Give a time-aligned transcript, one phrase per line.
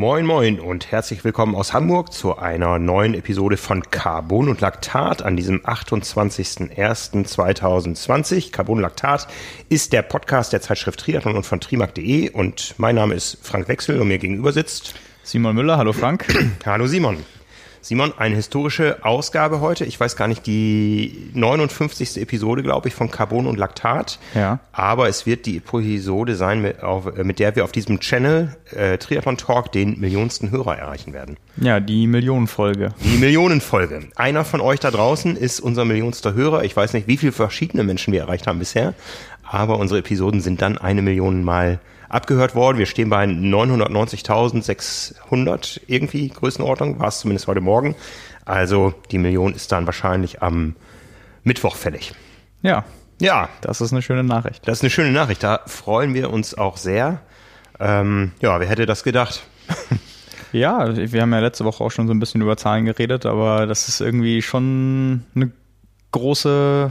[0.00, 5.20] Moin Moin und herzlich willkommen aus Hamburg zu einer neuen Episode von Carbon und Laktat
[5.20, 8.50] an diesem 28.01.2020.
[8.50, 9.28] Carbon und Laktat
[9.68, 14.00] ist der Podcast der Zeitschrift Triathlon und von trimark.de und mein Name ist Frank Wechsel
[14.00, 15.76] und mir gegenüber sitzt Simon Müller.
[15.76, 16.24] Hallo Frank.
[16.64, 17.18] Hallo Simon.
[17.82, 19.84] Simon, eine historische Ausgabe heute.
[19.86, 22.18] Ich weiß gar nicht, die 59.
[22.18, 24.18] Episode, glaube ich, von Carbon und Laktat.
[24.34, 24.60] Ja.
[24.72, 28.98] Aber es wird die Episode sein, mit, auf, mit der wir auf diesem Channel äh,
[28.98, 31.38] Triathlon Talk den millionsten Hörer erreichen werden.
[31.56, 32.90] Ja, die Millionenfolge.
[33.02, 34.08] Die Millionenfolge.
[34.14, 36.64] Einer von euch da draußen ist unser millionster Hörer.
[36.64, 38.94] Ich weiß nicht, wie viele verschiedene Menschen wir erreicht haben bisher,
[39.42, 42.76] aber unsere Episoden sind dann eine Million Mal abgehört worden.
[42.78, 47.94] Wir stehen bei 990.600 irgendwie Größenordnung, war es zumindest heute Morgen.
[48.44, 50.76] Also die Million ist dann wahrscheinlich am
[51.44, 52.12] Mittwoch fällig.
[52.62, 52.84] Ja.
[53.20, 53.48] Ja.
[53.60, 54.68] Das ist eine schöne Nachricht.
[54.68, 55.42] Das ist eine schöne Nachricht.
[55.42, 57.20] Da freuen wir uns auch sehr.
[57.78, 59.42] Ähm, ja, wer hätte das gedacht?
[60.52, 63.68] Ja, wir haben ja letzte Woche auch schon so ein bisschen über Zahlen geredet, aber
[63.68, 65.52] das ist irgendwie schon eine
[66.10, 66.90] große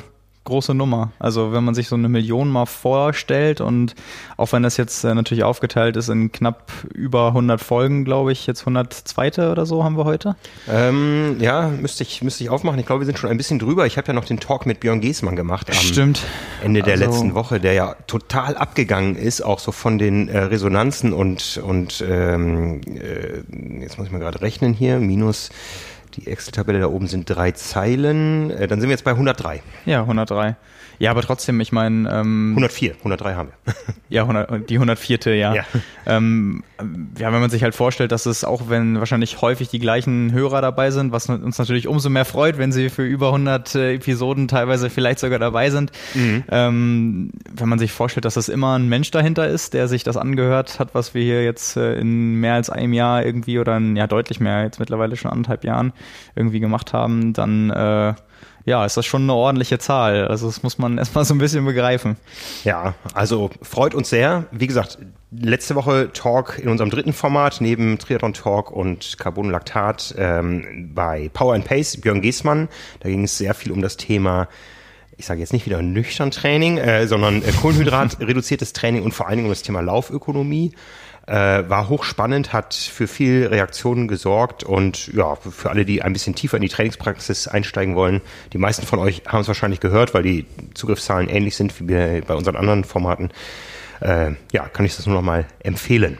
[0.49, 1.11] große Nummer.
[1.19, 3.95] Also wenn man sich so eine Million mal vorstellt und
[4.37, 8.45] auch wenn das jetzt äh, natürlich aufgeteilt ist in knapp über 100 Folgen, glaube ich,
[8.47, 9.51] jetzt 102.
[9.51, 10.35] oder so haben wir heute.
[10.69, 12.79] Ähm, ja, müsste ich, müsste ich aufmachen.
[12.79, 13.85] Ich glaube, wir sind schon ein bisschen drüber.
[13.85, 15.69] Ich habe ja noch den Talk mit Björn Giesmann gemacht.
[15.69, 16.21] Am Stimmt.
[16.63, 20.39] Ende der also, letzten Woche, der ja total abgegangen ist, auch so von den äh,
[20.39, 25.49] Resonanzen und, und ähm, äh, jetzt muss ich mal gerade rechnen hier, minus
[26.19, 28.51] die Excel-Tabelle da oben sind drei Zeilen.
[28.51, 29.61] Äh, dann sind wir jetzt bei 103.
[29.85, 30.55] Ja, 103.
[30.99, 32.09] Ja, aber trotzdem, ich meine.
[32.11, 33.73] Ähm, 104, 103 haben wir.
[34.09, 35.35] ja, 100, die 104.
[35.35, 35.55] Ja.
[35.55, 35.63] Ja.
[36.05, 36.63] Ähm,
[37.17, 40.61] ja, wenn man sich halt vorstellt, dass es auch, wenn wahrscheinlich häufig die gleichen Hörer
[40.61, 44.49] dabei sind, was uns natürlich umso mehr freut, wenn sie für über 100 äh, Episoden
[44.49, 45.91] teilweise vielleicht sogar dabei sind.
[46.13, 46.43] Mhm.
[46.49, 50.17] Ähm, wenn man sich vorstellt, dass es immer ein Mensch dahinter ist, der sich das
[50.17, 53.95] angehört hat, was wir hier jetzt äh, in mehr als einem Jahr irgendwie oder in,
[53.95, 55.93] ja deutlich mehr, jetzt mittlerweile schon anderthalb Jahren
[56.35, 58.13] irgendwie gemacht haben, dann äh,
[58.69, 60.27] ja, ist das schon eine ordentliche Zahl.
[60.27, 62.17] Also das muss man erstmal so ein bisschen begreifen.
[62.63, 64.45] Ja, also freut uns sehr.
[64.51, 64.99] Wie gesagt,
[65.31, 71.29] letzte Woche Talk in unserem dritten Format neben Triathlon Talk und Carbon Lactat ähm, bei
[71.33, 72.69] Power and Pace, Björn Giesmann.
[72.99, 74.47] Da ging es sehr viel um das Thema
[75.17, 79.35] ich sage jetzt nicht wieder nüchtern Training, äh, sondern äh, Kohlenhydrat-reduziertes Training und vor allen
[79.35, 80.71] Dingen um das Thema Laufökonomie.
[81.29, 86.33] Äh, war hochspannend, hat für viel Reaktionen gesorgt und ja, für alle, die ein bisschen
[86.33, 88.21] tiefer in die Trainingspraxis einsteigen wollen.
[88.51, 92.33] Die meisten von euch haben es wahrscheinlich gehört, weil die Zugriffszahlen ähnlich sind wie bei
[92.33, 93.29] unseren anderen Formaten.
[94.01, 96.17] Äh, ja, kann ich das nur noch mal empfehlen.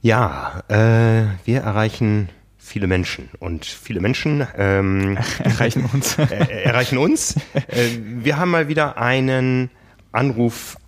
[0.00, 6.16] Ja, äh, wir erreichen viele Menschen und viele Menschen ähm, erreichen uns.
[6.16, 7.34] erreichen uns.
[7.68, 9.68] Äh, wir haben mal wieder einen
[10.12, 10.78] Anruf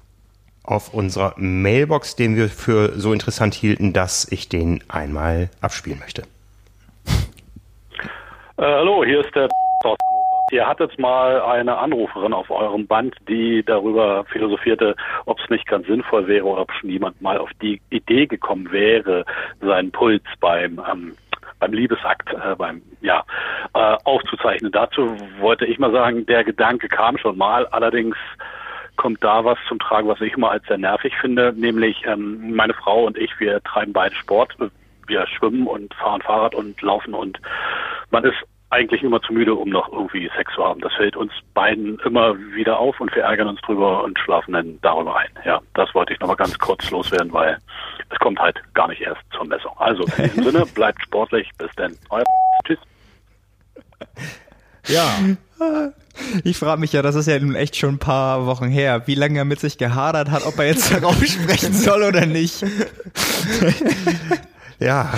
[0.64, 6.22] auf unserer Mailbox, den wir für so interessant hielten, dass ich den einmal abspielen möchte.
[8.56, 9.48] Äh, hallo, hier ist der
[10.50, 14.94] Ihr hattet mal eine Anruferin auf eurem Band, die darüber philosophierte,
[15.24, 18.70] ob es nicht ganz sinnvoll wäre oder ob schon jemand mal auf die Idee gekommen
[18.70, 19.24] wäre,
[19.60, 21.16] seinen Puls beim ähm,
[21.58, 23.24] beim Liebesakt äh, beim ja
[23.74, 24.70] äh, aufzuzeichnen.
[24.70, 28.16] Dazu wollte ich mal sagen, der Gedanke kam schon mal, allerdings
[28.96, 32.74] kommt da was zum Tragen, was ich immer als sehr nervig finde, nämlich ähm, meine
[32.74, 34.56] Frau und ich, wir treiben beide Sport,
[35.06, 37.40] wir schwimmen und fahren Fahrrad und laufen und
[38.10, 38.36] man ist
[38.74, 40.80] eigentlich immer zu müde, um noch irgendwie Sex zu haben.
[40.80, 44.78] Das fällt uns beiden immer wieder auf und wir ärgern uns drüber und schlafen dann
[44.82, 45.30] darüber ein.
[45.44, 47.56] Ja, das wollte ich nochmal ganz kurz loswerden, weil
[48.10, 49.72] es kommt halt gar nicht erst zur Messung.
[49.78, 51.48] Also in diesem Sinne, bleibt sportlich.
[51.56, 51.96] Bis dann.
[52.10, 52.24] Euer
[52.66, 52.78] Tschüss.
[54.86, 55.08] Ja.
[56.44, 59.14] Ich frage mich ja, das ist ja nun echt schon ein paar Wochen her, wie
[59.14, 62.64] lange er mit sich gehadert hat, ob er jetzt darauf sprechen soll oder nicht.
[64.78, 65.12] ja.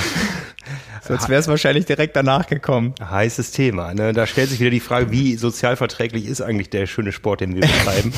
[1.03, 2.93] Sonst wäre es wahrscheinlich direkt danach gekommen.
[3.01, 3.95] Heißes Thema.
[3.95, 4.13] Ne?
[4.13, 7.61] Da stellt sich wieder die Frage, wie sozialverträglich ist eigentlich der schöne Sport, den wir
[7.61, 8.13] betreiben?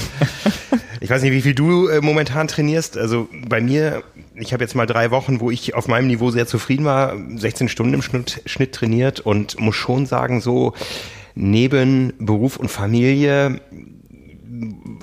[1.00, 2.96] ich weiß nicht, wie viel du äh, momentan trainierst.
[2.96, 4.02] Also bei mir,
[4.34, 7.68] ich habe jetzt mal drei Wochen, wo ich auf meinem Niveau sehr zufrieden war, 16
[7.68, 10.72] Stunden im Schnitt, Schnitt trainiert und muss schon sagen, so
[11.38, 13.60] neben Beruf und Familie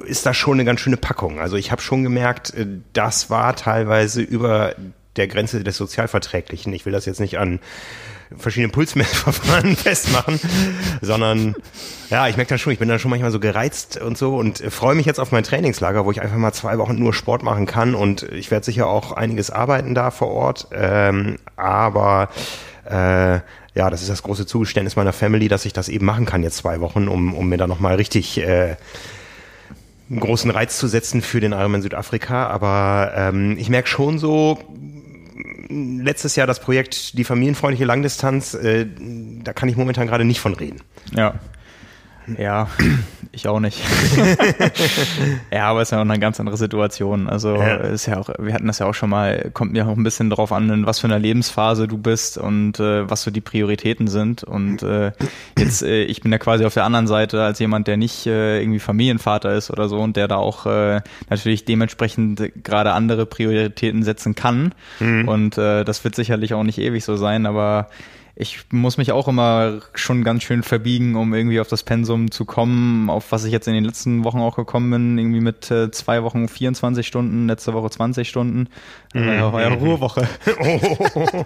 [0.05, 1.39] ist das schon eine ganz schöne Packung.
[1.39, 4.75] Also ich habe schon gemerkt, äh, das war teilweise über
[5.15, 6.73] der Grenze des Sozialverträglichen.
[6.73, 7.59] Ich will das jetzt nicht an
[8.37, 10.39] verschiedenen Pulsmessverfahren festmachen,
[11.01, 11.55] sondern
[12.09, 14.57] ja, ich merke dann schon, ich bin dann schon manchmal so gereizt und so und
[14.57, 17.65] freue mich jetzt auf mein Trainingslager, wo ich einfach mal zwei Wochen nur Sport machen
[17.65, 22.29] kann und ich werde sicher auch einiges arbeiten da vor Ort, ähm, aber
[22.83, 23.39] äh,
[23.75, 26.57] ja, das ist das große Zugeständnis meiner Family, dass ich das eben machen kann jetzt
[26.57, 28.77] zwei Wochen, um, um mir da nochmal richtig äh,
[30.09, 32.47] einen großen Reiz zu setzen für den Ironman Südafrika.
[32.47, 34.59] Aber ähm, ich merke schon so,
[35.69, 38.85] letztes Jahr das Projekt die familienfreundliche Langdistanz, äh,
[39.43, 40.81] da kann ich momentan gerade nicht von reden.
[41.11, 41.35] Ja.
[42.37, 42.67] Ja,
[43.31, 43.79] ich auch nicht.
[45.51, 47.27] ja, aber es ist ja auch eine ganz andere Situation.
[47.27, 47.75] Also ja.
[47.77, 50.29] ist ja auch, wir hatten das ja auch schon mal, kommt mir auch ein bisschen
[50.29, 54.07] drauf an, in was für einer Lebensphase du bist und äh, was so die Prioritäten
[54.07, 54.43] sind.
[54.43, 55.11] Und äh,
[55.57, 58.61] jetzt, äh, ich bin ja quasi auf der anderen Seite als jemand, der nicht äh,
[58.61, 64.03] irgendwie Familienvater ist oder so und der da auch äh, natürlich dementsprechend gerade andere Prioritäten
[64.03, 64.73] setzen kann.
[64.99, 65.27] Mhm.
[65.27, 67.89] Und äh, das wird sicherlich auch nicht ewig so sein, aber
[68.37, 72.43] ich muss mich auch immer schon ganz schön verbiegen, um irgendwie auf das Pensum zu
[72.43, 75.89] kommen, auf was ich jetzt in den letzten Wochen auch gekommen bin, irgendwie mit äh,
[75.91, 78.67] zwei Wochen 24 Stunden, letzte Woche 20 Stunden.
[79.13, 79.29] Mhm.
[79.29, 80.27] Äh, war ja Ruhewoche.
[80.57, 81.45] Oh.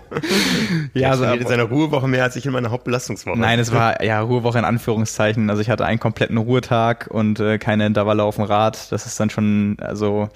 [0.93, 3.37] ja, also in seiner Ruhewoche mehr als ich in meiner Hauptbelastungswoche.
[3.37, 5.49] Nein, es war ja Ruhewoche in Anführungszeichen.
[5.49, 8.91] Also ich hatte einen kompletten Ruhetag und äh, keine Intervalle auf dem Rad.
[8.91, 10.29] Das ist dann schon, also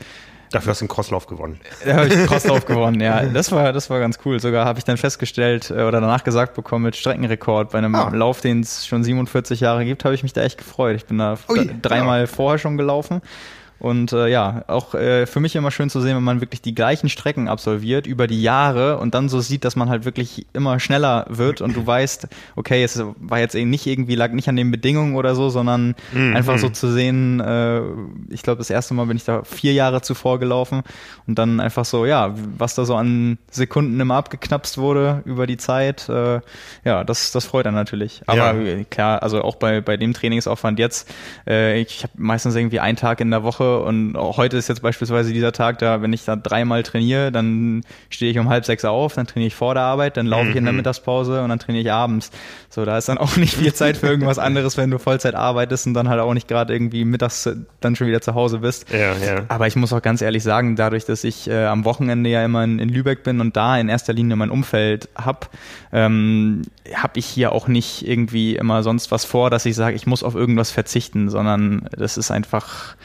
[0.54, 1.60] Dafür hast du einen Crosslauf gewonnen.
[1.84, 3.26] Da habe ich einen Crosslauf gewonnen, ja.
[3.26, 4.40] Das war, das war ganz cool.
[4.40, 8.12] Sogar habe ich dann festgestellt äh, oder danach gesagt bekommen mit Streckenrekord bei einem ah.
[8.14, 10.96] Lauf, den es schon 47 Jahre gibt, habe ich mich da echt gefreut.
[10.96, 12.28] Ich bin da Ui, dreimal ja.
[12.28, 13.22] vorher schon gelaufen
[13.84, 16.74] und äh, ja, auch äh, für mich immer schön zu sehen, wenn man wirklich die
[16.74, 20.80] gleichen Strecken absolviert über die Jahre und dann so sieht, dass man halt wirklich immer
[20.80, 24.56] schneller wird und du weißt, okay, es war jetzt eben nicht irgendwie, lag nicht an
[24.56, 26.34] den Bedingungen oder so, sondern mhm.
[26.34, 27.82] einfach so zu sehen, äh,
[28.30, 30.84] ich glaube, das erste Mal bin ich da vier Jahre zuvor gelaufen
[31.28, 35.58] und dann einfach so, ja, was da so an Sekunden immer abgeknapst wurde über die
[35.58, 36.40] Zeit, äh,
[36.86, 38.22] ja, das, das freut dann natürlich.
[38.28, 38.84] Aber ja.
[38.90, 41.14] klar, also auch bei, bei dem Trainingsaufwand jetzt,
[41.46, 45.34] äh, ich habe meistens irgendwie einen Tag in der Woche und heute ist jetzt beispielsweise
[45.34, 49.16] dieser Tag da, wenn ich da dreimal trainiere, dann stehe ich um halb sechs auf,
[49.16, 50.78] dann trainiere ich vor der Arbeit, dann laufe ich in der mhm.
[50.78, 52.32] Mittagspause und dann trainiere ich abends.
[52.70, 55.88] So, da ist dann auch nicht viel Zeit für irgendwas anderes, wenn du Vollzeit arbeitest
[55.88, 57.50] und dann halt auch nicht gerade irgendwie mittags
[57.82, 58.92] dann schon wieder zu Hause bist.
[58.92, 59.44] Ja, ja.
[59.48, 62.64] Aber ich muss auch ganz ehrlich sagen, dadurch, dass ich äh, am Wochenende ja immer
[62.64, 65.50] in, in, Lübeck bin und da in erster Linie mein Umfeld hab,
[65.92, 70.08] ähm, habe ich hier auch nicht irgendwie immer sonst was vor, dass ich sage, ich
[70.08, 72.96] muss auf irgendwas verzichten, sondern das ist einfach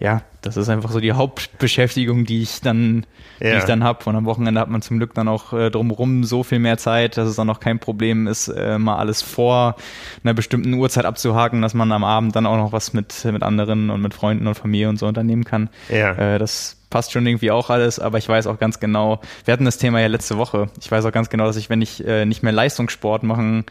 [0.00, 3.04] ja, das ist einfach so die Hauptbeschäftigung, die ich dann,
[3.40, 3.50] ja.
[3.50, 4.04] die ich dann habe.
[4.08, 7.16] Und am Wochenende hat man zum Glück dann auch äh, drumherum so viel mehr Zeit,
[7.16, 9.76] dass es dann auch kein Problem ist, äh, mal alles vor
[10.22, 13.90] einer bestimmten Uhrzeit abzuhaken, dass man am Abend dann auch noch was mit, mit anderen
[13.90, 15.68] und mit Freunden und Familie und so unternehmen kann.
[15.88, 16.12] Ja.
[16.12, 19.64] Äh, das passt schon irgendwie auch alles, aber ich weiß auch ganz genau, wir hatten
[19.64, 20.70] das Thema ja letzte Woche.
[20.80, 23.66] Ich weiß auch ganz genau, dass ich, wenn ich äh, nicht mehr Leistungssport machen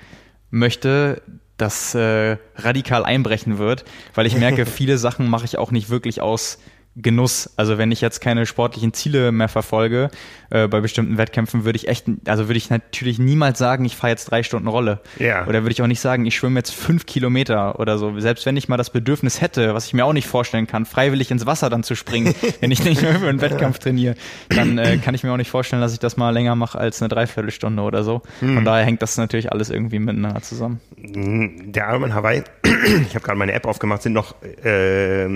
[0.52, 1.22] möchte,
[1.58, 6.22] das äh, radikal einbrechen wird, weil ich merke, viele Sachen mache ich auch nicht wirklich
[6.22, 6.60] aus
[7.00, 7.52] Genuss.
[7.58, 10.10] Also wenn ich jetzt keine sportlichen Ziele mehr verfolge
[10.50, 14.12] äh, bei bestimmten Wettkämpfen, würde ich echt, also würde ich natürlich niemals sagen, ich fahre
[14.12, 15.00] jetzt drei Stunden Rolle.
[15.20, 15.46] Ja.
[15.46, 18.20] Oder würde ich auch nicht sagen, ich schwimme jetzt fünf Kilometer oder so.
[18.20, 21.30] Selbst wenn ich mal das Bedürfnis hätte, was ich mir auch nicht vorstellen kann, freiwillig
[21.30, 24.16] ins Wasser dann zu springen, wenn ich nicht mehr für einen Wettkampf trainiere,
[24.50, 27.02] dann äh, kann ich mir auch nicht vorstellen, dass ich das mal länger mache als
[27.02, 28.24] eine Dreiviertelstunde oder so.
[28.40, 28.56] Hm.
[28.56, 30.80] Von daher hängt das natürlich alles irgendwie miteinander zusammen.
[30.98, 35.28] Der Ironman Hawaii, ich habe gerade meine App aufgemacht, sind noch äh,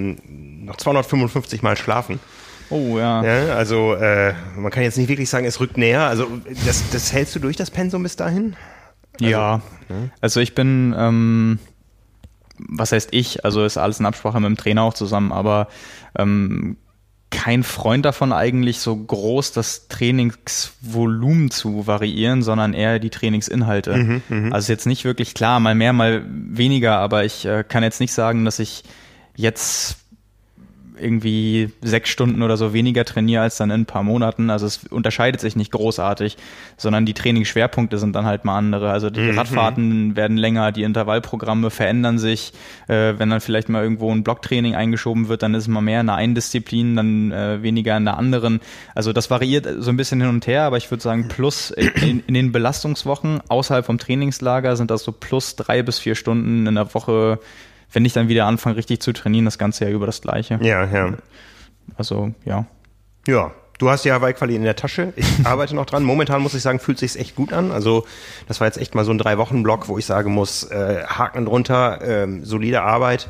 [0.66, 2.20] noch 255 Mal schlafen.
[2.70, 3.24] Oh ja.
[3.24, 6.04] ja also äh, man kann jetzt nicht wirklich sagen, es rückt näher.
[6.04, 6.28] Also
[6.66, 8.56] das, das hältst du durch, das Pensum bis dahin?
[9.14, 9.62] Also, ja.
[9.90, 9.96] ja.
[10.22, 11.60] Also ich bin, ähm,
[12.58, 13.44] was heißt ich?
[13.44, 15.68] Also ist alles in Absprache mit dem Trainer auch zusammen, aber
[16.18, 16.78] ähm,
[17.30, 23.96] kein Freund davon eigentlich so groß das Trainingsvolumen zu variieren, sondern eher die Trainingsinhalte.
[23.96, 24.54] Mhm, mh.
[24.54, 28.14] Also jetzt nicht wirklich klar, mal mehr, mal weniger, aber ich äh, kann jetzt nicht
[28.14, 28.84] sagen, dass ich
[29.36, 30.01] jetzt
[31.02, 34.50] irgendwie sechs Stunden oder so weniger trainiere als dann in ein paar Monaten.
[34.50, 36.38] Also es unterscheidet sich nicht großartig,
[36.78, 38.92] sondern die Trainingsschwerpunkte sind dann halt mal andere.
[38.92, 39.38] Also die mhm.
[39.38, 42.54] Radfahrten werden länger, die Intervallprogramme verändern sich.
[42.88, 46.02] Äh, wenn dann vielleicht mal irgendwo ein Blocktraining eingeschoben wird, dann ist es mal mehr
[46.02, 48.60] in der einen Disziplin, dann äh, weniger in der anderen.
[48.96, 52.24] Also das variiert so ein bisschen hin und her, aber ich würde sagen, plus in,
[52.28, 56.76] in den Belastungswochen außerhalb vom Trainingslager sind das so plus drei bis vier Stunden in
[56.76, 57.40] der Woche
[57.92, 60.60] wenn ich dann wieder anfange, richtig zu trainieren, das Ganze ja über das Gleiche.
[60.62, 61.14] Ja, ja.
[61.98, 62.66] Also, ja.
[63.28, 65.12] Ja, Du hast ja Hawaii-Quali in der Tasche.
[65.16, 66.04] Ich arbeite noch dran.
[66.04, 67.72] Momentan muss ich sagen, fühlt sich echt gut an.
[67.72, 68.06] Also
[68.48, 71.04] das war jetzt echt mal so ein drei Wochen Block, wo ich sagen muss, äh,
[71.08, 73.28] Haken drunter, äh, solide Arbeit.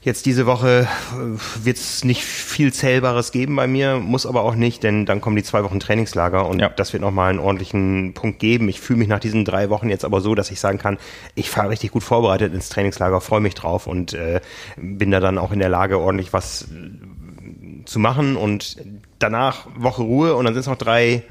[0.00, 4.54] Jetzt diese Woche äh, wird es nicht viel Zählbares geben bei mir, muss aber auch
[4.54, 6.68] nicht, denn dann kommen die zwei Wochen Trainingslager und ja.
[6.68, 8.68] das wird nochmal einen ordentlichen Punkt geben.
[8.68, 10.98] Ich fühle mich nach diesen drei Wochen jetzt aber so, dass ich sagen kann,
[11.34, 14.40] ich fahre richtig gut vorbereitet ins Trainingslager, freue mich drauf und äh,
[14.76, 18.76] bin da dann auch in der Lage, ordentlich was äh, zu machen und
[19.18, 21.24] danach Woche Ruhe und dann sind es noch drei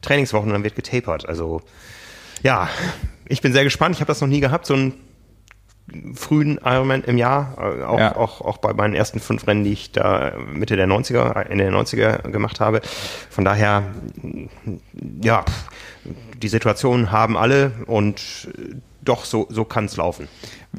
[0.00, 1.28] Trainingswochen und dann wird getapert.
[1.28, 1.62] Also
[2.44, 2.68] ja,
[3.26, 3.96] ich bin sehr gespannt.
[3.96, 4.94] Ich habe das noch nie gehabt, so ein
[6.14, 8.16] frühen Ironman im Jahr, äh, auch, ja.
[8.16, 11.72] auch, auch bei meinen ersten fünf Rennen, die ich da Mitte der 90er, Ende der
[11.72, 12.80] 90er gemacht habe.
[13.30, 13.84] Von daher,
[15.22, 15.44] ja,
[16.36, 18.48] die Situation haben alle und
[19.02, 20.28] doch, so, so kann es laufen.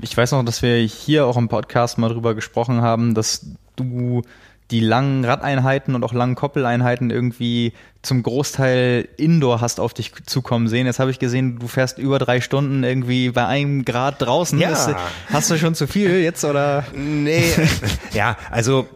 [0.02, 4.22] Ich weiß noch, dass wir hier auch im Podcast mal drüber gesprochen haben, dass du
[4.72, 10.68] die langen Radeinheiten und auch langen Koppeleinheiten irgendwie zum Großteil Indoor hast auf dich zukommen
[10.68, 10.86] sehen.
[10.86, 14.60] Jetzt habe ich gesehen, du fährst über drei Stunden irgendwie bei einem Grad draußen.
[14.60, 14.72] Ja.
[14.72, 14.90] Ist,
[15.32, 16.84] hast du schon zu viel jetzt oder?
[16.94, 17.46] Nee,
[18.14, 18.88] ja, also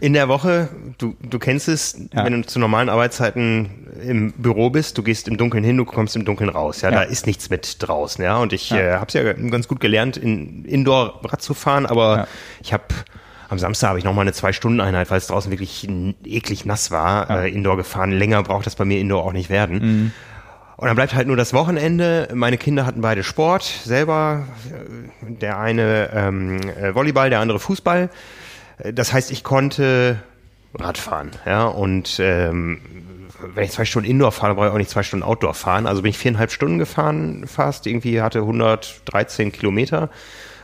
[0.00, 2.24] in der Woche, du, du kennst es, ja.
[2.24, 3.70] wenn du zu normalen Arbeitszeiten
[4.02, 6.82] im Büro bist, du gehst im Dunkeln hin, du kommst im Dunkeln raus.
[6.82, 6.96] Ja, ja.
[6.96, 8.22] da ist nichts mit draußen.
[8.22, 8.76] Ja, und ich ja.
[8.76, 12.26] äh, habe es ja ganz gut gelernt, in Indoor Rad zu fahren, aber
[12.62, 12.84] ich habe
[13.52, 15.86] am Samstag habe ich nochmal eine Zwei-Stunden-Einheit, weil es draußen wirklich
[16.24, 17.42] eklig nass war, ja.
[17.42, 18.10] äh, Indoor gefahren.
[18.10, 19.78] Länger braucht das bei mir Indoor auch nicht werden.
[19.78, 20.12] Mhm.
[20.78, 22.28] Und dann bleibt halt nur das Wochenende.
[22.32, 24.44] Meine Kinder hatten beide Sport selber.
[25.20, 28.08] Der eine ähm, äh, Volleyball, der andere Fußball.
[28.90, 30.22] Das heißt, ich konnte
[30.74, 31.32] Radfahren.
[31.44, 32.80] Ja, und ähm,
[33.54, 35.86] wenn ich zwei Stunden Indoor fahre, brauche ich auch nicht zwei Stunden Outdoor fahren.
[35.86, 37.86] Also bin ich viereinhalb Stunden gefahren fast.
[37.86, 40.08] Irgendwie hatte 113 Kilometer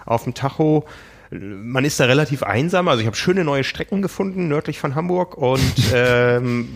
[0.07, 0.87] auf dem Tacho
[1.31, 2.89] man ist da relativ einsam.
[2.89, 6.69] Also ich habe schöne neue Strecken gefunden nördlich von Hamburg und ähm,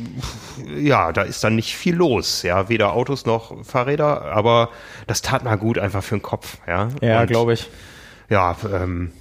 [0.76, 2.42] ja, da ist dann nicht viel los.
[2.42, 4.70] Ja, weder Autos noch Fahrräder, aber
[5.06, 6.58] das tat mal gut einfach für den Kopf.
[6.66, 7.70] Ja, ja glaube ich.
[8.28, 9.12] Ja, ähm,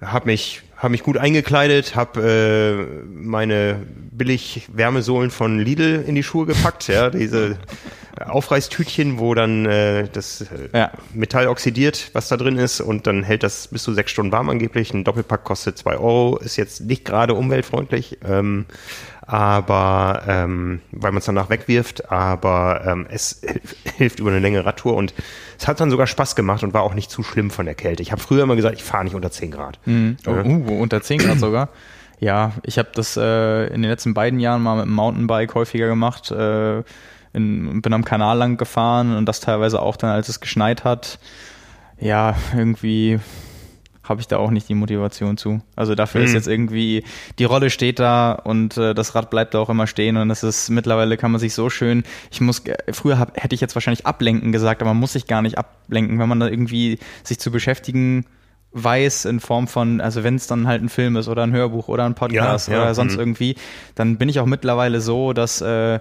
[0.00, 6.22] habe mich habe mich gut eingekleidet, habe äh, meine billig Wärmesohlen von Lidl in die
[6.22, 7.58] Schuhe gepackt, ja, diese
[8.24, 10.90] Aufreißtütchen, wo dann äh, das äh, ja.
[11.12, 14.48] Metall oxidiert, was da drin ist, und dann hält das bis zu sechs Stunden warm
[14.48, 14.92] angeblich.
[14.92, 18.66] Ein Doppelpack kostet zwei Euro, ist jetzt nicht gerade umweltfreundlich, ähm,
[19.26, 23.42] aber ähm, weil man es danach wegwirft, aber ähm, es
[23.96, 25.14] hilft über eine längere Radtour und
[25.58, 28.02] es hat dann sogar Spaß gemacht und war auch nicht zu schlimm von der Kälte.
[28.02, 29.78] Ich habe früher immer gesagt, ich fahre nicht unter 10 Grad.
[29.84, 30.16] Mhm.
[30.26, 31.68] Oh, uh, unter 10 Grad sogar.
[32.18, 35.86] Ja, ich habe das äh, in den letzten beiden Jahren mal mit dem Mountainbike häufiger
[35.86, 36.30] gemacht.
[36.30, 36.82] Äh,
[37.32, 41.18] in, bin am Kanal lang gefahren und das teilweise auch dann, als es geschneit hat.
[42.00, 43.20] Ja, irgendwie
[44.08, 45.60] habe ich da auch nicht die Motivation zu.
[45.74, 46.26] Also dafür mhm.
[46.26, 47.04] ist jetzt irgendwie,
[47.38, 50.42] die Rolle steht da und äh, das Rad bleibt da auch immer stehen und es
[50.42, 54.06] ist mittlerweile kann man sich so schön, ich muss, früher hab, hätte ich jetzt wahrscheinlich
[54.06, 57.50] ablenken gesagt, aber man muss sich gar nicht ablenken, wenn man da irgendwie sich zu
[57.50, 58.26] beschäftigen
[58.72, 61.88] weiß in Form von, also wenn es dann halt ein Film ist oder ein Hörbuch
[61.88, 63.20] oder ein Podcast ja, ja, oder sonst mhm.
[63.20, 63.56] irgendwie,
[63.94, 66.00] dann bin ich auch mittlerweile so, dass äh,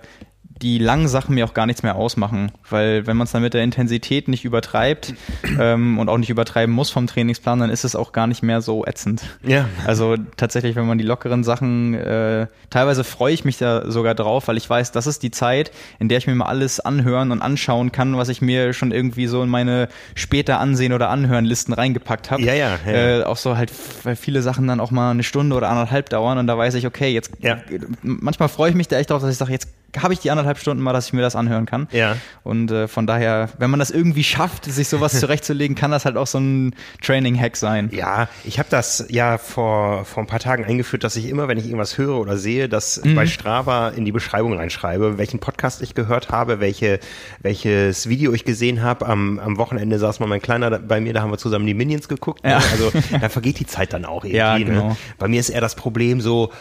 [0.61, 3.53] die langen Sachen mir auch gar nichts mehr ausmachen, weil wenn man es dann mit
[3.53, 5.13] der Intensität nicht übertreibt
[5.59, 8.61] ähm, und auch nicht übertreiben muss vom Trainingsplan, dann ist es auch gar nicht mehr
[8.61, 9.23] so ätzend.
[9.43, 9.67] Ja.
[9.85, 14.47] Also tatsächlich, wenn man die lockeren Sachen, äh, teilweise freue ich mich da sogar drauf,
[14.47, 17.41] weil ich weiß, das ist die Zeit, in der ich mir mal alles anhören und
[17.41, 21.73] anschauen kann, was ich mir schon irgendwie so in meine später ansehen oder anhören Listen
[21.73, 22.41] reingepackt habe.
[22.43, 22.79] Ja, ja.
[22.85, 22.91] ja.
[22.91, 26.37] Äh, auch so halt, weil viele Sachen dann auch mal eine Stunde oder anderthalb dauern
[26.37, 27.57] und da weiß ich, okay, jetzt ja.
[28.01, 29.67] manchmal freue ich mich da echt drauf, dass ich sage, jetzt
[30.01, 31.87] habe ich die anderthalb Stunden mal, dass ich mir das anhören kann.
[31.91, 32.17] Ja.
[32.43, 36.17] Und äh, von daher, wenn man das irgendwie schafft, sich sowas zurechtzulegen, kann das halt
[36.17, 37.89] auch so ein Training-Hack sein.
[37.91, 41.57] Ja, ich habe das ja vor, vor ein paar Tagen eingeführt, dass ich immer, wenn
[41.57, 43.15] ich irgendwas höre oder sehe, das mhm.
[43.15, 46.99] bei Strava in die Beschreibung reinschreibe, welchen Podcast ich gehört habe, welche,
[47.39, 49.07] welches Video ich gesehen habe.
[49.07, 52.07] Am, am Wochenende saß mal mein Kleiner bei mir, da haben wir zusammen die Minions
[52.07, 52.43] geguckt.
[52.43, 52.51] Ne?
[52.51, 52.57] Ja.
[52.57, 54.37] Also da vergeht die Zeit dann auch irgendwie.
[54.37, 54.65] Ja, ne?
[54.65, 54.89] genau.
[54.89, 54.97] ne?
[55.17, 56.51] Bei mir ist eher das Problem so,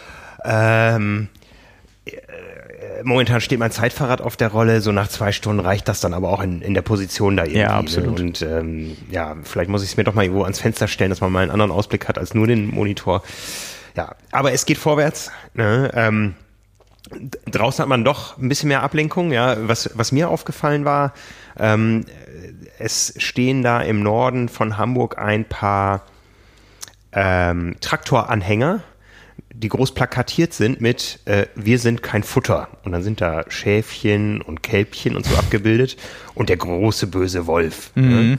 [0.44, 1.28] ähm,
[3.02, 6.28] momentan steht mein Zeitfahrrad auf der Rolle, so nach zwei Stunden reicht das dann aber
[6.30, 7.60] auch in, in der Position da irgendwie.
[7.60, 7.74] Ja, ne?
[7.74, 8.18] absolut.
[8.18, 8.24] Ne?
[8.24, 11.20] Und ähm, ja, vielleicht muss ich es mir doch mal irgendwo ans Fenster stellen, dass
[11.20, 13.22] man mal einen anderen Ausblick hat als nur den Monitor.
[13.96, 15.30] Ja, aber es geht vorwärts.
[15.54, 15.90] Ne?
[15.94, 16.34] Ähm,
[17.50, 19.32] draußen hat man doch ein bisschen mehr Ablenkung.
[19.32, 21.12] Ja, was, was mir aufgefallen war,
[21.58, 22.04] ähm,
[22.78, 26.02] es stehen da im Norden von Hamburg ein paar
[27.12, 28.82] ähm, Traktoranhänger
[29.52, 32.68] die groß plakatiert sind mit äh, Wir sind kein Futter.
[32.84, 35.96] Und dann sind da Schäfchen und Kälbchen und so abgebildet
[36.34, 37.92] und der große böse Wolf.
[37.94, 38.02] Ne?
[38.02, 38.30] Mhm.
[38.30, 38.38] Ne?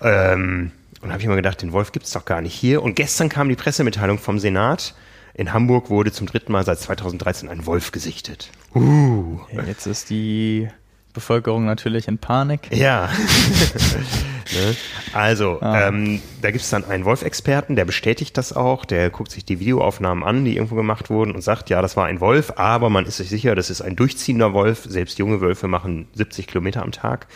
[0.00, 2.82] Ähm, und habe ich mir gedacht, den Wolf gibt's doch gar nicht hier.
[2.82, 4.94] Und gestern kam die Pressemitteilung vom Senat.
[5.34, 8.50] In Hamburg wurde zum dritten Mal seit 2013 ein Wolf gesichtet.
[8.74, 9.38] Uh.
[9.52, 10.68] Ja, jetzt ist die
[11.12, 12.68] Bevölkerung natürlich in Panik.
[12.72, 13.08] Ja.
[14.52, 14.76] ne?
[15.12, 15.88] Also, ah.
[15.88, 19.60] ähm, da gibt es dann einen Wolf-Experten, der bestätigt das auch, der guckt sich die
[19.60, 23.06] Videoaufnahmen an, die irgendwo gemacht wurden und sagt, ja, das war ein Wolf, aber man
[23.06, 24.84] ist sich sicher, das ist ein durchziehender Wolf.
[24.88, 27.26] Selbst junge Wölfe machen 70 Kilometer am Tag.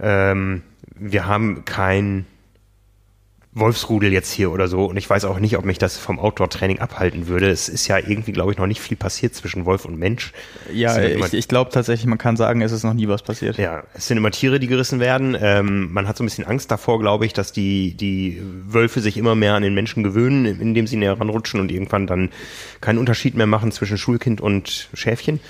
[0.00, 0.62] Ähm,
[0.94, 2.26] wir haben kein
[3.58, 4.86] Wolfsrudel jetzt hier oder so.
[4.86, 7.48] Und ich weiß auch nicht, ob mich das vom Outdoor-Training abhalten würde.
[7.48, 10.32] Es ist ja irgendwie, glaube ich, noch nicht viel passiert zwischen Wolf und Mensch.
[10.72, 13.58] Ja, ich, ich glaube tatsächlich, man kann sagen, es ist noch nie was passiert.
[13.58, 15.36] Ja, es sind immer Tiere, die gerissen werden.
[15.40, 19.16] Ähm, man hat so ein bisschen Angst davor, glaube ich, dass die, die Wölfe sich
[19.16, 22.30] immer mehr an den Menschen gewöhnen, indem sie näher ranrutschen und irgendwann dann
[22.80, 25.40] keinen Unterschied mehr machen zwischen Schulkind und Schäfchen.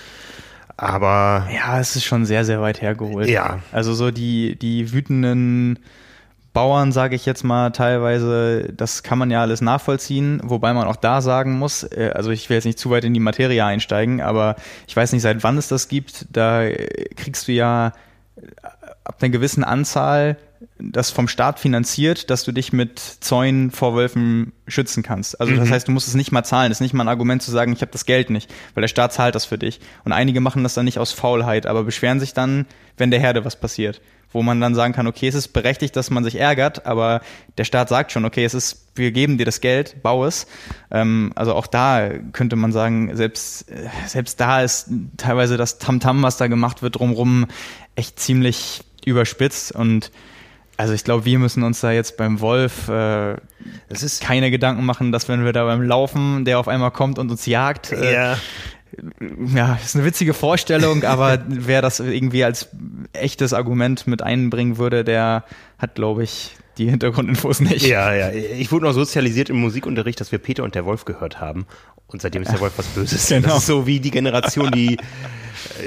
[0.77, 1.49] Aber.
[1.53, 3.29] Ja, es ist schon sehr, sehr weit hergeholt.
[3.29, 3.59] Ja.
[3.73, 5.81] Also so die, die wütenden
[6.59, 10.97] Bauern, sage ich jetzt mal, teilweise, das kann man ja alles nachvollziehen, wobei man auch
[10.97, 14.21] da sagen muss, äh, also ich will jetzt nicht zu weit in die Materie einsteigen,
[14.21, 14.57] aber
[14.88, 16.69] ich weiß nicht, seit wann es das gibt, da
[17.15, 17.93] kriegst du ja
[19.05, 20.37] ab einer gewissen Anzahl
[20.81, 25.41] das vom Staat finanziert, dass du dich mit Zäunen vor Wölfen schützen kannst.
[25.41, 25.73] Also das mhm.
[25.73, 26.71] heißt, du musst es nicht mal zahlen.
[26.71, 28.88] Das ist nicht mal ein Argument zu sagen, ich habe das Geld nicht, weil der
[28.88, 29.79] Staat zahlt das für dich.
[30.05, 33.45] Und einige machen das dann nicht aus Faulheit, aber beschweren sich dann, wenn der Herde
[33.45, 34.00] was passiert
[34.32, 37.20] wo man dann sagen kann, okay, es ist berechtigt, dass man sich ärgert, aber
[37.56, 40.47] der Staat sagt schon, okay, es ist, wir geben dir das Geld, bau es.
[40.90, 46.18] Ähm, also auch da könnte man sagen, selbst, äh, selbst da ist teilweise das Tamtam,
[46.18, 47.47] -Tam, was da gemacht wird, drumrum
[47.94, 50.11] echt ziemlich überspitzt und
[50.76, 53.35] also ich glaube, wir müssen uns da jetzt beim Wolf äh,
[54.20, 57.47] keine Gedanken machen, dass wenn wir da beim Laufen, der auf einmal kommt und uns
[57.47, 58.38] jagt, äh, ja
[59.54, 62.68] ja, ist eine witzige Vorstellung, aber wer das irgendwie als
[63.12, 65.45] echtes Argument mit einbringen würde, der
[65.78, 67.87] hat, glaube ich, die Hintergrundinfos nicht.
[67.87, 68.30] Ja, ja.
[68.30, 71.66] Ich wurde noch sozialisiert im Musikunterricht, dass wir Peter und der Wolf gehört haben.
[72.07, 73.28] Und seitdem ist der Wolf was Böses.
[73.28, 73.49] Genau.
[73.49, 74.97] Das ist so wie die Generation, die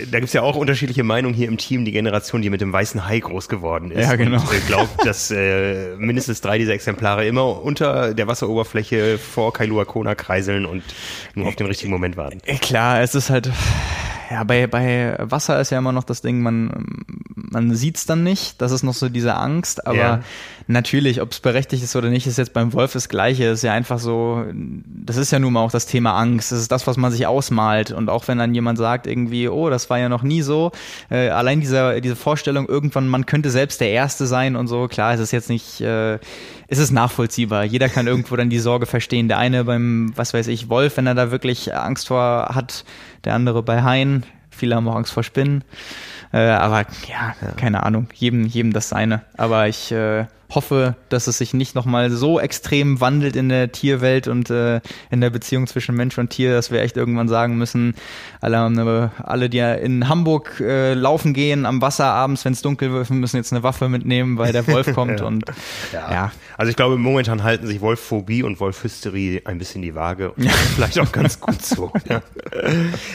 [0.10, 3.08] da gibt's ja auch unterschiedliche Meinungen hier im Team, die Generation, die mit dem weißen
[3.08, 4.08] Hai groß geworden ist.
[4.08, 4.42] Ja, genau.
[4.42, 9.86] Und äh, glaubt, dass äh, mindestens drei dieser Exemplare immer unter der Wasseroberfläche vor Kailua
[9.86, 10.84] Kona kreiseln und
[11.36, 12.40] nur auf den richtigen Moment warten.
[12.46, 13.52] Äh, klar, es ist halt
[14.32, 17.04] ja, bei, bei Wasser ist ja immer noch das Ding, man,
[17.36, 18.62] man sieht's dann nicht.
[18.62, 19.86] Das ist noch so diese Angst.
[19.86, 20.24] Aber ja.
[20.68, 23.46] Natürlich, ob es berechtigt ist oder nicht, ist jetzt beim Wolf das Gleiche.
[23.46, 26.52] Das ist ja einfach so, das ist ja nun mal auch das Thema Angst.
[26.52, 27.92] Das ist das, was man sich ausmalt.
[27.92, 30.72] Und auch wenn dann jemand sagt irgendwie, oh, das war ja noch nie so.
[31.10, 34.88] Äh, allein dieser, diese Vorstellung, irgendwann, man könnte selbst der Erste sein und so.
[34.88, 36.20] Klar, es ist jetzt nicht, äh,
[36.68, 37.64] es ist nachvollziehbar.
[37.64, 39.28] Jeder kann irgendwo dann die Sorge verstehen.
[39.28, 42.86] Der eine beim, was weiß ich, Wolf, wenn er da wirklich Angst vor hat,
[43.26, 44.24] der andere bei Hain.
[44.50, 45.64] Viele haben auch Angst vor Spinnen.
[46.34, 49.22] Äh, aber ja, ja, keine Ahnung, jedem, jedem das seine.
[49.36, 54.28] Aber ich äh, hoffe, dass es sich nicht nochmal so extrem wandelt in der Tierwelt
[54.28, 57.96] und äh, in der Beziehung zwischen Mensch und Tier, dass wir echt irgendwann sagen müssen,
[58.42, 63.10] alle, alle die in Hamburg äh, laufen gehen am Wasser abends, wenn es dunkel wird,
[63.10, 65.26] müssen jetzt eine Waffe mitnehmen, weil der Wolf kommt ja.
[65.26, 65.46] und
[65.94, 66.12] ja.
[66.12, 66.32] ja.
[66.58, 71.00] Also ich glaube, momentan halten sich Wolfphobie und Wolfhysterie ein bisschen die Waage und vielleicht
[71.00, 71.92] auch ganz gut so.
[72.10, 72.22] Ja.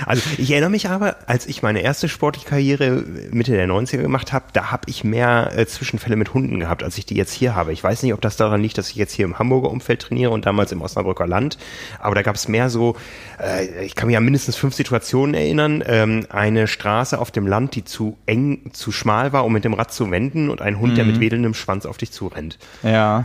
[0.07, 4.33] Also ich erinnere mich aber, als ich meine erste sportliche Karriere Mitte der 90er gemacht
[4.33, 7.55] habe, da habe ich mehr äh, Zwischenfälle mit Hunden gehabt, als ich die jetzt hier
[7.55, 7.73] habe.
[7.73, 10.31] Ich weiß nicht, ob das daran liegt, dass ich jetzt hier im Hamburger Umfeld trainiere
[10.31, 11.59] und damals im Osnabrücker Land,
[11.99, 12.97] aber da gab es mehr so,
[13.41, 17.75] äh, ich kann mich an mindestens fünf Situationen erinnern, ähm, eine Straße auf dem Land,
[17.75, 20.93] die zu eng, zu schmal war, um mit dem Rad zu wenden und ein Hund,
[20.93, 20.97] mhm.
[20.97, 22.59] der mit wedelndem Schwanz auf dich zurennt.
[22.83, 23.25] Ja.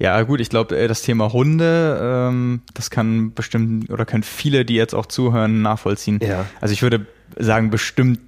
[0.00, 1.98] Ja, gut, ich glaube, äh, das Thema Hunde,
[2.30, 6.20] ähm, das kann bestimmt oder können viele, die jetzt auch zuhören, nachvollziehen.
[6.22, 6.46] Ja.
[6.60, 8.20] Also ich würde sagen, bestimmt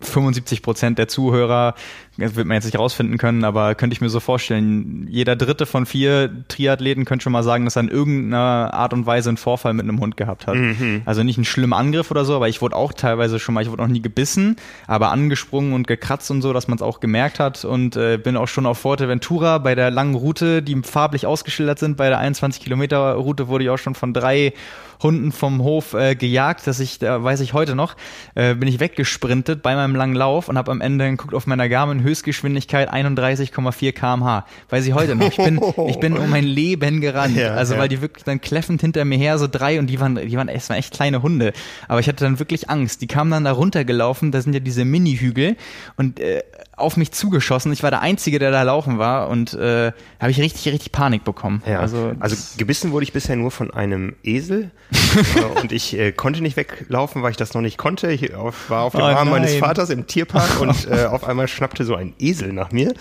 [0.00, 1.74] 75 Prozent der Zuhörer,
[2.18, 5.66] das wird man jetzt nicht rausfinden können, aber könnte ich mir so vorstellen, jeder dritte
[5.66, 9.36] von vier Triathleten könnte schon mal sagen, dass er in irgendeiner Art und Weise einen
[9.36, 10.54] Vorfall mit einem Hund gehabt hat.
[10.54, 11.02] Mhm.
[11.04, 13.70] Also nicht einen schlimmen Angriff oder so, aber ich wurde auch teilweise schon mal, ich
[13.70, 17.38] wurde noch nie gebissen, aber angesprungen und gekratzt und so, dass man es auch gemerkt
[17.38, 21.78] hat und äh, bin auch schon auf Forteventura bei der langen Route, die farblich ausgeschildert
[21.78, 24.54] sind, bei der 21 Kilometer Route wurde ich auch schon von drei
[25.02, 27.96] Hunden vom Hof äh, gejagt, dass ich, da weiß ich heute noch,
[28.34, 31.68] äh, bin ich weggesprintet bei meinem langen Lauf und habe am Ende geguckt auf meiner
[31.68, 34.46] Garmin Höchstgeschwindigkeit 31,4 km/h.
[34.70, 35.26] Weiß ich heute noch.
[35.28, 37.36] Ich bin, ich bin um mein Leben gerannt.
[37.36, 37.80] Ja, also ja.
[37.80, 40.48] weil die wirklich dann kläffend hinter mir her, so drei und die waren, die waren,
[40.48, 41.52] es waren echt kleine Hunde.
[41.88, 43.02] Aber ich hatte dann wirklich Angst.
[43.02, 45.56] Die kamen dann da runtergelaufen, da sind ja diese Mini-Hügel
[45.96, 46.42] und äh,
[46.76, 47.72] auf mich zugeschossen.
[47.72, 51.24] Ich war der Einzige, der da laufen war und äh, habe ich richtig, richtig Panik
[51.24, 51.62] bekommen.
[51.66, 51.80] Ja.
[51.80, 54.70] Also, also gebissen wurde ich bisher nur von einem Esel
[55.36, 58.12] äh, und ich äh, konnte nicht weglaufen, weil ich das noch nicht konnte.
[58.12, 59.42] Ich auf, war auf dem oh, Arm nein.
[59.42, 62.92] meines Vaters im Tierpark und äh, auf einmal schnappte so ein Esel nach mir.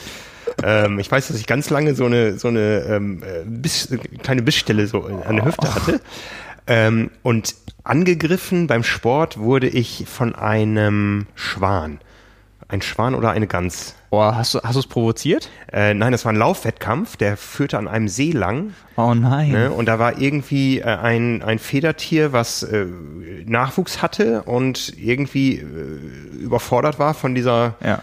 [0.64, 3.90] Ähm, ich weiß, dass ich ganz lange so eine so eine ähm, äh, Biss,
[4.24, 6.02] kleine Bissstelle so an der Hüfte hatte.
[6.68, 12.00] Ähm, und angegriffen beim Sport wurde ich von einem Schwan.
[12.67, 13.95] Ein Schwan oder eine Gans?
[14.10, 15.49] Oh, hast du hast es provoziert?
[15.71, 18.73] Äh, nein, das war ein Laufwettkampf, der führte an einem See lang.
[18.95, 19.51] Oh nein.
[19.51, 19.71] Ne?
[19.71, 22.86] Und da war irgendwie äh, ein, ein Federtier, was äh,
[23.45, 25.63] Nachwuchs hatte und irgendwie äh,
[26.39, 28.01] überfordert war von dieser ja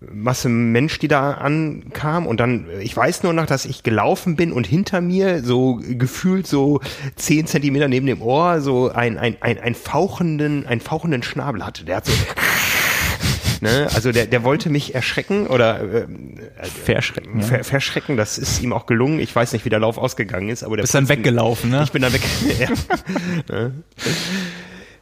[0.00, 4.52] Masse Mensch, die da ankam und dann, ich weiß nur noch, dass ich gelaufen bin
[4.52, 6.80] und hinter mir so gefühlt so
[7.16, 11.84] zehn Zentimeter neben dem Ohr so ein, ein, ein, ein fauchenden, einen fauchenden Schnabel hatte.
[11.84, 12.12] Der hat so
[13.60, 13.88] Ne?
[13.94, 16.06] Also der, der wollte mich erschrecken oder äh,
[16.84, 17.42] verschrecken.
[17.42, 19.20] Ver, verschrecken, das ist ihm auch gelungen.
[19.20, 21.82] Ich weiß nicht, wie der Lauf ausgegangen ist, aber der bist dann weggelaufen, ne?
[21.84, 22.22] Ich bin dann weg.
[22.58, 22.68] ja.
[23.48, 23.72] Ne?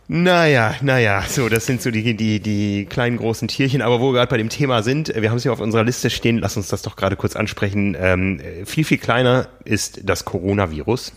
[0.07, 3.81] Naja, naja, so, das sind so die, die, die kleinen großen Tierchen.
[3.81, 6.11] Aber wo wir gerade bei dem Thema sind, wir haben es ja auf unserer Liste
[6.11, 7.97] stehen, lass uns das doch gerade kurz ansprechen.
[7.99, 11.15] Ähm, viel, viel kleiner ist das Coronavirus,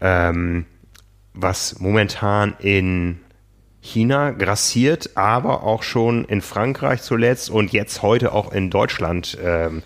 [0.00, 0.64] ähm,
[1.34, 3.18] was momentan in
[3.86, 9.82] China grassiert, aber auch schon in Frankreich zuletzt und jetzt heute auch in Deutschland ähm,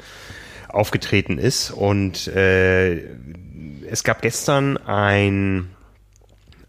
[0.68, 1.70] aufgetreten ist.
[1.70, 3.02] Und äh,
[3.88, 5.70] es gab gestern ein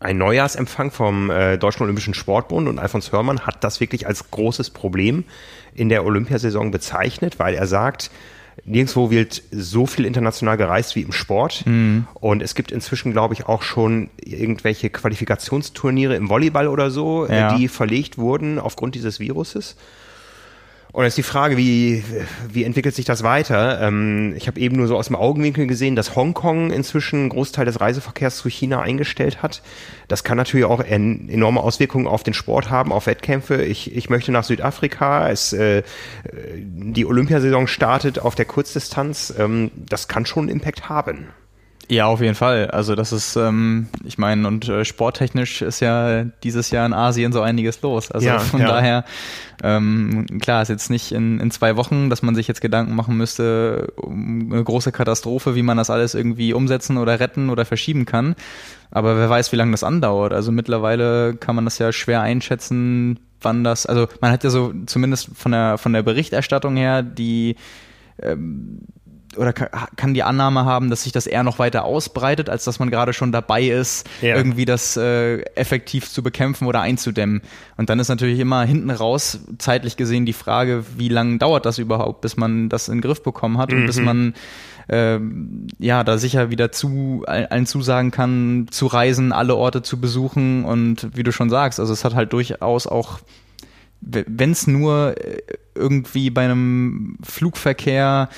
[0.01, 4.71] ein Neujahrsempfang vom äh, Deutschen Olympischen Sportbund und Alfons Hörmann hat das wirklich als großes
[4.71, 5.25] Problem
[5.75, 8.09] in der Olympiasaison bezeichnet, weil er sagt,
[8.65, 11.65] nirgendwo wird so viel international gereist wie im Sport.
[11.65, 12.07] Mhm.
[12.13, 17.55] Und es gibt inzwischen, glaube ich, auch schon irgendwelche Qualifikationsturniere im Volleyball oder so, ja.
[17.55, 19.75] die verlegt wurden aufgrund dieses Viruses.
[20.93, 22.03] Und jetzt die Frage, wie,
[22.51, 23.81] wie entwickelt sich das weiter?
[23.81, 27.65] Ähm, ich habe eben nur so aus dem Augenwinkel gesehen, dass Hongkong inzwischen einen Großteil
[27.65, 29.61] des Reiseverkehrs zu China eingestellt hat.
[30.09, 33.63] Das kann natürlich auch enorme Auswirkungen auf den Sport haben, auf Wettkämpfe.
[33.63, 35.29] Ich, ich möchte nach Südafrika.
[35.29, 35.83] Es, äh,
[36.33, 39.33] die Olympiasaison startet auf der Kurzdistanz.
[39.37, 41.27] Ähm, das kann schon einen Impact haben.
[41.91, 42.71] Ja, auf jeden Fall.
[42.71, 47.33] Also das ist, ähm, ich meine, und äh, sporttechnisch ist ja dieses Jahr in Asien
[47.33, 48.13] so einiges los.
[48.13, 48.67] Also ja, von ja.
[48.67, 49.03] daher,
[49.61, 53.17] ähm, klar, ist jetzt nicht in, in zwei Wochen, dass man sich jetzt Gedanken machen
[53.17, 58.05] müsste um eine große Katastrophe, wie man das alles irgendwie umsetzen oder retten oder verschieben
[58.05, 58.35] kann.
[58.89, 60.31] Aber wer weiß, wie lange das andauert.
[60.31, 64.73] Also mittlerweile kann man das ja schwer einschätzen, wann das, also man hat ja so
[64.85, 67.57] zumindest von der von der Berichterstattung her die
[68.21, 68.79] ähm,
[69.37, 72.91] oder kann die Annahme haben, dass sich das eher noch weiter ausbreitet, als dass man
[72.91, 74.35] gerade schon dabei ist, ja.
[74.35, 77.41] irgendwie das äh, effektiv zu bekämpfen oder einzudämmen.
[77.77, 81.77] Und dann ist natürlich immer hinten raus zeitlich gesehen die Frage, wie lange dauert das
[81.77, 84.05] überhaupt, bis man das in den Griff bekommen hat und bis mhm.
[84.05, 84.33] man
[84.89, 85.19] äh,
[85.79, 91.07] ja da sicher wieder zu allen zusagen kann, zu reisen, alle Orte zu besuchen und
[91.15, 93.19] wie du schon sagst, also es hat halt durchaus auch
[94.01, 95.41] wenn es nur äh,
[95.75, 98.29] irgendwie bei einem Flugverkehr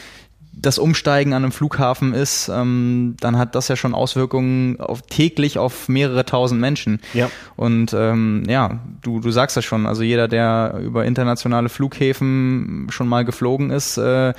[0.56, 5.58] das Umsteigen an einem Flughafen ist, ähm, dann hat das ja schon Auswirkungen auf, täglich
[5.58, 7.02] auf mehrere tausend Menschen.
[7.14, 7.30] Ja.
[7.56, 13.08] Und ähm, ja, du, du sagst das schon, also jeder, der über internationale Flughäfen schon
[13.08, 14.34] mal geflogen ist, äh,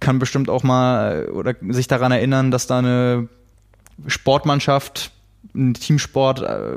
[0.00, 3.28] kann bestimmt auch mal äh, oder sich daran erinnern, dass da eine
[4.06, 5.12] Sportmannschaft
[5.54, 6.76] Teamsport, äh,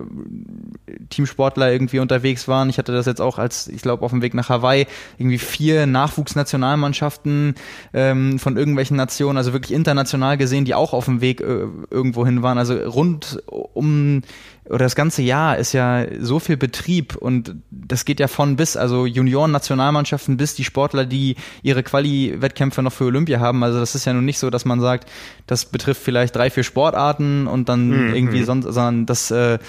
[1.10, 2.70] Teamsportler irgendwie unterwegs waren.
[2.70, 5.86] Ich hatte das jetzt auch als, ich glaube, auf dem Weg nach Hawaii, irgendwie vier
[5.86, 7.56] Nachwuchsnationalmannschaften
[7.94, 12.26] ähm, von irgendwelchen Nationen, also wirklich international gesehen, die auch auf dem Weg äh, irgendwo
[12.26, 12.58] hin waren.
[12.58, 14.22] Also rund um
[14.70, 18.78] oder das ganze Jahr ist ja so viel Betrieb und das geht ja von bis,
[18.78, 23.64] also Junioren-Nationalmannschaften bis die Sportler, die ihre Quali-Wettkämpfe noch für Olympia haben.
[23.64, 25.10] Also das ist ja nun nicht so, dass man sagt,
[25.48, 28.16] das betrifft vielleicht drei, vier Sportarten und dann mhm.
[28.16, 28.46] irgendwie mhm.
[28.46, 29.60] sonst, sondern das äh,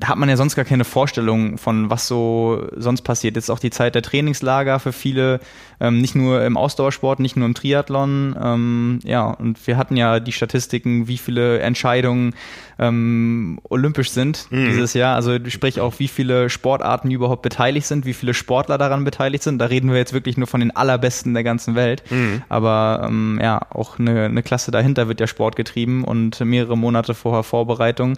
[0.00, 3.36] da hat man ja sonst gar keine Vorstellung von, was so sonst passiert.
[3.36, 5.40] Jetzt auch die Zeit der Trainingslager für viele,
[5.78, 8.34] ähm, nicht nur im Ausdauersport, nicht nur im Triathlon.
[8.42, 12.34] Ähm, ja, und wir hatten ja die Statistiken, wie viele Entscheidungen
[12.78, 14.70] ähm, olympisch sind mhm.
[14.70, 15.16] dieses Jahr.
[15.16, 19.58] Also sprich auch, wie viele Sportarten überhaupt beteiligt sind, wie viele Sportler daran beteiligt sind.
[19.58, 22.02] Da reden wir jetzt wirklich nur von den allerbesten der ganzen Welt.
[22.10, 22.42] Mhm.
[22.48, 27.12] Aber ähm, ja, auch eine, eine Klasse dahinter wird ja Sport getrieben und mehrere Monate
[27.12, 28.16] vorher Vorbereitung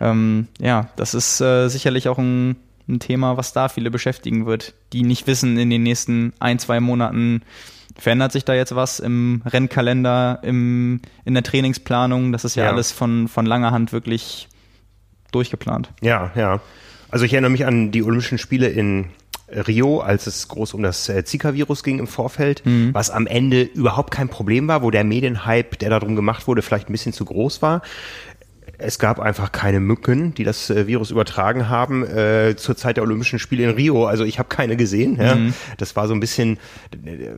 [0.00, 2.56] ähm, ja, das ist äh, sicherlich auch ein,
[2.88, 6.80] ein Thema, was da viele beschäftigen wird, die nicht wissen, in den nächsten ein, zwei
[6.80, 7.42] Monaten
[7.98, 12.32] verändert sich da jetzt was im Rennkalender, im, in der Trainingsplanung.
[12.32, 12.70] Das ist ja, ja.
[12.70, 14.48] alles von, von langer Hand wirklich
[15.32, 15.90] durchgeplant.
[16.00, 16.60] Ja, ja.
[17.10, 19.06] Also ich erinnere mich an die Olympischen Spiele in
[19.50, 22.92] Rio, als es groß um das äh, Zika-Virus ging im Vorfeld, mhm.
[22.92, 26.88] was am Ende überhaupt kein Problem war, wo der Medienhype, der darum gemacht wurde, vielleicht
[26.88, 27.82] ein bisschen zu groß war
[28.78, 33.04] es gab einfach keine Mücken, die das äh, Virus übertragen haben äh, zur Zeit der
[33.04, 34.06] Olympischen Spiele in Rio.
[34.06, 35.18] Also ich habe keine gesehen.
[35.20, 35.34] Ja.
[35.34, 35.54] Mhm.
[35.76, 36.58] Das war so ein bisschen,
[37.04, 37.30] äh,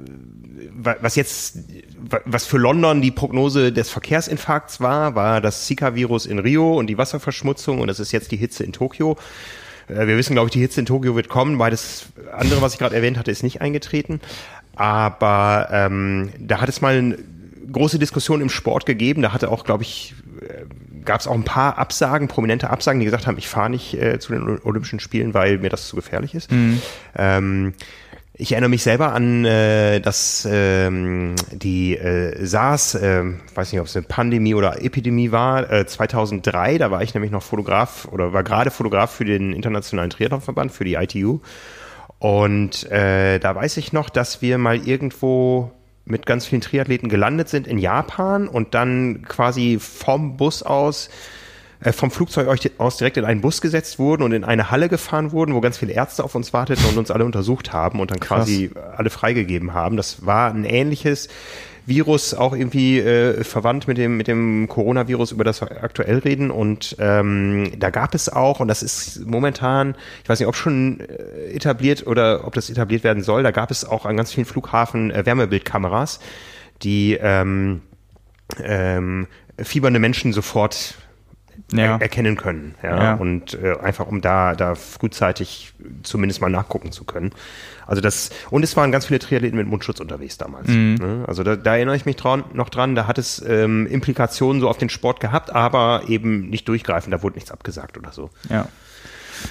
[0.74, 1.58] was jetzt,
[2.26, 6.98] was für London die Prognose des Verkehrsinfarkts war, war das Zika-Virus in Rio und die
[6.98, 9.16] Wasserverschmutzung und das ist jetzt die Hitze in Tokio.
[9.88, 12.74] Äh, wir wissen, glaube ich, die Hitze in Tokio wird kommen, weil das andere, was
[12.74, 14.20] ich gerade erwähnt hatte, ist nicht eingetreten.
[14.76, 17.18] Aber ähm, da hat es mal eine
[17.72, 19.22] große Diskussion im Sport gegeben.
[19.22, 20.64] Da hatte auch, glaube ich, äh,
[21.04, 24.18] gab es auch ein paar Absagen, prominente Absagen, die gesagt haben, ich fahre nicht äh,
[24.18, 26.50] zu den Olympischen Spielen, weil mir das zu gefährlich ist.
[26.50, 26.80] Mhm.
[27.16, 27.74] Ähm,
[28.40, 33.22] ich erinnere mich selber an, äh, dass ähm, die äh, SARS, äh,
[33.54, 37.30] weiß nicht, ob es eine Pandemie oder Epidemie war, äh, 2003, da war ich nämlich
[37.32, 41.40] noch Fotograf oder war gerade Fotograf für den Internationalen Triathlonverband, für die ITU.
[42.18, 45.72] Und äh, da weiß ich noch, dass wir mal irgendwo
[46.04, 51.10] mit ganz vielen Triathleten gelandet sind in Japan und dann quasi vom Bus aus
[51.82, 55.32] äh, vom Flugzeug aus direkt in einen Bus gesetzt wurden und in eine Halle gefahren
[55.32, 58.20] wurden, wo ganz viele Ärzte auf uns warteten und uns alle untersucht haben und dann
[58.20, 58.40] Krass.
[58.40, 59.96] quasi alle freigegeben haben.
[59.96, 61.28] Das war ein ähnliches
[61.90, 66.50] Virus, auch irgendwie äh, verwandt mit dem, mit dem Coronavirus, über das wir aktuell reden.
[66.50, 71.00] Und ähm, da gab es auch, und das ist momentan, ich weiß nicht, ob schon
[71.00, 74.46] äh, etabliert oder ob das etabliert werden soll, da gab es auch an ganz vielen
[74.46, 76.20] Flughafen äh, Wärmebildkameras,
[76.82, 77.82] die ähm,
[78.62, 79.26] ähm,
[79.58, 80.94] fiebernde Menschen sofort
[81.72, 81.96] ja.
[81.96, 82.74] er erkennen können.
[82.82, 83.02] Ja?
[83.02, 83.14] ja.
[83.14, 87.32] Und äh, einfach um da, da frühzeitig zumindest mal nachgucken zu können.
[87.86, 90.68] Also das, und es waren ganz viele Triathleten mit Mundschutz unterwegs damals.
[90.68, 90.94] Mhm.
[91.00, 91.24] Ne?
[91.26, 94.68] Also da, da erinnere ich mich dran, noch dran, da hat es ähm, Implikationen so
[94.68, 98.30] auf den Sport gehabt, aber eben nicht durchgreifend, da wurde nichts abgesagt oder so.
[98.48, 98.68] Ja.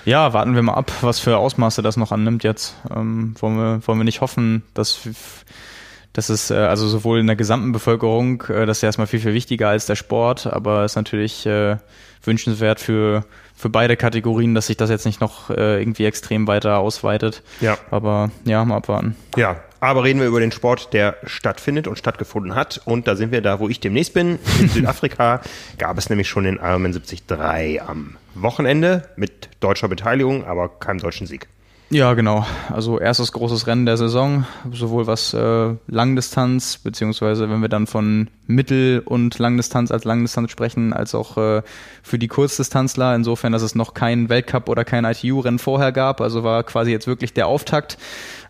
[0.05, 2.75] Ja, warten wir mal ab, was für Ausmaße das noch annimmt jetzt.
[2.95, 4.99] Ähm, wollen, wir, wollen wir nicht hoffen, dass
[6.13, 9.33] das ist äh, also sowohl in der gesamten Bevölkerung, äh, das ist erstmal viel, viel
[9.33, 11.77] wichtiger als der Sport, aber ist natürlich äh,
[12.23, 16.79] wünschenswert für, für beide Kategorien, dass sich das jetzt nicht noch äh, irgendwie extrem weiter
[16.79, 17.43] ausweitet.
[17.61, 17.77] Ja.
[17.91, 19.15] Aber ja, mal abwarten.
[19.37, 22.81] Ja, aber reden wir über den Sport, der stattfindet und stattgefunden hat.
[22.85, 24.39] Und da sind wir da, wo ich demnächst bin.
[24.59, 25.41] In Südafrika
[25.77, 31.27] gab es nämlich schon den Ironman 73 am Wochenende mit deutscher Beteiligung, aber keinem deutschen
[31.27, 31.47] Sieg.
[31.91, 32.45] Ja, genau.
[32.71, 38.29] Also erstes großes Rennen der Saison, sowohl was äh, Langdistanz, beziehungsweise wenn wir dann von
[38.45, 41.63] Mittel- und Langdistanz als Langdistanz sprechen, als auch äh,
[42.03, 46.21] für die Kurzdistanzler, insofern, dass es noch kein Weltcup oder kein ITU-Rennen vorher gab.
[46.21, 47.97] Also war quasi jetzt wirklich der Auftakt.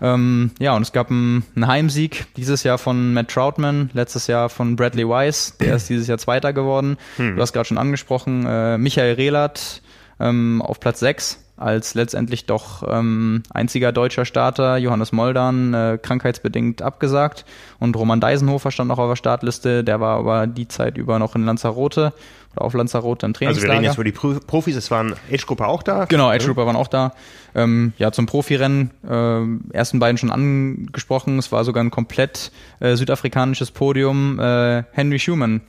[0.02, 4.50] Ähm, ja, und es gab einen, einen Heimsieg dieses Jahr von Matt Troutman, letztes Jahr
[4.50, 6.98] von Bradley Weiss, der ist dieses Jahr Zweiter geworden.
[7.16, 7.38] Hm.
[7.38, 9.82] Du hast gerade schon angesprochen, äh, Michael Rehlert
[10.20, 16.82] ähm, auf Platz 6 als letztendlich doch ähm, einziger deutscher Starter, Johannes Moldan, äh, krankheitsbedingt
[16.82, 17.46] abgesagt.
[17.80, 21.36] Und Roman Deisenhofer stand noch auf der Startliste, der war aber die Zeit über noch
[21.36, 22.14] in Lanzarote
[22.56, 23.62] oder auf Lanzarote im Trainingslager.
[23.62, 26.06] Also wir reden jetzt über die Profis, es waren Age-Grupper auch da?
[26.06, 27.14] Genau, Age-Grupper waren auch da.
[27.54, 32.96] Ähm, ja, zum Profirennen, äh, ersten beiden schon angesprochen, es war sogar ein komplett äh,
[32.96, 34.40] südafrikanisches Podium.
[34.40, 35.62] Äh, Henry Schumann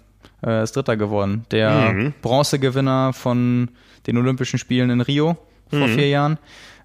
[0.46, 2.14] äh, ist Dritter geworden, der mhm.
[2.22, 3.70] Bronzegewinner von
[4.07, 5.37] den Olympischen Spielen in Rio
[5.70, 5.94] vor mhm.
[5.94, 6.38] vier Jahren.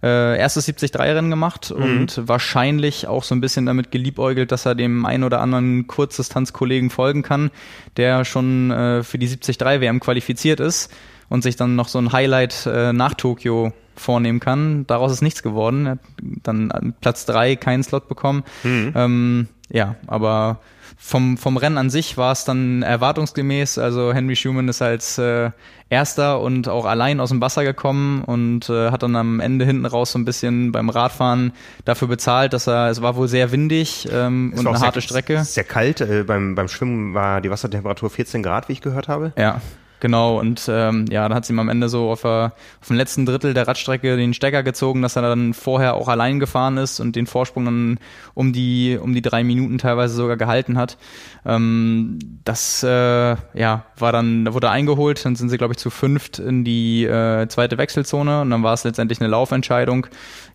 [0.03, 1.83] Äh, erstes 73-Rennen gemacht mhm.
[1.83, 6.91] und wahrscheinlich auch so ein bisschen damit geliebäugelt, dass er dem einen oder anderen Kurzdistanzkollegen
[6.91, 7.49] folgen kann,
[7.97, 10.93] der schon äh, für die 73-WM qualifiziert ist
[11.29, 14.85] und sich dann noch so ein Highlight äh, nach Tokio vornehmen kann.
[14.87, 15.85] Daraus ist nichts geworden.
[15.85, 15.99] Er hat
[16.43, 18.43] dann Platz drei keinen Slot bekommen.
[18.63, 18.93] Mhm.
[18.95, 20.59] Ähm, ja, aber
[20.97, 23.77] vom, vom Rennen an sich war es dann erwartungsgemäß.
[23.77, 25.51] Also Henry Schumann ist als äh,
[25.89, 29.85] Erster und auch allein aus dem Wasser gekommen und äh, hat dann am Ende hinten
[29.85, 34.07] raus so ein bisschen beim Radfahren dafür bezahlt, dass er, es war wohl sehr windig
[34.11, 35.43] ähm, und eine harte sehr, Strecke.
[35.43, 36.01] Sehr kalt.
[36.01, 39.31] Äh, beim, beim Schwimmen war die Wassertemperatur 14 Grad, wie ich gehört habe.
[39.37, 39.61] Ja.
[40.05, 42.95] Genau, und ähm, ja, dann hat sie ihm am Ende so auf, der, auf dem
[42.95, 46.99] letzten Drittel der Radstrecke den Stecker gezogen, dass er dann vorher auch allein gefahren ist
[46.99, 47.99] und den Vorsprung dann
[48.35, 50.99] um die, um die drei Minuten teilweise sogar gehalten hat.
[51.43, 55.89] Ähm, das äh, ja, war dann, da wurde eingeholt, dann sind sie, glaube ich, zu
[55.89, 60.05] fünft in die äh, zweite Wechselzone und dann war es letztendlich eine Laufentscheidung.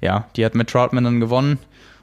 [0.00, 1.58] Ja, die hat mit Troutman dann gewonnen.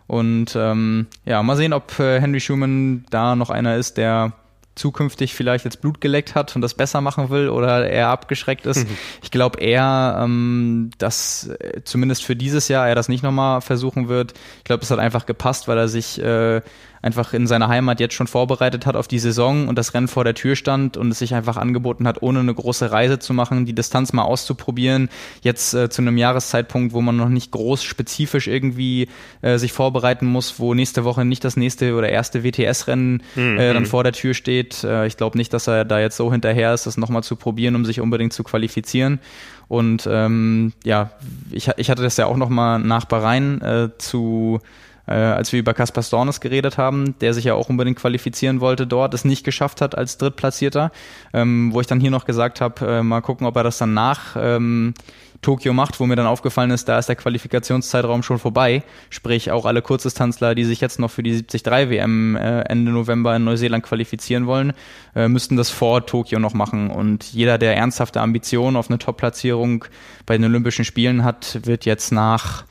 [0.05, 4.33] Und ähm, ja, mal sehen, ob äh, Henry Schumann da noch einer ist, der
[4.77, 8.87] zukünftig vielleicht jetzt Blut geleckt hat und das besser machen will oder er abgeschreckt ist.
[8.87, 8.97] Mhm.
[9.21, 14.07] Ich glaube eher, ähm, dass äh, zumindest für dieses Jahr er das nicht nochmal versuchen
[14.07, 14.33] wird.
[14.59, 16.61] Ich glaube, es hat einfach gepasst, weil er sich äh,
[17.01, 20.23] einfach in seiner Heimat jetzt schon vorbereitet hat auf die Saison und das Rennen vor
[20.23, 23.65] der Tür stand und es sich einfach angeboten hat, ohne eine große Reise zu machen,
[23.65, 25.10] die Distanz mal auszuprobieren.
[25.41, 29.07] Jetzt äh, zu einem Jahreszeitpunkt, wo man noch nicht groß spezifisch irgendwie
[29.41, 33.57] äh, sich vorbereiten muss, wo nächste Woche nicht das nächste oder erste WTS-Rennen mhm.
[33.57, 34.83] äh, dann vor der Tür steht.
[34.83, 37.75] Äh, ich glaube nicht, dass er da jetzt so hinterher ist, das nochmal zu probieren,
[37.75, 39.19] um sich unbedingt zu qualifizieren.
[39.67, 41.12] Und ähm, ja,
[41.51, 44.62] ich, ich hatte das ja auch nochmal nach Bahrain äh, zu
[45.08, 48.88] äh, als wir über Kaspar Stornes geredet haben, der sich ja auch unbedingt qualifizieren wollte
[48.88, 50.91] dort, es nicht geschafft hat als Drittplatzierter,
[51.34, 53.93] ähm, wo ich dann hier noch gesagt habe, äh, mal gucken, ob er das dann
[53.93, 54.93] nach ähm,
[55.41, 58.84] Tokio macht, wo mir dann aufgefallen ist, da ist der Qualifikationszeitraum schon vorbei.
[59.10, 63.36] Sprich, auch alle Kurzdistanzler, die sich jetzt noch für die 73 WM äh, Ende November
[63.36, 64.74] in Neuseeland qualifizieren wollen,
[65.15, 66.89] äh, müssten das vor Tokio noch machen.
[66.89, 69.86] Und jeder, der ernsthafte Ambitionen auf eine Top-Platzierung
[70.26, 72.65] bei den Olympischen Spielen hat, wird jetzt nach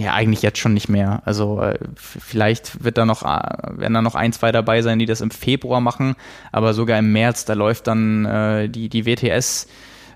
[0.00, 1.20] Ja, eigentlich jetzt schon nicht mehr.
[1.26, 5.04] Also äh, vielleicht wird da noch, äh, werden da noch ein, zwei dabei sein, die
[5.04, 6.16] das im Februar machen,
[6.52, 9.66] aber sogar im März, da läuft dann äh, die, die WTS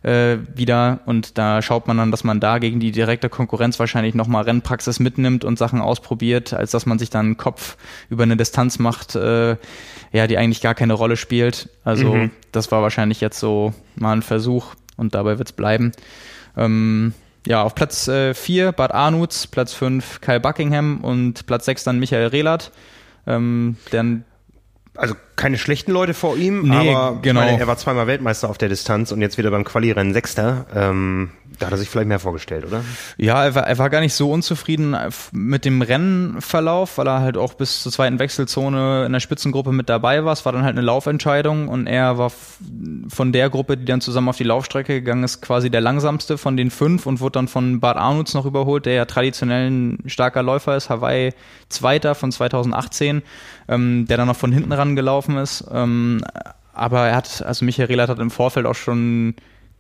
[0.01, 4.15] äh, wieder und da schaut man dann, dass man da gegen die direkte Konkurrenz wahrscheinlich
[4.15, 7.77] nochmal Rennpraxis mitnimmt und Sachen ausprobiert, als dass man sich dann einen Kopf
[8.09, 9.59] über eine Distanz macht, äh,
[10.13, 11.69] ja, die eigentlich gar keine Rolle spielt.
[11.85, 12.31] Also mhm.
[12.53, 15.93] das war wahrscheinlich jetzt so mal ein Versuch und dabei wird's bleiben.
[16.57, 17.13] Ähm,
[17.47, 21.99] ja, auf Platz 4 äh, Bad Arnutz, Platz 5 Kyle Buckingham und Platz 6 dann
[21.99, 22.73] Michael Rehlert.
[23.27, 24.23] Ähm, der
[24.97, 27.41] also keine schlechten Leute vor ihm, nee, aber genau.
[27.41, 30.67] Meine, er war zweimal Weltmeister auf der Distanz und jetzt wieder beim Quali-Rennen Sechster.
[30.75, 32.85] Ähm, da hat er sich vielleicht mehr vorgestellt, oder?
[33.17, 34.97] Ja, er war, er war gar nicht so unzufrieden
[35.33, 39.89] mit dem Rennverlauf, weil er halt auch bis zur zweiten Wechselzone in der Spitzengruppe mit
[39.89, 40.33] dabei war.
[40.33, 42.33] Es war dann halt eine Laufentscheidung und er war
[43.09, 46.57] von der Gruppe, die dann zusammen auf die Laufstrecke gegangen ist, quasi der langsamste von
[46.57, 50.43] den fünf und wurde dann von Bart Arnutz noch überholt, der ja traditionell ein starker
[50.43, 51.33] Läufer ist, Hawaii
[51.69, 53.23] Zweiter von 2018,
[53.69, 55.65] ähm, der dann noch von hinten ran gelaufen ist.
[55.73, 56.23] Ähm,
[56.73, 59.35] aber er hat, also Michael Rehlert hat im Vorfeld auch schon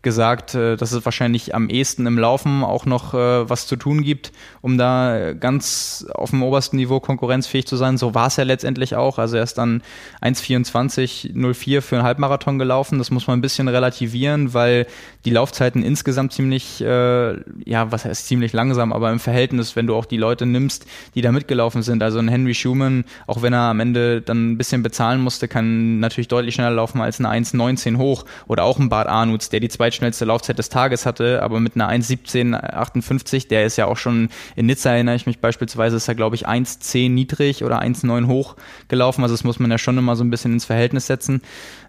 [0.04, 4.02] gesagt, äh, dass es wahrscheinlich am ehesten im Laufen auch noch äh, was zu tun
[4.02, 7.98] gibt, um da ganz auf dem obersten Niveau konkurrenzfähig zu sein.
[7.98, 9.18] So war es ja letztendlich auch.
[9.18, 9.82] Also er ist dann
[10.22, 12.98] 1,24,04 für einen Halbmarathon gelaufen.
[12.98, 14.86] Das muss man ein bisschen relativieren, weil
[15.24, 19.96] die Laufzeiten insgesamt ziemlich, äh, ja, was heißt ziemlich langsam, aber im Verhältnis, wenn du
[19.96, 22.02] auch die Leute nimmst, die da mitgelaufen sind.
[22.02, 25.98] Also ein Henry Schumann, auch wenn er am Ende dann ein bisschen bezahlen musste, kann
[26.00, 29.68] natürlich deutlich schneller laufen als eine 1,19 hoch oder auch ein Bart Arnutz, der die
[29.94, 34.66] zweitschnellste Laufzeit des Tages hatte, aber mit einer 1,17,58, der ist ja auch schon in
[34.66, 38.56] Nizza, erinnere ich mich beispielsweise, ist er glaube ich 1,10 niedrig oder 1,9 hoch
[38.88, 39.22] gelaufen.
[39.22, 41.42] Also das muss man ja schon immer so ein bisschen ins Verhältnis setzen.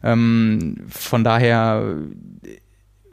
[0.04, 1.96] Ähm, von daher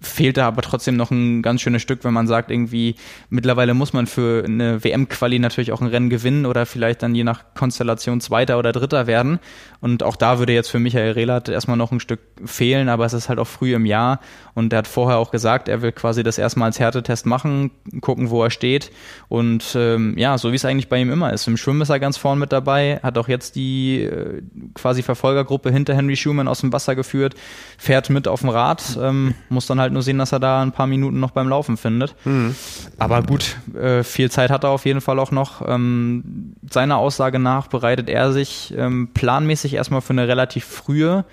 [0.03, 2.97] fehlt da aber trotzdem noch ein ganz schönes Stück, wenn man sagt, irgendwie
[3.31, 7.25] mittlerweile muss man für eine WM-Quali natürlich auch ein Rennen gewinnen oder vielleicht dann je
[7.25, 9.39] nach Konstellation Zweiter oder Dritter werden.
[9.81, 13.13] Und auch da würde jetzt für Michael Rehlert erstmal noch ein Stück fehlen, aber es
[13.13, 14.21] ist halt auch früh im Jahr
[14.55, 18.31] und er hat vorher auch gesagt, er will quasi das erstmal als Härtetest machen, gucken,
[18.31, 18.93] wo er steht.
[19.29, 21.47] Und ähm, ja, so wie es eigentlich bei ihm immer ist.
[21.47, 24.43] Im Schwimmen ist er ganz vorn mit dabei, hat auch jetzt die äh,
[24.75, 27.35] quasi Verfolgergruppe hinter Henry Schumann aus dem Wasser geführt,
[27.79, 30.63] fährt mit auf dem Rad, ähm, muss dann halt halt nur sehen, dass er da
[30.63, 32.15] ein paar Minuten noch beim Laufen findet.
[32.25, 32.55] Mhm.
[32.99, 35.63] Aber gut, äh, viel Zeit hat er auf jeden Fall auch noch.
[35.67, 41.25] Ähm, seiner Aussage nach bereitet er sich ähm, planmäßig erstmal für eine relativ frühe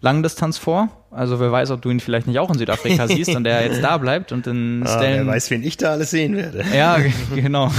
[0.00, 0.88] Langdistanz vor.
[1.10, 3.82] Also wer weiß, ob du ihn vielleicht nicht auch in Südafrika siehst und er jetzt
[3.82, 5.26] da bleibt und in ah, Stellen.
[5.26, 6.64] Wer weiß, wen ich da alles sehen werde.
[6.76, 6.98] Ja,
[7.34, 7.72] genau.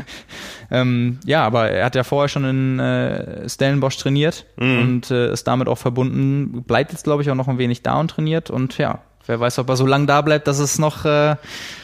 [0.70, 4.78] ähm, ja, aber er hat ja vorher schon in äh, Stellenbosch trainiert mhm.
[4.80, 6.62] und äh, ist damit auch verbunden.
[6.64, 9.58] Bleibt jetzt, glaube ich, auch noch ein wenig da und trainiert und ja, wer weiß,
[9.60, 11.36] ob er so lange da bleibt, dass es noch äh,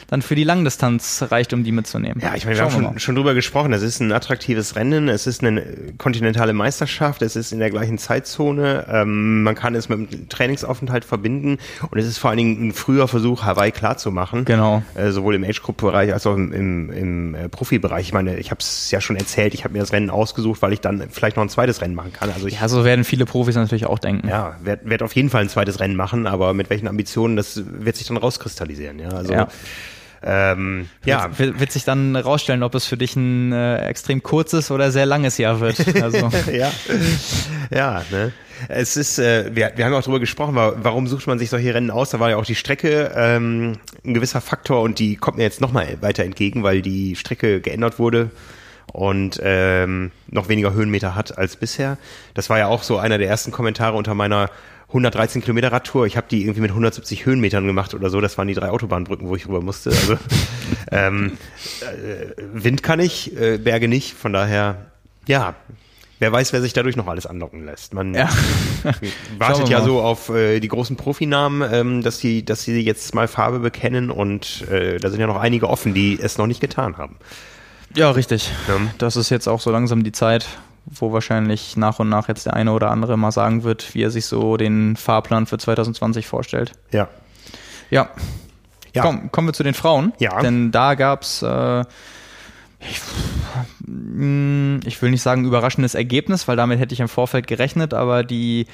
[0.09, 2.21] dann für die Langdistanz reicht, um die mitzunehmen.
[2.23, 3.73] Ja, ich meine, wir Schauen haben schon, schon drüber gesprochen.
[3.73, 5.63] Es ist ein attraktives Rennen, es ist eine
[5.99, 11.05] kontinentale Meisterschaft, es ist in der gleichen Zeitzone, ähm, man kann es mit einem Trainingsaufenthalt
[11.05, 11.59] verbinden
[11.91, 14.45] und es ist vor allen Dingen ein früher Versuch, Hawaii klar zu machen.
[14.45, 14.83] Genau.
[14.95, 18.07] Äh, sowohl im Age-Group-Bereich als auch im, im, im äh, Profibereich.
[18.07, 20.73] Ich meine, ich habe es ja schon erzählt, ich habe mir das Rennen ausgesucht, weil
[20.73, 22.31] ich dann vielleicht noch ein zweites Rennen machen kann.
[22.31, 24.29] Also ich, ja, so werden viele Profis natürlich auch denken.
[24.29, 27.63] Ja, werde werd auf jeden Fall ein zweites Rennen machen, aber mit welchen Ambitionen, das
[27.65, 28.99] wird sich dann rauskristallisieren.
[28.99, 29.49] Ja, also ja.
[30.27, 31.39] Ähm, ja.
[31.39, 35.07] Wird, wird, sich dann rausstellen, ob es für dich ein äh, extrem kurzes oder sehr
[35.07, 35.77] langes Jahr wird.
[36.05, 36.29] Also.
[36.51, 36.71] ja,
[37.71, 38.33] ja ne?
[38.69, 41.91] Es ist, äh, wir, wir haben auch darüber gesprochen, warum sucht man sich solche Rennen
[41.91, 42.11] aus?
[42.11, 45.61] Da war ja auch die Strecke ähm, ein gewisser Faktor und die kommt mir jetzt
[45.61, 48.31] nochmal weiter entgegen, weil die Strecke geändert wurde
[48.93, 51.99] und ähm, noch weniger Höhenmeter hat als bisher.
[52.35, 54.51] Das war ja auch so einer der ersten Kommentare unter meiner
[54.95, 56.07] 113 Kilometer Radtour.
[56.07, 58.21] Ich habe die irgendwie mit 170 Höhenmetern gemacht oder so.
[58.21, 59.91] Das waren die drei Autobahnbrücken, wo ich rüber musste.
[59.91, 60.17] Also
[60.93, 61.33] ähm,
[61.81, 64.15] äh, Wind kann ich, äh, Berge nicht.
[64.15, 64.87] Von daher,
[65.27, 65.57] ja,
[66.21, 67.93] wer weiß, wer sich dadurch noch alles anlocken lässt.
[67.93, 68.29] Man ja.
[69.39, 73.27] wartet ja so auf äh, die großen Profinamen, ähm, dass sie, dass sie jetzt mal
[73.27, 76.99] Farbe bekennen und äh, da sind ja noch einige offen, die es noch nicht getan
[76.99, 77.17] haben.
[77.97, 78.53] Ja, richtig.
[78.69, 78.77] Ja.
[78.99, 80.47] Das ist jetzt auch so langsam die Zeit,
[80.87, 84.11] wo wahrscheinlich nach und nach jetzt der eine oder andere mal sagen wird, wie er
[84.11, 86.73] sich so den Fahrplan für 2020 vorstellt.
[86.93, 87.09] Ja.
[87.91, 88.11] Ja.
[88.93, 89.03] ja.
[89.03, 90.13] Komm, kommen wir zu den Frauen.
[90.19, 90.41] Ja.
[90.41, 91.85] Denn da gab's äh,
[92.91, 93.01] ich,
[93.87, 98.23] hm, ich will nicht sagen überraschendes Ergebnis, weil damit hätte ich im Vorfeld gerechnet, aber
[98.23, 98.67] die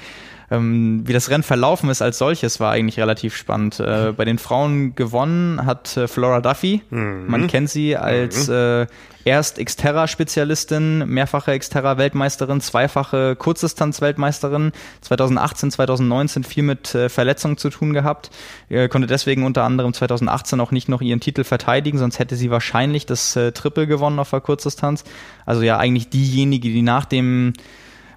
[0.51, 3.79] Ähm, wie das Rennen verlaufen ist als solches, war eigentlich relativ spannend.
[3.79, 6.81] Äh, bei den Frauen gewonnen hat äh, Flora Duffy.
[6.89, 7.23] Mhm.
[7.27, 8.53] Man kennt sie als mhm.
[8.53, 8.87] äh,
[9.23, 18.29] erst Xterra-Spezialistin, mehrfache Xterra-Weltmeisterin, zweifache Kurzdistanz-Weltmeisterin, 2018, 2019 viel mit äh, Verletzungen zu tun gehabt,
[18.67, 22.51] äh, konnte deswegen unter anderem 2018 auch nicht noch ihren Titel verteidigen, sonst hätte sie
[22.51, 25.05] wahrscheinlich das äh, Triple gewonnen auf der Kurzdistanz.
[25.45, 27.53] Also ja, eigentlich diejenige, die nach dem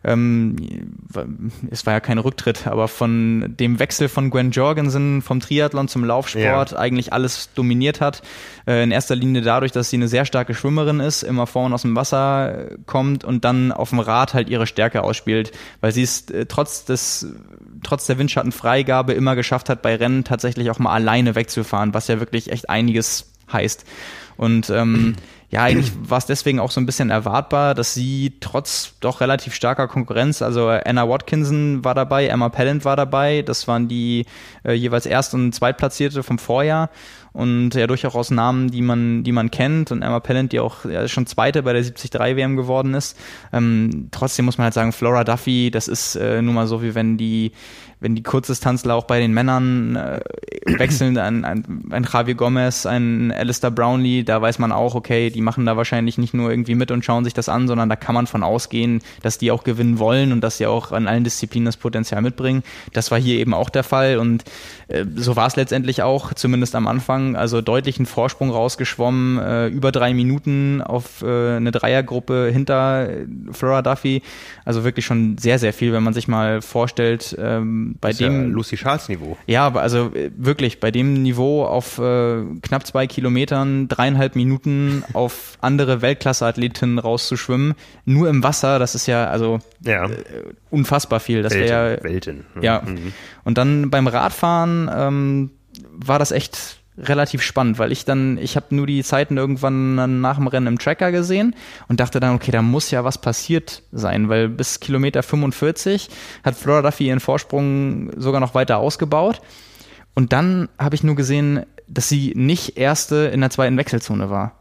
[0.05, 0.57] ähm,
[1.71, 6.05] es war ja kein Rücktritt, aber von dem Wechsel von Gwen Jorgensen vom Triathlon zum
[6.05, 6.79] Laufsport ja.
[6.79, 8.23] eigentlich alles dominiert hat.
[8.67, 11.83] Äh, in erster Linie dadurch, dass sie eine sehr starke Schwimmerin ist, immer vorne aus
[11.83, 16.29] dem Wasser kommt und dann auf dem Rad halt ihre Stärke ausspielt, weil sie es
[16.31, 17.27] äh, trotz des
[17.83, 22.21] trotz der Windschattenfreigabe immer geschafft hat, bei Rennen tatsächlich auch mal alleine wegzufahren, was ja
[22.21, 23.85] wirklich echt einiges heißt.
[24.37, 25.17] Und ähm,
[25.55, 29.55] ja, eigentlich war es deswegen auch so ein bisschen erwartbar, dass sie trotz doch relativ
[29.55, 34.27] starker Konkurrenz, also Anna Watkinson war dabei, Emma Pellant war dabei, das waren die
[34.65, 36.91] äh, jeweils Erst- und Zweitplatzierte vom Vorjahr
[37.35, 41.07] und ja durchaus Namen, die man, die man kennt und Emma Pellant, die auch ja,
[41.09, 43.19] schon Zweite bei der 73 WM geworden ist.
[43.53, 46.95] Ähm, trotzdem muss man halt sagen, Flora Duffy, das ist äh, nun mal so, wie
[46.95, 47.53] wenn die
[48.05, 50.21] wenn die Kurzdistanzler auch bei den Männern äh,
[50.79, 55.41] wechseln, ein, ein, ein Javier Gomez, ein Alistair Brownlee, da weiß man auch, okay, die
[55.41, 58.15] machen da wahrscheinlich nicht nur irgendwie mit und schauen sich das an, sondern da kann
[58.15, 61.65] man von ausgehen, dass die auch gewinnen wollen und dass sie auch an allen Disziplinen
[61.65, 62.63] das Potenzial mitbringen.
[62.93, 64.45] Das war hier eben auch der Fall und
[64.89, 69.91] äh, so war es letztendlich auch, zumindest am Anfang, also deutlichen Vorsprung rausgeschwommen, äh, über
[69.93, 73.09] drei Minuten auf äh, eine Dreiergruppe hinter
[73.53, 74.23] Flora Duffy.
[74.65, 78.33] Also wirklich schon sehr, sehr viel, wenn man sich mal vorstellt, ähm, bei das dem
[78.33, 79.37] ja Lucy Charles Niveau.
[79.47, 85.59] Ja, also äh, wirklich bei dem Niveau auf äh, knapp zwei Kilometern dreieinhalb Minuten auf
[85.61, 90.07] andere Weltklasse-Athletinnen rauszuschwimmen, nur im Wasser, das ist ja also ja.
[90.07, 90.15] Äh,
[90.71, 91.43] unfassbar viel.
[91.43, 92.45] Das wäre Welten.
[92.61, 92.83] Ja.
[92.85, 93.13] Mhm.
[93.45, 95.51] Und dann beim Radfahren ähm,
[95.93, 100.37] war das echt relativ spannend, weil ich dann, ich habe nur die Zeiten irgendwann nach
[100.37, 101.57] dem Rennen im Tracker gesehen
[101.89, 106.09] und dachte dann, okay, da muss ja was passiert sein, weil bis Kilometer 45
[106.45, 109.41] hat Flora Duffy ihren Vorsprung sogar noch weiter ausgebaut.
[110.15, 114.53] Und dann habe ich nur gesehen, dass sie nicht erste in der zweiten Wechselzone war.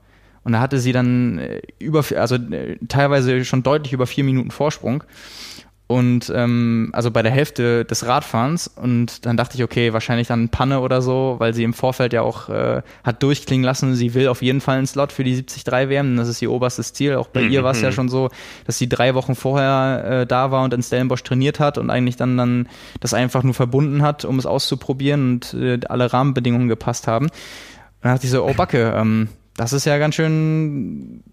[0.44, 4.52] Und da hatte sie dann äh, über, also äh, teilweise schon deutlich über vier Minuten
[4.52, 5.04] Vorsprung
[5.88, 10.48] und ähm, also bei der Hälfte des Radfahrens und dann dachte ich, okay, wahrscheinlich dann
[10.48, 14.30] Panne oder so, weil sie im Vorfeld ja auch äh, hat durchklingen lassen, sie will
[14.30, 17.16] auf jeden Fall einen Slot für die 73 WM, das ist ihr oberstes Ziel.
[17.16, 17.52] Auch bei mhm.
[17.52, 18.30] ihr war es ja schon so,
[18.66, 22.16] dass sie drei Wochen vorher äh, da war und in Stellenbosch trainiert hat und eigentlich
[22.16, 22.70] dann dann
[23.02, 27.26] das einfach nur verbunden hat, um es auszuprobieren und äh, alle Rahmenbedingungen gepasst haben.
[27.26, 27.34] Und
[28.02, 29.28] dann dachte ich so, oh Backe, ähm,
[29.58, 31.24] das ist ja ganz schön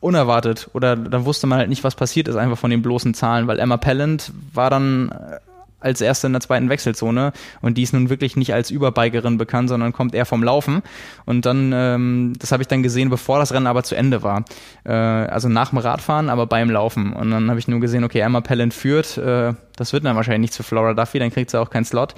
[0.00, 3.46] unerwartet oder dann wusste man halt nicht, was passiert ist, einfach von den bloßen Zahlen,
[3.46, 5.38] weil Emma Pellant war dann äh,
[5.80, 9.68] als erste in der zweiten Wechselzone und die ist nun wirklich nicht als Überbikerin bekannt,
[9.68, 10.82] sondern kommt eher vom Laufen.
[11.24, 14.44] Und dann, ähm, das habe ich dann gesehen, bevor das Rennen aber zu Ende war,
[14.84, 17.12] äh, also nach dem Radfahren, aber beim Laufen.
[17.12, 20.50] Und dann habe ich nur gesehen, okay, Emma Pellant führt, äh, das wird dann wahrscheinlich
[20.50, 22.14] nicht zu Flora Duffy, dann kriegt sie auch keinen Slot.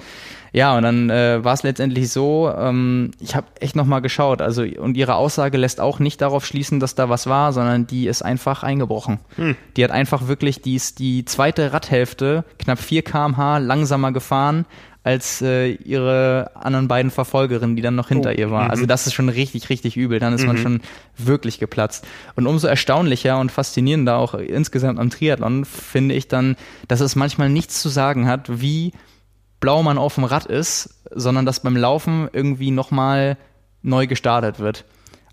[0.53, 4.61] Ja, und dann äh, war es letztendlich so, ähm, ich habe echt nochmal geschaut, also
[4.61, 8.21] und ihre Aussage lässt auch nicht darauf schließen, dass da was war, sondern die ist
[8.21, 9.19] einfach eingebrochen.
[9.35, 9.55] Hm.
[9.75, 14.65] Die hat einfach wirklich, die ist die zweite Radhälfte, knapp 4 kmh langsamer gefahren,
[15.03, 18.37] als äh, ihre anderen beiden Verfolgerinnen, die dann noch hinter oh.
[18.37, 18.69] ihr war.
[18.69, 18.87] Also mhm.
[18.87, 20.19] das ist schon richtig, richtig übel.
[20.19, 20.47] Dann ist mhm.
[20.47, 20.81] man schon
[21.17, 22.07] wirklich geplatzt.
[22.35, 26.55] Und umso erstaunlicher und faszinierender auch insgesamt am Triathlon finde ich dann,
[26.87, 28.93] dass es manchmal nichts zu sagen hat, wie
[29.63, 33.37] blau man auf dem Rad ist, sondern dass beim Laufen irgendwie nochmal
[33.81, 34.83] neu gestartet wird.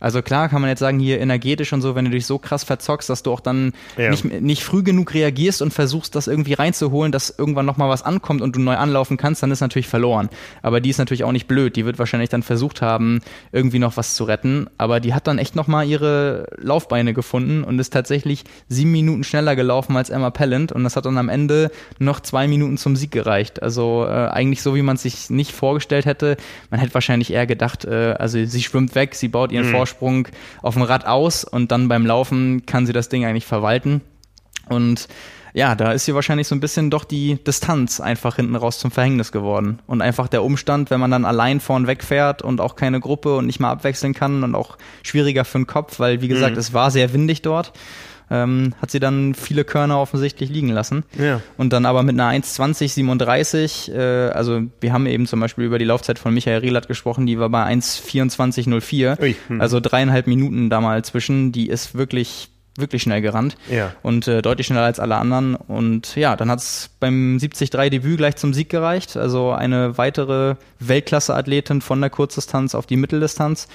[0.01, 2.65] Also klar kann man jetzt sagen, hier energetisch und so, wenn du dich so krass
[2.65, 4.11] verzockst, dass du auch dann ja.
[4.11, 8.41] nicht, nicht früh genug reagierst und versuchst, das irgendwie reinzuholen, dass irgendwann nochmal was ankommt
[8.41, 10.31] und du neu anlaufen kannst, dann ist natürlich verloren.
[10.63, 11.77] Aber die ist natürlich auch nicht blöd.
[11.77, 13.21] Die wird wahrscheinlich dann versucht haben,
[13.53, 14.69] irgendwie noch was zu retten.
[14.79, 19.55] Aber die hat dann echt nochmal ihre Laufbeine gefunden und ist tatsächlich sieben Minuten schneller
[19.55, 23.11] gelaufen als Emma Pellant und das hat dann am Ende noch zwei Minuten zum Sieg
[23.11, 23.63] gereicht.
[23.63, 26.37] Also äh, eigentlich so, wie man es sich nicht vorgestellt hätte.
[26.71, 29.73] Man hätte wahrscheinlich eher gedacht, äh, also sie schwimmt weg, sie baut ihren mhm.
[29.73, 30.29] Vorsprung Vorsprung
[30.63, 34.01] auf dem Rad aus und dann beim Laufen kann sie das Ding eigentlich verwalten.
[34.69, 35.09] Und
[35.53, 38.93] ja, da ist sie wahrscheinlich so ein bisschen doch die Distanz einfach hinten raus zum
[38.93, 39.81] Verhängnis geworden.
[39.89, 43.47] Und einfach der Umstand, wenn man dann allein vorn wegfährt und auch keine Gruppe und
[43.47, 46.61] nicht mal abwechseln kann und auch schwieriger für den Kopf, weil wie gesagt, mhm.
[46.61, 47.73] es war sehr windig dort
[48.31, 51.05] ähm, hat sie dann viele Körner offensichtlich liegen lassen.
[51.19, 51.41] Ja.
[51.57, 55.85] Und dann aber mit einer 1,20,37, äh, also wir haben eben zum Beispiel über die
[55.85, 59.61] Laufzeit von Michael Rielat gesprochen, die war bei 1,24,04, hm.
[59.61, 63.93] also dreieinhalb Minuten da mal zwischen, die ist wirklich wirklich schnell gerannt ja.
[64.03, 65.57] und äh, deutlich schneller als alle anderen.
[65.57, 69.17] Und ja, dann hat es beim 73-Debüt gleich zum Sieg gereicht.
[69.17, 73.69] Also eine weitere Weltklasse-Athletin von der Kurzdistanz auf die Mitteldistanz.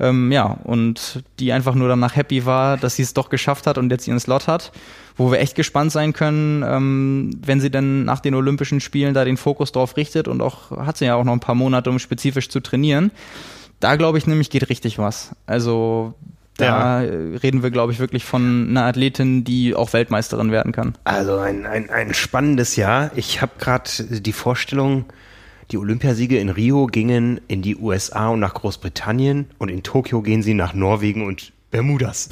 [0.00, 3.78] Ähm, ja, und die einfach nur danach happy war, dass sie es doch geschafft hat
[3.78, 4.72] und jetzt ihren Slot hat.
[5.16, 9.24] Wo wir echt gespannt sein können, ähm, wenn sie dann nach den Olympischen Spielen da
[9.24, 11.98] den Fokus drauf richtet und auch hat sie ja auch noch ein paar Monate, um
[11.98, 13.10] spezifisch zu trainieren.
[13.80, 15.34] Da glaube ich nämlich geht richtig was.
[15.46, 16.14] Also
[16.58, 17.10] da ja.
[17.42, 20.98] reden wir, glaube ich, wirklich von einer Athletin, die auch Weltmeisterin werden kann.
[21.04, 23.10] Also ein, ein, ein spannendes Jahr.
[23.14, 25.06] Ich habe gerade die Vorstellung,
[25.70, 30.42] die Olympiasiege in Rio gingen in die USA und nach Großbritannien und in Tokio gehen
[30.42, 32.30] sie nach Norwegen und Bermudas.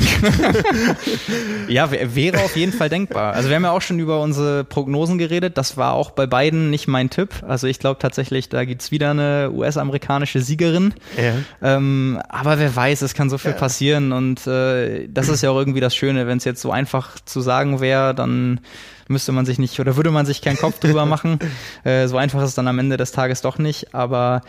[1.68, 3.34] ja, wäre auf jeden Fall denkbar.
[3.34, 5.58] Also wir haben ja auch schon über unsere Prognosen geredet.
[5.58, 7.44] Das war auch bei beiden nicht mein Tipp.
[7.46, 10.94] Also ich glaube tatsächlich, da gibt's wieder eine US-amerikanische Siegerin.
[11.18, 11.34] Ja.
[11.76, 13.58] Ähm, aber wer weiß, es kann so viel ja.
[13.58, 14.12] passieren.
[14.12, 16.26] Und äh, das ist ja auch irgendwie das Schöne.
[16.26, 18.60] Wenn es jetzt so einfach zu sagen wäre, dann
[19.08, 21.38] müsste man sich nicht oder würde man sich keinen Kopf drüber machen.
[21.84, 23.94] Äh, so einfach ist es dann am Ende des Tages doch nicht.
[23.94, 24.40] Aber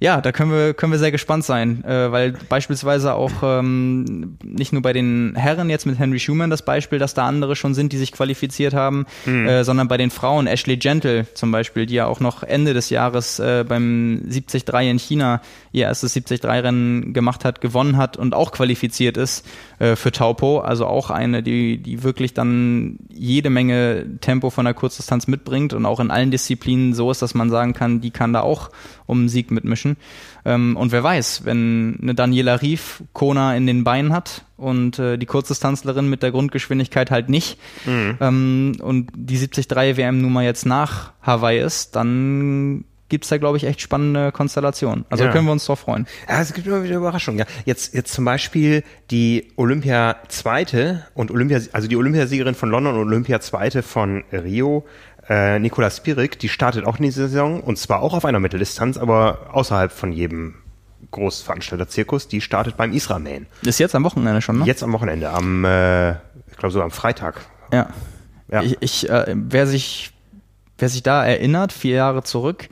[0.00, 4.72] ja, da können wir, können wir sehr gespannt sein, äh, weil beispielsweise auch ähm, nicht
[4.72, 7.92] nur bei den Herren jetzt mit Henry Schumann das Beispiel, dass da andere schon sind,
[7.92, 9.46] die sich qualifiziert haben, mhm.
[9.46, 12.90] äh, sondern bei den Frauen, Ashley Gentle zum Beispiel, die ja auch noch Ende des
[12.90, 15.40] Jahres äh, beim 73 in China
[15.72, 19.46] ihr erstes 73-Rennen gemacht hat, gewonnen hat und auch qualifiziert ist
[19.78, 20.58] äh, für Taupo.
[20.58, 25.86] Also auch eine, die, die wirklich dann jede Menge Tempo von der Kurzdistanz mitbringt und
[25.86, 28.70] auch in allen Disziplinen so ist, dass man sagen kann, die kann da auch
[29.06, 29.96] um einen Sieg mitmischen.
[30.44, 35.16] Ähm, und wer weiß, wenn eine Daniela Rief Kona in den Beinen hat und äh,
[35.16, 38.16] die Kurzdistanzlerin mit der Grundgeschwindigkeit halt nicht mhm.
[38.20, 43.56] ähm, und die 73 WM nun mal jetzt nach Hawaii ist, dann gibt's da, glaube
[43.56, 45.04] ich, echt spannende Konstellationen.
[45.10, 45.32] Also ja.
[45.32, 46.06] können wir uns drauf freuen.
[46.28, 47.38] Ja, es gibt immer wieder Überraschungen.
[47.38, 47.46] Ja.
[47.64, 53.08] Jetzt, jetzt zum Beispiel die Olympia Zweite und Olympia, also die Olympiasiegerin von London und
[53.08, 54.84] Olympia Zweite von Rio,
[55.28, 58.96] äh, Nikola Spirik, die startet auch in die Saison und zwar auch auf einer Mitteldistanz,
[58.96, 60.54] aber außerhalb von jedem
[61.10, 62.28] Großveranstalter-Zirkus.
[62.28, 63.46] Die startet beim Israel-Man.
[63.62, 64.64] Ist jetzt am Wochenende schon, ne?
[64.64, 67.40] Jetzt am Wochenende, am, äh, ich glaube so am Freitag.
[67.72, 67.88] Ja.
[68.50, 68.62] ja.
[68.62, 70.12] Ich, ich äh, wer sich
[70.78, 72.68] wer sich da erinnert, vier Jahre zurück,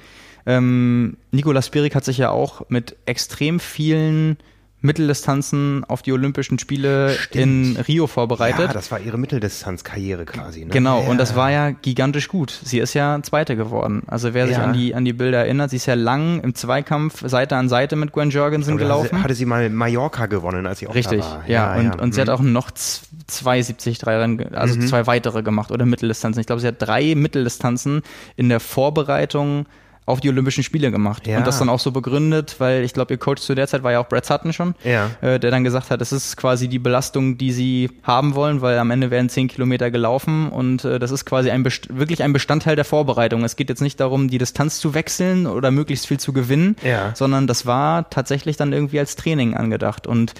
[0.46, 4.36] ähm, Nikolas Spirik hat sich ja auch mit extrem vielen
[4.84, 7.42] Mitteldistanzen auf die Olympischen Spiele Stimmt.
[7.42, 8.66] in Rio vorbereitet.
[8.66, 10.66] Ja, das war ihre Mitteldistanzkarriere quasi.
[10.66, 10.70] Ne?
[10.70, 11.08] Genau, ja.
[11.08, 12.60] und das war ja gigantisch gut.
[12.62, 14.02] Sie ist ja Zweite geworden.
[14.06, 14.64] Also wer sich ja.
[14.64, 17.96] an die an die Bilder erinnert, sie ist ja lang im Zweikampf Seite an Seite
[17.96, 19.22] mit Gwen Jorgensen Oder gelaufen.
[19.22, 21.44] Hatte sie mal Mallorca gewonnen, als sie auch Richtig, war.
[21.46, 22.12] ja, ja und, und mhm.
[22.12, 22.34] sie hat mhm.
[22.34, 24.86] auch noch zwei 73 Rennen, also mhm.
[24.86, 26.40] zwei weitere gemacht oder Mitteldistanzen.
[26.40, 28.02] Ich glaube, sie hat drei Mitteldistanzen
[28.36, 29.66] in der Vorbereitung
[30.06, 31.26] auf die Olympischen Spiele gemacht.
[31.26, 31.38] Ja.
[31.38, 33.92] Und das dann auch so begründet, weil ich glaube, ihr Coach zu der Zeit war
[33.92, 35.10] ja auch Brad Sutton schon, ja.
[35.22, 38.78] äh, der dann gesagt hat, es ist quasi die Belastung, die sie haben wollen, weil
[38.78, 42.76] am Ende werden zehn Kilometer gelaufen und äh, das ist quasi ein wirklich ein Bestandteil
[42.76, 43.44] der Vorbereitung.
[43.44, 47.12] Es geht jetzt nicht darum, die Distanz zu wechseln oder möglichst viel zu gewinnen, ja.
[47.14, 50.06] sondern das war tatsächlich dann irgendwie als Training angedacht.
[50.06, 50.34] Und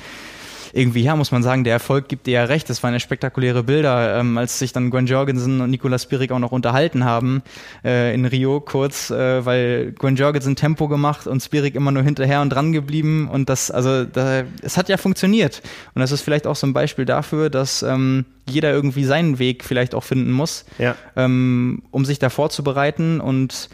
[0.74, 2.68] irgendwie, ja, muss man sagen, der Erfolg gibt dir ja recht.
[2.68, 6.40] Das waren ja spektakuläre Bilder, ähm, als sich dann Gwen Jorgensen und Nicolas Spirik auch
[6.40, 7.42] noch unterhalten haben
[7.84, 12.42] äh, in Rio kurz, äh, weil Gwen Jorgensen Tempo gemacht und Spirik immer nur hinterher
[12.42, 15.62] und dran geblieben und das, also da, es hat ja funktioniert.
[15.94, 19.62] Und das ist vielleicht auch so ein Beispiel dafür, dass ähm, jeder irgendwie seinen Weg
[19.62, 20.96] vielleicht auch finden muss, ja.
[21.14, 23.68] ähm, um sich da vorzubereiten und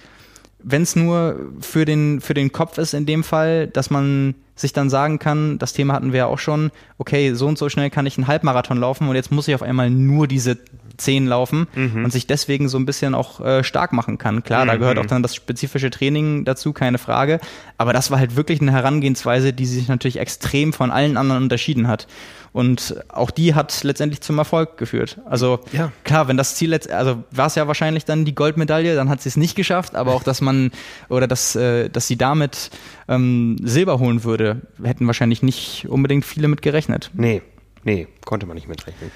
[0.63, 4.73] wenn es nur für den, für den Kopf ist in dem Fall, dass man sich
[4.73, 7.91] dann sagen kann, das Thema hatten wir ja auch schon, okay, so und so schnell
[7.91, 10.59] kann ich einen Halbmarathon laufen und jetzt muss ich auf einmal nur diese
[11.01, 12.05] zehn laufen mhm.
[12.05, 14.45] und sich deswegen so ein bisschen auch äh, stark machen kann.
[14.45, 14.69] Klar, mhm.
[14.69, 17.41] da gehört auch dann das spezifische Training dazu, keine Frage.
[17.79, 21.89] Aber das war halt wirklich eine Herangehensweise, die sich natürlich extrem von allen anderen unterschieden
[21.89, 22.07] hat.
[22.53, 25.19] Und auch die hat letztendlich zum Erfolg geführt.
[25.25, 25.93] Also ja.
[26.03, 29.23] klar, wenn das Ziel jetzt, also war es ja wahrscheinlich dann die Goldmedaille, dann hat
[29.23, 30.73] sie es nicht geschafft, aber auch, dass man
[31.09, 32.71] oder dass, äh, dass sie damit
[33.09, 37.11] ähm, Silber holen würde, hätten wahrscheinlich nicht unbedingt viele mit gerechnet.
[37.15, 37.43] Nee,
[37.85, 39.13] nee, konnte man nicht mitrechnen.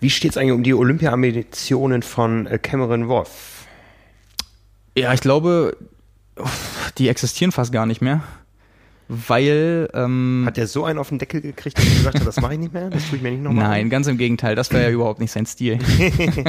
[0.00, 3.64] Wie steht es eigentlich um die Olympia-Ambitionen von äh, Cameron Wolf?
[4.94, 5.76] Ja, ich glaube,
[6.98, 8.22] die existieren fast gar nicht mehr
[9.08, 12.40] weil ähm, hat der so einen auf den Deckel gekriegt, dass er gesagt hat, das
[12.40, 13.68] mache ich nicht mehr, das tue ich mir nicht nochmal.
[13.68, 13.90] Nein, an.
[13.90, 15.78] ganz im Gegenteil, das wäre ja überhaupt nicht sein Stil.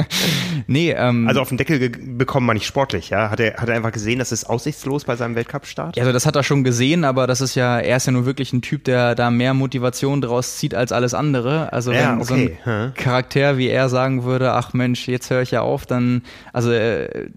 [0.66, 3.30] nee, ähm, also auf den Deckel bekommen man nicht sportlich, ja?
[3.30, 5.96] Hat er hat er einfach gesehen, das ist aussichtslos bei seinem Weltcup-Start?
[5.96, 8.26] Ja, also das hat er schon gesehen, aber das ist ja er ist ja nur
[8.26, 11.72] wirklich ein Typ, der da mehr Motivation draus zieht als alles andere.
[11.72, 12.24] Also wenn ja, okay.
[12.24, 12.94] so ein hm.
[12.94, 17.28] Charakter wie er sagen würde, ach Mensch, jetzt höre ich ja auf, dann also äh,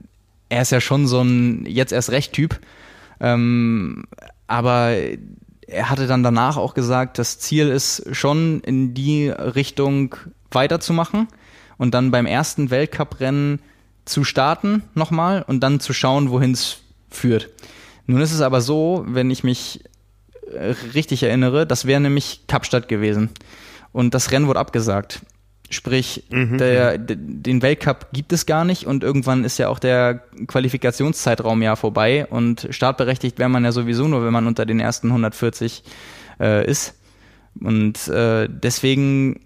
[0.50, 2.60] er ist ja schon so ein jetzt erst recht Typ.
[3.20, 4.04] Ähm,
[4.52, 4.96] aber
[5.66, 10.16] er hatte dann danach auch gesagt, das Ziel ist schon in die Richtung
[10.52, 11.30] weiterzumachen
[11.78, 13.62] und dann beim ersten Weltcuprennen
[14.04, 16.80] zu starten nochmal und dann zu schauen, wohin es
[17.10, 17.50] führt.
[18.08, 19.84] Nun ist es aber so, wenn ich mich
[20.54, 23.30] äh, richtig erinnere, das wäre nämlich Kapstadt gewesen.
[23.94, 25.22] Und das Rennen wurde abgesagt.
[25.72, 26.58] Sprich, mhm.
[26.58, 31.78] der, den Weltcup gibt es gar nicht und irgendwann ist ja auch der Qualifikationszeitraum ja
[31.78, 35.84] vorbei und startberechtigt wäre man ja sowieso nur, wenn man unter den ersten 140
[36.42, 36.96] äh, ist.
[37.62, 39.40] Und äh, deswegen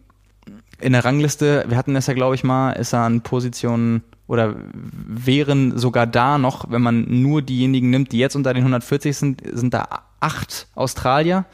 [0.82, 4.56] in der Rangliste, wir hatten das ja glaube ich mal, ist er an Position oder
[4.74, 9.44] wären sogar da noch, wenn man nur diejenigen nimmt, die jetzt unter den 140 sind,
[9.46, 9.88] sind da
[10.20, 11.46] acht Australier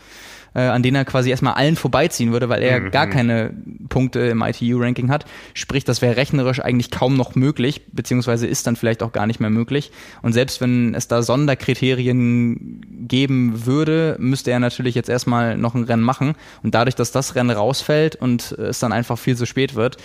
[0.53, 2.91] äh, an denen er quasi erstmal allen vorbeiziehen würde, weil er mhm.
[2.91, 3.53] gar keine
[3.89, 5.25] Punkte im ITU-Ranking hat.
[5.53, 9.39] Sprich, das wäre rechnerisch eigentlich kaum noch möglich, beziehungsweise ist dann vielleicht auch gar nicht
[9.39, 9.91] mehr möglich.
[10.21, 15.83] Und selbst wenn es da Sonderkriterien geben würde, müsste er natürlich jetzt erstmal noch ein
[15.83, 16.35] Rennen machen.
[16.63, 19.97] Und dadurch, dass das Rennen rausfällt und es dann einfach viel zu spät wird,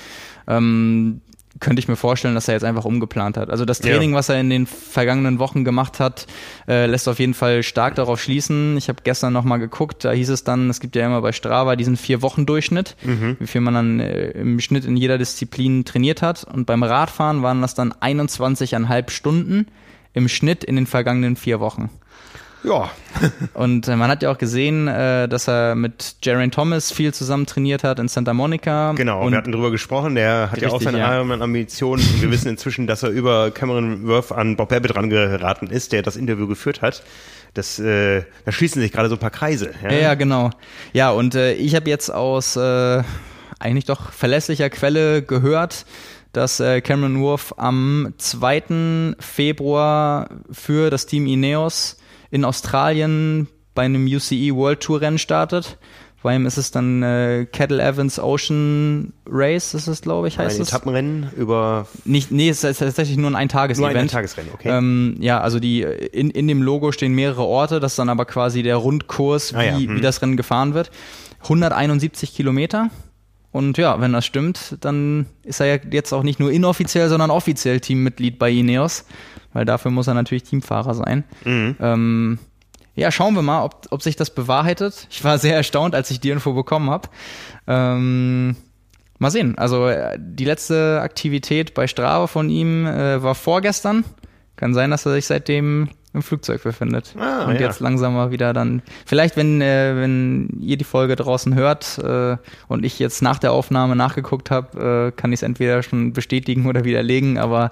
[0.47, 1.21] ähm,
[1.61, 3.51] könnte ich mir vorstellen, dass er jetzt einfach umgeplant hat.
[3.51, 4.17] Also das Training, ja.
[4.17, 6.27] was er in den vergangenen Wochen gemacht hat,
[6.69, 8.77] äh, lässt auf jeden Fall stark darauf schließen.
[8.77, 11.77] Ich habe gestern nochmal geguckt, da hieß es dann, es gibt ja immer bei Strava
[11.77, 13.37] diesen Vier-Wochen-Durchschnitt, mhm.
[13.39, 16.45] wie viel man dann äh, im Schnitt in jeder Disziplin trainiert hat.
[16.45, 19.67] Und beim Radfahren waren das dann 21,5 Stunden
[20.13, 21.91] im Schnitt in den vergangenen vier Wochen.
[22.67, 22.91] Ja.
[23.55, 27.47] und äh, man hat ja auch gesehen, äh, dass er mit Jaren Thomas viel zusammen
[27.47, 28.93] trainiert hat in Santa Monica.
[28.93, 30.17] Genau, und wir hatten drüber gesprochen.
[30.17, 31.21] Der hat richtig, ja auch seine ja.
[31.21, 32.03] Ambitionen.
[32.21, 36.03] wir wissen inzwischen, dass er über Cameron Worth an Bob Babbitt dran geraten ist, der
[36.03, 37.05] das Interview geführt hat.
[37.55, 39.71] Das, äh, da schließen sich gerade so ein paar Kreise.
[39.83, 40.51] Ja, ja genau.
[40.93, 43.03] Ja, und äh, ich habe jetzt aus äh,
[43.61, 45.87] eigentlich doch verlässlicher Quelle gehört,
[46.33, 49.15] dass äh, Cameron Worth am 2.
[49.21, 51.97] Februar für das Team Ineos
[52.37, 55.79] in Australien bei einem UCE World Tour Rennen startet.
[56.23, 60.57] Bei ihm ist es dann äh, Kettle Evans Ocean Race, ist es, glaube ich, heißt
[60.57, 60.69] ein es.
[60.69, 61.87] Ein Etappenrennen über.
[62.05, 63.95] Nicht, nee, es ist tatsächlich nur ein Eintagesevent.
[63.95, 64.71] Nur ein Tagesrennen, okay.
[64.71, 68.25] Ähm, ja, also die in, in dem Logo stehen mehrere Orte, das ist dann aber
[68.25, 69.77] quasi der Rundkurs, wie, ah, ja.
[69.77, 69.97] hm.
[69.97, 70.91] wie das Rennen gefahren wird.
[71.43, 72.91] 171 Kilometer.
[73.57, 77.31] Und ja, wenn das stimmt, dann ist er ja jetzt auch nicht nur inoffiziell, sondern
[77.31, 79.05] offiziell Teammitglied bei Ineos
[79.57, 81.25] weil dafür muss er natürlich Teamfahrer sein.
[81.47, 81.77] Mhm.
[81.81, 82.39] Ähm,
[82.95, 85.07] ja, schauen wir mal, ob, ob sich das bewahrheitet.
[85.11, 87.09] Ich war sehr erstaunt, als ich die Info bekommen habe.
[87.67, 88.55] Ähm,
[89.19, 89.57] mal sehen.
[89.57, 94.05] Also äh, die letzte Aktivität bei Strava von ihm äh, war vorgestern.
[94.57, 97.15] Kann sein, dass er sich seitdem im Flugzeug befindet.
[97.19, 97.61] Ah, und ja.
[97.61, 98.83] jetzt langsam mal wieder dann.
[99.05, 102.37] Vielleicht, wenn, äh, wenn ihr die Folge draußen hört äh,
[102.69, 106.67] und ich jetzt nach der Aufnahme nachgeguckt habe, äh, kann ich es entweder schon bestätigen
[106.67, 107.39] oder widerlegen.
[107.39, 107.71] Aber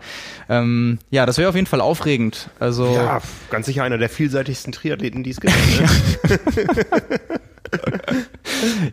[0.48, 2.50] ähm, ja, das wäre auf jeden Fall aufregend.
[2.60, 3.20] Also ja,
[3.50, 5.54] ganz sicher einer der vielseitigsten Triathleten, die es gibt.
[5.80, 6.38] Ne?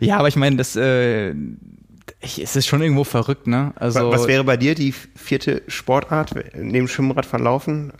[0.00, 1.34] ja, aber ich meine, das äh,
[2.22, 3.72] ich, es ist schon irgendwo verrückt, ne?
[3.74, 7.92] Also was wäre bei dir die vierte Sportart neben Schwimmradfahren laufen?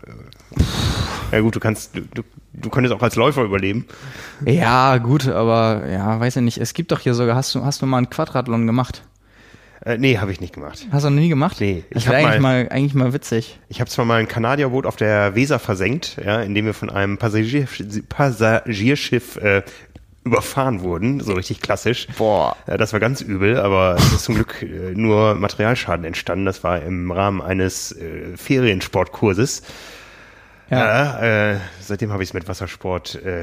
[1.32, 2.22] Ja gut, du kannst, du, du,
[2.52, 3.86] du könntest auch als Läufer überleben.
[4.44, 6.58] Ja, gut, aber ja, weiß ich nicht.
[6.58, 9.02] Es gibt doch hier sogar, hast du, hast du mal einen Quadrathlon gemacht?
[9.84, 10.86] Äh, nee, habe ich nicht gemacht.
[10.92, 11.56] Hast du noch nie gemacht?
[11.58, 11.84] Nee.
[11.90, 13.58] Das wäre eigentlich mal, eigentlich mal witzig.
[13.68, 17.18] Ich habe zwar mal ein Kanadierboot auf der Weser versenkt, ja, indem wir von einem
[17.18, 17.66] Passagier,
[18.08, 19.62] Passagierschiff äh,
[20.24, 22.06] überfahren wurden, so richtig klassisch.
[22.16, 22.56] Boah.
[22.68, 26.44] Ja, das war ganz übel, aber es ist zum Glück äh, nur Materialschaden entstanden.
[26.44, 29.62] Das war im Rahmen eines äh, Feriensportkurses.
[30.72, 30.78] Ja,
[31.20, 33.16] ja äh, seitdem habe ich es mit Wassersport.
[33.16, 33.42] Äh,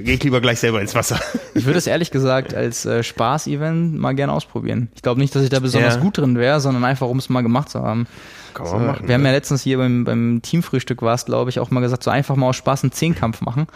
[0.00, 1.20] Gehe ich lieber gleich selber ins Wasser.
[1.54, 4.88] Ich würde es ehrlich gesagt als äh, Spaß-Event mal gerne ausprobieren.
[4.96, 6.00] Ich glaube nicht, dass ich da besonders ja.
[6.00, 8.08] gut drin wäre, sondern einfach, um es mal gemacht zu haben.
[8.54, 9.08] Kann man machen.
[9.08, 12.02] Wir haben ja letztens hier beim, beim Teamfrühstück war es, glaube ich, auch mal gesagt,
[12.02, 13.68] so einfach mal aus Spaß einen Zehnkampf machen.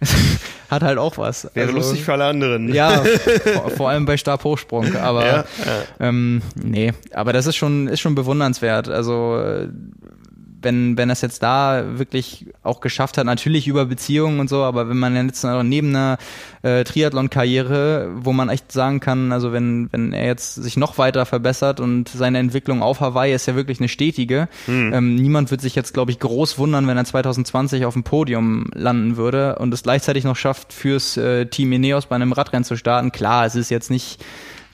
[0.70, 1.50] Hat halt auch was.
[1.54, 2.72] Wäre also, lustig für alle anderen.
[2.72, 3.02] Ja,
[3.54, 4.96] vor, vor allem bei Stabhochsprung.
[4.96, 5.44] Aber ja, ja.
[6.00, 8.88] Ähm, nee, aber das ist schon, ist schon bewundernswert.
[8.88, 9.68] Also äh,
[10.66, 14.88] wenn, wenn das jetzt da wirklich auch geschafft hat, natürlich über Beziehungen und so, aber
[14.88, 16.18] wenn man jetzt neben einer
[16.62, 21.24] äh, Triathlon-Karriere, wo man echt sagen kann, also wenn, wenn er jetzt sich noch weiter
[21.24, 24.92] verbessert und seine Entwicklung auf Hawaii ist ja wirklich eine stetige, hm.
[24.92, 28.66] ähm, niemand wird sich jetzt, glaube ich, groß wundern, wenn er 2020 auf dem Podium
[28.74, 32.76] landen würde und es gleichzeitig noch schafft, fürs äh, Team Ineos bei einem Radrennen zu
[32.76, 33.12] starten.
[33.12, 34.20] Klar, es ist jetzt nicht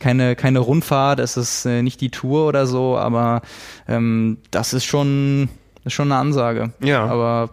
[0.01, 3.43] keine, keine Rundfahrt, es ist äh, nicht die Tour oder so, aber
[3.87, 5.51] ähm, das ist schon
[5.85, 6.73] ist schon eine Ansage.
[6.81, 7.05] Ja.
[7.07, 7.51] Aber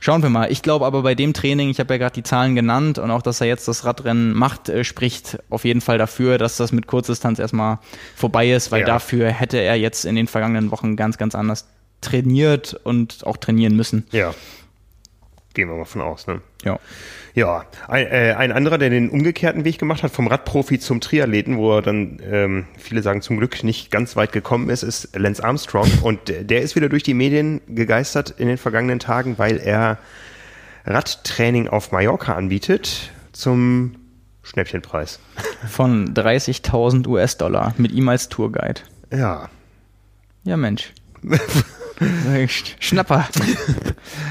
[0.00, 0.50] schauen wir mal.
[0.50, 3.22] Ich glaube aber bei dem Training, ich habe ja gerade die Zahlen genannt und auch,
[3.22, 6.86] dass er jetzt das Radrennen macht, äh, spricht auf jeden Fall dafür, dass das mit
[6.86, 7.78] Kurzdistanz erstmal
[8.14, 8.86] vorbei ist, weil ja.
[8.86, 11.66] dafür hätte er jetzt in den vergangenen Wochen ganz, ganz anders
[12.00, 14.06] trainiert und auch trainieren müssen.
[14.12, 14.34] Ja.
[15.54, 16.40] Gehen wir mal von aus, ne?
[16.64, 16.78] Ja.
[17.38, 21.56] Ja, ein, äh, ein anderer, der den umgekehrten Weg gemacht hat, vom Radprofi zum Triathleten,
[21.56, 25.44] wo er dann, ähm, viele sagen zum Glück, nicht ganz weit gekommen ist, ist Lance
[25.44, 25.88] Armstrong.
[26.02, 29.98] Und der ist wieder durch die Medien gegeistert in den vergangenen Tagen, weil er
[30.84, 33.94] Radtraining auf Mallorca anbietet zum
[34.42, 35.20] Schnäppchenpreis.
[35.68, 38.80] Von 30.000 US-Dollar mit ihm als Tourguide.
[39.12, 39.48] Ja.
[40.42, 40.92] Ja, Mensch.
[42.80, 43.28] Schnapper.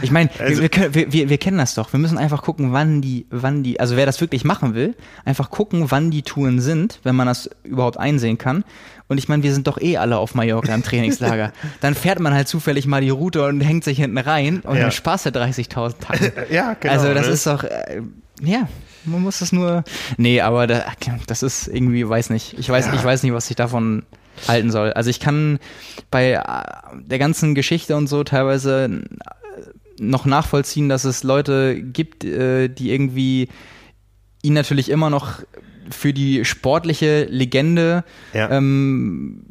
[0.01, 1.91] Ich meine, also, wir, wir, wir, wir, kennen das doch.
[1.93, 4.95] Wir müssen einfach gucken, wann die, wann die, also wer das wirklich machen will,
[5.25, 8.63] einfach gucken, wann die Touren sind, wenn man das überhaupt einsehen kann.
[9.09, 11.53] Und ich meine, wir sind doch eh alle auf Mallorca im Trainingslager.
[11.81, 14.83] dann fährt man halt zufällig mal die Route und hängt sich hinten rein und ja.
[14.83, 16.33] dann sparst du 30.000 Tage.
[16.49, 16.93] ja, genau.
[16.93, 17.33] Also das ne?
[17.33, 18.01] ist doch, äh,
[18.41, 18.67] ja,
[19.05, 19.83] man muss das nur.
[20.17, 20.85] Nee, aber da,
[21.25, 22.57] das ist irgendwie, weiß nicht.
[22.59, 22.93] Ich weiß, ja.
[22.93, 24.03] ich weiß nicht, was ich davon
[24.47, 24.93] halten soll.
[24.93, 25.59] Also ich kann
[26.11, 26.41] bei äh,
[27.01, 32.91] der ganzen Geschichte und so teilweise äh, noch nachvollziehen, dass es Leute gibt, äh, die
[32.91, 33.49] irgendwie
[34.43, 35.39] ihn natürlich immer noch
[35.89, 38.51] für die sportliche Legende ja.
[38.51, 39.43] ähm,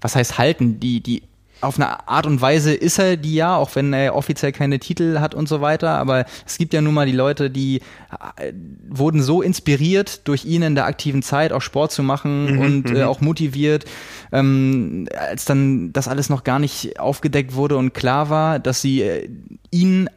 [0.00, 1.22] was heißt halten, die, die
[1.60, 5.18] auf eine Art und Weise ist er die ja, auch wenn er offiziell keine Titel
[5.20, 5.90] hat und so weiter.
[5.90, 7.80] Aber es gibt ja nun mal die Leute, die
[8.36, 8.52] äh,
[8.88, 12.90] wurden so inspiriert durch ihn in der aktiven Zeit auch Sport zu machen mhm, und
[12.90, 13.02] äh, mhm.
[13.02, 13.84] auch motiviert,
[14.32, 19.02] ähm, als dann das alles noch gar nicht aufgedeckt wurde und klar war, dass sie
[19.02, 19.28] äh,
[19.70, 20.08] ihn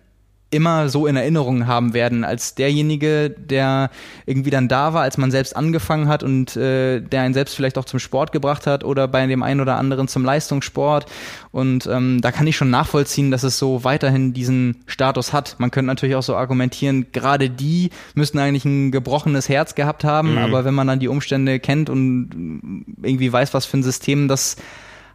[0.52, 3.89] immer so in Erinnerung haben werden als derjenige, der
[4.26, 7.78] irgendwie dann da war, als man selbst angefangen hat und äh, der einen selbst vielleicht
[7.78, 11.06] auch zum Sport gebracht hat oder bei dem einen oder anderen zum Leistungssport.
[11.52, 15.56] Und ähm, da kann ich schon nachvollziehen, dass es so weiterhin diesen Status hat.
[15.58, 20.34] Man könnte natürlich auch so argumentieren, gerade die müssten eigentlich ein gebrochenes Herz gehabt haben,
[20.34, 20.38] mhm.
[20.39, 24.58] aber wenn man dann die Umstände kennt und irgendwie weiß, was für ein System das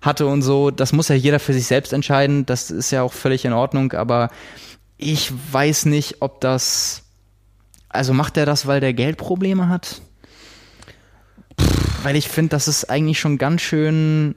[0.00, 2.46] hatte und so, das muss ja jeder für sich selbst entscheiden.
[2.46, 4.30] Das ist ja auch völlig in Ordnung, aber
[4.98, 7.02] ich weiß nicht, ob das.
[7.88, 10.00] Also macht er das, weil der Geldprobleme hat?
[11.60, 14.34] Pff, weil ich finde, das ist eigentlich schon ganz schön.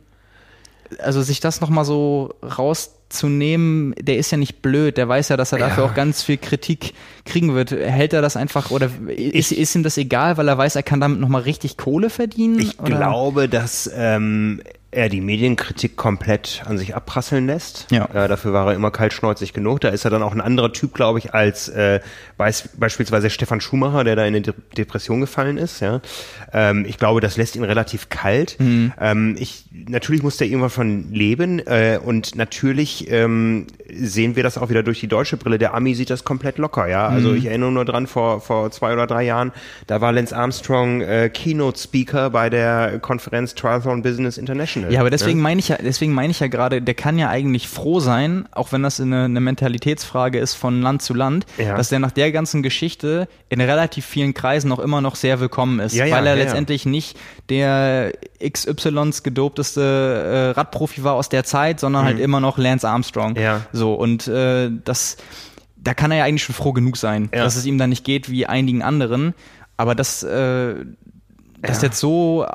[0.97, 5.51] Also sich das nochmal so rauszunehmen, der ist ja nicht blöd, der weiß ja, dass
[5.51, 5.89] er dafür ja.
[5.89, 6.93] auch ganz viel Kritik
[7.25, 7.71] kriegen wird.
[7.71, 10.99] Hält er das einfach oder ist, ist ihm das egal, weil er weiß, er kann
[10.99, 12.59] damit nochmal richtig Kohle verdienen?
[12.59, 12.97] Ich oder?
[12.97, 14.61] glaube, dass ähm,
[14.91, 17.85] er die Medienkritik komplett an sich abprasseln lässt.
[17.91, 18.05] Ja.
[18.05, 19.81] Äh, dafür war er immer kaltschnäuzig genug.
[19.81, 21.99] Da ist er dann auch ein anderer Typ, glaube ich, als äh,
[22.37, 25.79] beis beispielsweise Stefan Schumacher, der da in eine De Depression gefallen ist.
[25.79, 26.01] Ja.
[26.53, 28.55] Ähm, ich glaube, das lässt ihn relativ kalt.
[28.59, 28.93] Mhm.
[28.99, 34.57] Ähm, ich, natürlich muss der irgendwann von leben äh, und natürlich ähm, sehen wir das
[34.57, 35.57] auch wieder durch die deutsche Brille.
[35.57, 36.87] Der Ami sieht das komplett locker.
[36.87, 37.07] Ja.
[37.07, 37.37] Also mhm.
[37.37, 39.51] ich erinnere nur dran, vor, vor zwei oder drei Jahren,
[39.87, 44.91] da war Lance Armstrong äh, Keynote-Speaker bei der Konferenz Triathlon Business International.
[44.91, 45.43] Ja, aber deswegen ne?
[45.43, 48.71] meine ich ja, deswegen meine ich ja gerade, der kann ja eigentlich froh sein, auch
[48.71, 51.75] wenn das eine, eine Mentalitätsfrage ist von Land zu Land, ja.
[51.75, 55.79] dass der nach der ganzen Geschichte in relativ vielen Kreisen auch immer noch sehr willkommen
[55.79, 57.17] ist, ja, ja, weil er letztendlich nicht
[57.49, 62.19] der XYs gedopteste äh, Radprofi war aus der Zeit, sondern halt mhm.
[62.19, 63.35] halt immer noch Lance Armstrong.
[63.35, 63.61] Ja.
[63.71, 65.17] So und äh, das
[65.81, 68.29] da kann er ja eigentlich schon froh genug sein, dass es ihm dann nicht geht
[68.29, 69.33] wie einigen anderen.
[69.77, 70.75] Aber das, äh,
[71.61, 71.87] das ja.
[71.87, 72.45] jetzt so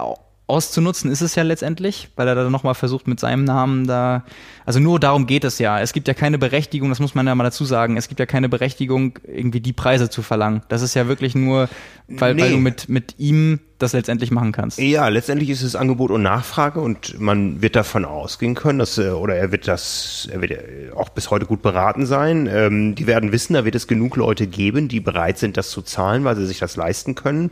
[0.47, 4.24] auszunutzen ist es ja letztendlich, weil er da nochmal versucht mit seinem Namen da,
[4.66, 5.80] also nur darum geht es ja.
[5.80, 8.26] Es gibt ja keine Berechtigung, das muss man ja mal dazu sagen, es gibt ja
[8.26, 10.62] keine Berechtigung, irgendwie die Preise zu verlangen.
[10.68, 11.70] Das ist ja wirklich nur,
[12.09, 12.42] weil, nee.
[12.42, 14.78] weil du mit, mit ihm das letztendlich machen kannst.
[14.78, 19.11] Ja, letztendlich ist es Angebot und Nachfrage und man wird davon ausgehen können, dass, äh,
[19.11, 20.61] oder er wird das, er wird
[20.95, 22.49] auch bis heute gut beraten sein.
[22.53, 25.80] Ähm, die werden wissen, da wird es genug Leute geben, die bereit sind, das zu
[25.80, 27.51] zahlen, weil sie sich das leisten können.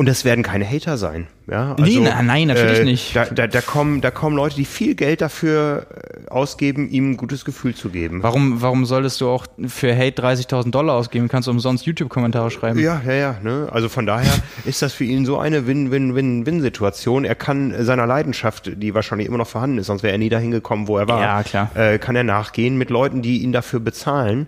[0.00, 1.26] Und das werden keine Hater sein.
[1.46, 3.14] Ja, also, nee, na, nein, natürlich äh, nicht.
[3.14, 7.16] Da, da, da, kommen, da kommen Leute, die viel Geld dafür äh, ausgeben, ihm ein
[7.18, 8.22] gutes Gefühl zu geben.
[8.22, 11.28] Warum, warum solltest du auch für Hate 30.000 Dollar ausgeben?
[11.28, 12.78] Kannst du umsonst YouTube-Kommentare schreiben?
[12.78, 13.36] Ja, ja, ja.
[13.42, 13.68] Ne?
[13.70, 14.32] Also von daher
[14.64, 17.26] ist das für ihn so eine Win-Win-Win-Win-Situation.
[17.26, 20.50] Er kann seiner Leidenschaft, die wahrscheinlich immer noch vorhanden ist, sonst wäre er nie dahin
[20.50, 21.20] gekommen, wo er war.
[21.20, 21.76] Ja, klar.
[21.76, 24.46] Äh, kann er nachgehen mit Leuten, die ihn dafür bezahlen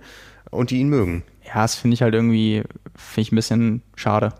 [0.50, 1.24] und die ihn mögen.
[1.44, 2.62] Ja, das finde ich halt irgendwie,
[2.96, 4.32] finde ich ein bisschen schade.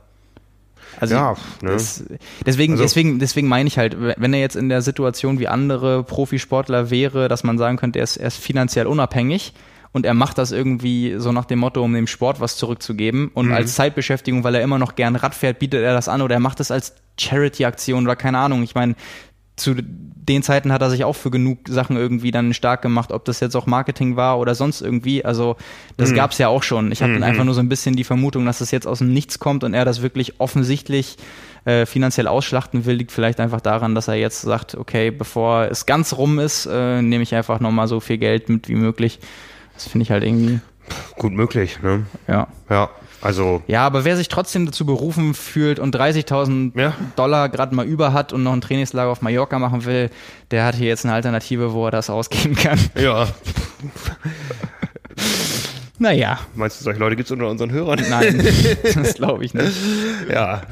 [1.01, 1.73] Also ja, ne?
[1.73, 2.05] das,
[2.47, 6.05] deswegen, also, deswegen, deswegen meine ich halt, wenn er jetzt in der Situation wie andere
[6.05, 9.55] Profisportler wäre, dass man sagen könnte, er ist, er ist finanziell unabhängig
[9.93, 13.47] und er macht das irgendwie so nach dem Motto, um dem Sport was zurückzugeben und
[13.47, 13.53] mhm.
[13.53, 16.41] als Zeitbeschäftigung, weil er immer noch gern Rad fährt, bietet er das an oder er
[16.41, 18.63] macht das als Charity-Aktion oder keine Ahnung.
[18.63, 18.95] Ich meine,
[19.57, 23.25] zu den Zeiten hat er sich auch für genug Sachen irgendwie dann stark gemacht, ob
[23.25, 25.25] das jetzt auch Marketing war oder sonst irgendwie.
[25.25, 25.57] Also
[25.97, 26.17] das mhm.
[26.17, 26.93] gab es ja auch schon.
[26.93, 27.23] Ich habe mhm.
[27.23, 29.75] einfach nur so ein bisschen die Vermutung, dass das jetzt aus dem Nichts kommt und
[29.75, 31.17] er das wirklich offensichtlich
[31.65, 35.87] äh, finanziell ausschlachten will, liegt vielleicht einfach daran, dass er jetzt sagt, okay, bevor es
[35.87, 39.19] ganz rum ist, äh, nehme ich einfach nochmal so viel Geld mit wie möglich.
[39.75, 40.61] Das finde ich halt irgendwie.
[41.17, 42.07] Gut möglich, ne?
[42.29, 42.49] Ja.
[42.71, 42.91] Ja.
[43.23, 43.63] Also.
[43.69, 46.95] Ja, aber wer sich trotzdem dazu berufen fühlt und 30.000 ja.
[47.17, 50.11] Dollar gerade mal über hat und noch ein Trainingslager auf Mallorca machen will,
[50.51, 52.79] der hat hier jetzt eine Alternative, wo er das ausgeben kann.
[52.97, 53.29] Ja.
[56.03, 56.41] Naja.
[56.57, 58.05] Meinst du, solche Leute gibt es unter unseren Hörern?
[58.11, 58.45] Nein,
[58.95, 59.73] das glaube ich nicht.
[60.29, 60.63] Ja,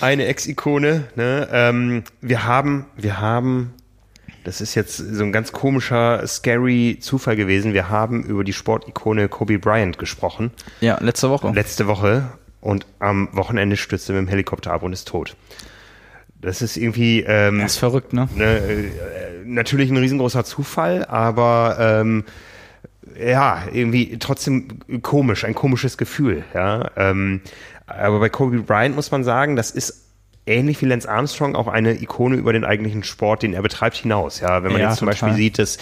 [0.00, 1.04] eine Ex-Ikone.
[1.14, 1.46] Ne?
[1.52, 3.74] Ähm, wir haben, wir haben,
[4.48, 7.74] das ist jetzt so ein ganz komischer, scary Zufall gewesen.
[7.74, 10.52] Wir haben über die Sportikone Kobe Bryant gesprochen.
[10.80, 11.50] Ja, letzte Woche.
[11.50, 12.30] Letzte Woche.
[12.62, 15.36] Und am Wochenende stürzte er mit dem Helikopter ab und ist tot.
[16.40, 17.20] Das ist irgendwie.
[17.28, 18.26] Ähm, das ist verrückt, ne?
[18.34, 18.90] ne äh,
[19.44, 22.24] natürlich ein riesengroßer Zufall, aber ähm,
[23.20, 26.90] ja, irgendwie trotzdem komisch, ein komisches Gefühl, ja.
[26.96, 27.42] Ähm,
[27.86, 30.07] aber bei Kobe Bryant muss man sagen, das ist
[30.48, 34.40] ähnlich wie Lance Armstrong auch eine Ikone über den eigentlichen Sport, den er betreibt, hinaus.
[34.40, 35.28] Ja, wenn man ja, jetzt zum total.
[35.28, 35.78] Beispiel sieht, dass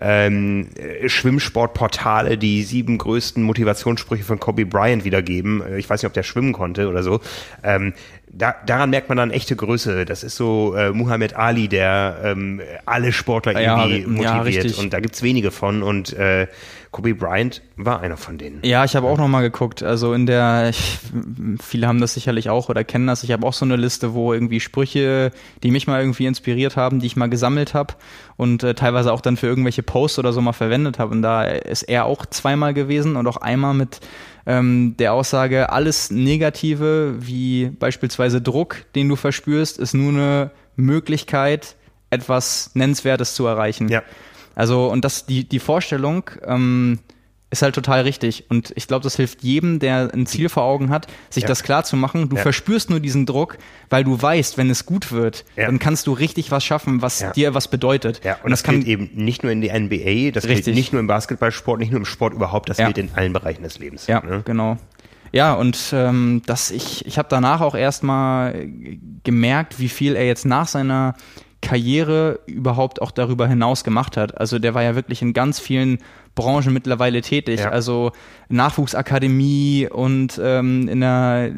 [0.00, 0.68] ähm,
[1.06, 5.62] Schwimmsportportale die sieben größten Motivationssprüche von Kobe Bryant wiedergeben.
[5.62, 7.20] Äh, ich weiß nicht, ob der schwimmen konnte oder so.
[7.62, 7.94] Ähm,
[8.32, 10.04] da, daran merkt man dann echte Größe.
[10.04, 14.78] Das ist so äh, Muhammad Ali, der ähm, alle Sportler irgendwie ja, motiviert.
[14.78, 15.82] Und da gibt's wenige von.
[15.82, 16.46] Und äh,
[16.92, 18.60] Kobe Bryant war einer von denen.
[18.62, 19.82] Ja, ich habe auch noch mal geguckt.
[19.82, 20.98] Also in der, ich,
[21.60, 23.24] viele haben das sicherlich auch oder kennen das.
[23.24, 25.32] Ich habe auch so eine Liste, wo irgendwie Sprüche,
[25.64, 27.94] die mich mal irgendwie inspiriert haben, die ich mal gesammelt habe
[28.36, 31.12] und äh, teilweise auch dann für irgendwelche Posts oder so mal verwendet habe.
[31.12, 34.00] Und da ist er auch zweimal gewesen und auch einmal mit
[34.50, 41.76] ähm, der Aussage, alles Negative, wie beispielsweise Druck, den du verspürst, ist nur eine Möglichkeit,
[42.10, 43.88] etwas Nennenswertes zu erreichen.
[43.88, 44.02] Ja.
[44.56, 46.98] Also, und das, die, die Vorstellung, ähm,
[47.50, 48.44] ist halt total richtig.
[48.48, 51.48] Und ich glaube, das hilft jedem, der ein Ziel vor Augen hat, sich ja.
[51.48, 52.28] das klar zu machen.
[52.28, 52.42] Du ja.
[52.42, 55.66] verspürst nur diesen Druck, weil du weißt, wenn es gut wird, ja.
[55.66, 58.20] dann kannst du richtig was schaffen, was dir was bedeutet.
[58.24, 60.66] Ja, und, und das, das gilt eben nicht nur in die NBA, das richtig.
[60.66, 63.62] gilt nicht nur im Basketballsport, nicht nur im Sport überhaupt, das gilt in allen Bereichen
[63.62, 64.06] des Lebens.
[64.06, 64.42] Ja, ne?
[64.44, 64.78] genau.
[65.32, 68.68] Ja, und ähm, das, ich, ich habe danach auch erstmal
[69.22, 71.14] gemerkt, wie viel er jetzt nach seiner
[71.62, 74.38] Karriere überhaupt auch darüber hinaus gemacht hat.
[74.38, 75.98] Also der war ja wirklich in ganz vielen
[76.34, 77.60] Branchen mittlerweile tätig.
[77.60, 77.70] Ja.
[77.70, 78.12] Also
[78.48, 81.52] Nachwuchsakademie und ähm, in der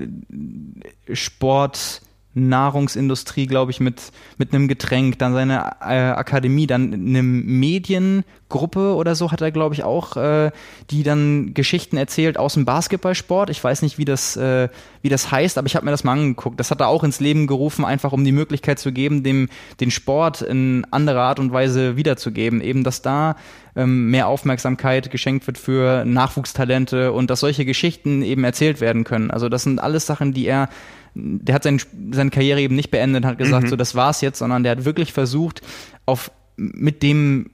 [1.12, 2.02] Sport
[2.35, 9.14] Nahrungsindustrie, glaube ich, mit, mit einem Getränk, dann seine äh, Akademie, dann eine Mediengruppe oder
[9.14, 10.51] so hat er, glaube ich, auch, äh,
[10.91, 13.51] die dann Geschichten erzählt aus dem Basketballsport.
[13.51, 14.68] Ich weiß nicht, wie das, äh,
[15.03, 16.59] wie das heißt, aber ich habe mir das mal angeguckt.
[16.59, 19.49] Das hat er auch ins Leben gerufen, einfach um die Möglichkeit zu geben, dem
[19.80, 22.61] den Sport in anderer Art und Weise wiederzugeben.
[22.62, 23.37] Eben, dass da
[23.76, 29.30] ähm, mehr Aufmerksamkeit geschenkt wird für Nachwuchstalente und dass solche Geschichten eben erzählt werden können.
[29.30, 30.68] Also das sind alles Sachen, die er
[31.14, 31.80] der hat sein,
[32.12, 33.68] seine Karriere eben nicht beendet, hat gesagt, mhm.
[33.68, 35.62] so das war's jetzt, sondern der hat wirklich versucht,
[36.06, 37.50] auf mit dem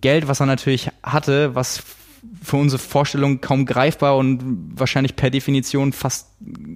[0.00, 1.82] Geld, was er natürlich hatte, was
[2.42, 4.40] für unsere Vorstellung kaum greifbar und
[4.74, 6.28] wahrscheinlich per Definition fast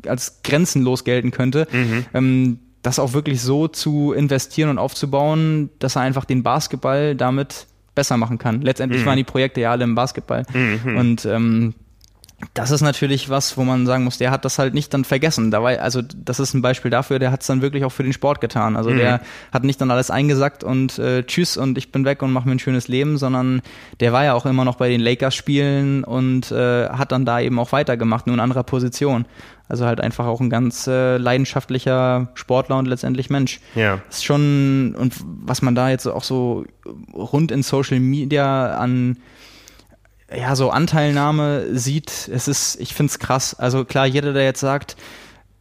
[0.06, 2.04] als grenzenlos gelten könnte, mhm.
[2.14, 7.66] ähm, das auch wirklich so zu investieren und aufzubauen, dass er einfach den Basketball damit
[7.94, 8.62] besser machen kann.
[8.62, 9.06] Letztendlich mhm.
[9.06, 10.44] waren die Projekte ja alle im Basketball.
[10.52, 10.96] Mhm.
[10.96, 11.74] Und ähm,
[12.55, 15.51] das ist natürlich was, wo man sagen muss, der hat das halt nicht dann vergessen.
[15.51, 18.03] Da war, also das ist ein Beispiel dafür, der hat es dann wirklich auch für
[18.03, 18.76] den Sport getan.
[18.76, 18.97] Also mhm.
[18.97, 19.20] der
[19.53, 22.55] hat nicht dann alles eingesackt und äh, tschüss und ich bin weg und mache mir
[22.55, 23.62] ein schönes Leben, sondern
[24.01, 27.59] der war ja auch immer noch bei den Lakers-Spielen und äh, hat dann da eben
[27.59, 29.24] auch weitergemacht, nur in anderer Position.
[29.68, 33.61] Also halt einfach auch ein ganz äh, leidenschaftlicher Sportler und letztendlich Mensch.
[33.74, 34.01] Ja.
[34.09, 36.66] Das ist schon, und was man da jetzt auch so
[37.14, 39.16] rund in Social Media an
[40.36, 43.54] ja, so Anteilnahme sieht, es ist, ich finde es krass.
[43.54, 44.96] Also klar, jeder, der jetzt sagt,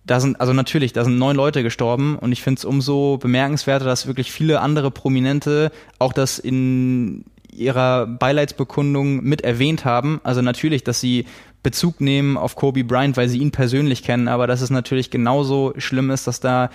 [0.05, 3.86] da sind, also natürlich, da sind neun Leute gestorben und ich finde es umso bemerkenswerter,
[3.86, 10.19] dass wirklich viele andere Prominente auch das in ihrer Beileidsbekundung mit erwähnt haben.
[10.24, 11.26] Also natürlich, dass sie
[11.64, 15.74] Bezug nehmen auf Kobe Bryant, weil sie ihn persönlich kennen, aber dass es natürlich genauso
[15.78, 16.70] schlimm ist, dass da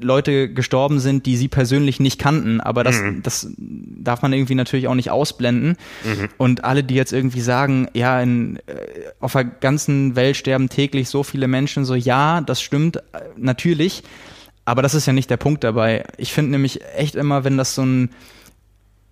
[0.00, 2.60] Leute gestorben sind, die sie persönlich nicht kannten.
[2.60, 3.22] Aber das, mhm.
[3.22, 5.76] das darf man irgendwie natürlich auch nicht ausblenden.
[6.04, 6.28] Mhm.
[6.38, 8.72] Und alle, die jetzt irgendwie sagen, ja, in, äh,
[9.20, 13.02] auf der ganzen Welt sterben täglich so viele Menschen, so ja, das stimmt, äh,
[13.36, 14.02] natürlich.
[14.64, 16.04] Aber das ist ja nicht der Punkt dabei.
[16.18, 18.10] Ich finde nämlich echt immer, wenn das so ein,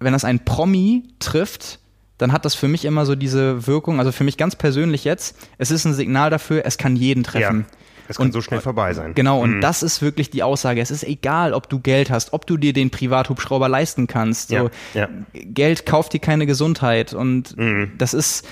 [0.01, 1.79] wenn das ein Promi trifft,
[2.19, 5.37] dann hat das für mich immer so diese Wirkung, also für mich ganz persönlich jetzt,
[5.59, 7.67] es ist ein Signal dafür, es kann jeden treffen.
[7.71, 7.79] Ja.
[8.07, 9.15] Es kann und, so schnell vorbei sein.
[9.15, 9.61] Genau, und mhm.
[9.63, 10.81] das ist wirklich die Aussage.
[10.81, 14.51] Es ist egal, ob du Geld hast, ob du dir den Privathubschrauber leisten kannst.
[14.51, 15.09] So, ja, ja.
[15.33, 17.15] Geld kauft dir keine Gesundheit.
[17.15, 17.93] Und mhm.
[17.97, 18.47] das ist,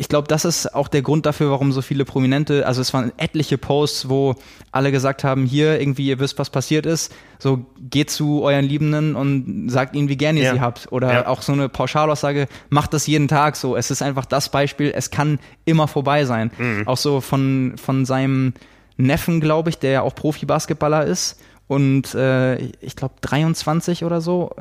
[0.00, 3.12] ich glaube, das ist auch der Grund dafür, warum so viele Prominente, also es waren
[3.18, 4.34] etliche Posts, wo
[4.72, 9.14] alle gesagt haben, hier irgendwie, ihr wisst, was passiert ist, so geht zu euren Liebenden
[9.14, 10.54] und sagt ihnen, wie gern ihr ja.
[10.54, 10.90] sie habt.
[10.90, 11.26] Oder ja.
[11.26, 13.76] auch so eine Pauschalaussage, macht das jeden Tag so.
[13.76, 16.50] Es ist einfach das Beispiel, es kann immer vorbei sein.
[16.56, 16.88] Mhm.
[16.88, 18.54] Auch so von, von seinem
[18.96, 24.56] Neffen, glaube ich, der ja auch Profi-Basketballer ist und äh, ich glaube 23 oder so.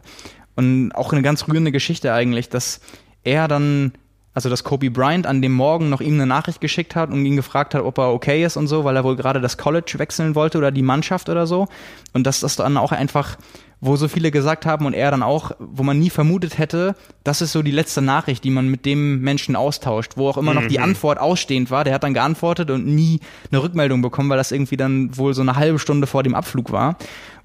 [0.58, 2.82] Und auch eine ganz rührende Geschichte eigentlich, dass
[3.24, 3.94] er dann,
[4.34, 7.36] also dass Kobe Bryant an dem Morgen noch ihm eine Nachricht geschickt hat und ihn
[7.36, 10.36] gefragt hat, ob er okay ist und so, weil er wohl gerade das College wechseln
[10.36, 11.68] wollte oder die Mannschaft oder so.
[12.14, 13.38] Und dass das dann auch einfach
[13.82, 17.42] wo so viele gesagt haben und er dann auch, wo man nie vermutet hätte, das
[17.42, 20.68] ist so die letzte Nachricht, die man mit dem Menschen austauscht, wo auch immer noch
[20.68, 20.84] die mhm.
[20.84, 21.84] Antwort ausstehend war.
[21.84, 23.22] Der hat dann geantwortet und nie
[23.52, 26.72] eine Rückmeldung bekommen, weil das irgendwie dann wohl so eine halbe Stunde vor dem Abflug
[26.72, 26.98] war,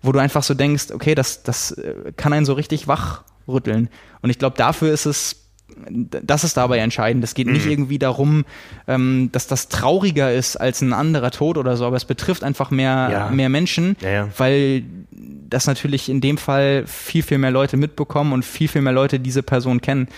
[0.03, 3.89] wo du einfach so denkst, okay, das, das äh, kann einen so richtig wachrütteln.
[4.21, 5.44] Und ich glaube, dafür ist es
[5.89, 7.25] das ist dabei entscheidend.
[7.25, 7.71] Es geht nicht mhm.
[7.73, 8.45] irgendwie darum,
[8.87, 12.71] ähm, dass das trauriger ist als ein anderer Tod oder so, aber es betrifft einfach
[12.71, 13.31] mehr, ja.
[13.31, 14.29] mehr Menschen, ja, ja.
[14.37, 18.93] weil das natürlich in dem Fall viel, viel mehr Leute mitbekommen und viel, viel mehr
[18.93, 20.09] Leute diese Person kennen.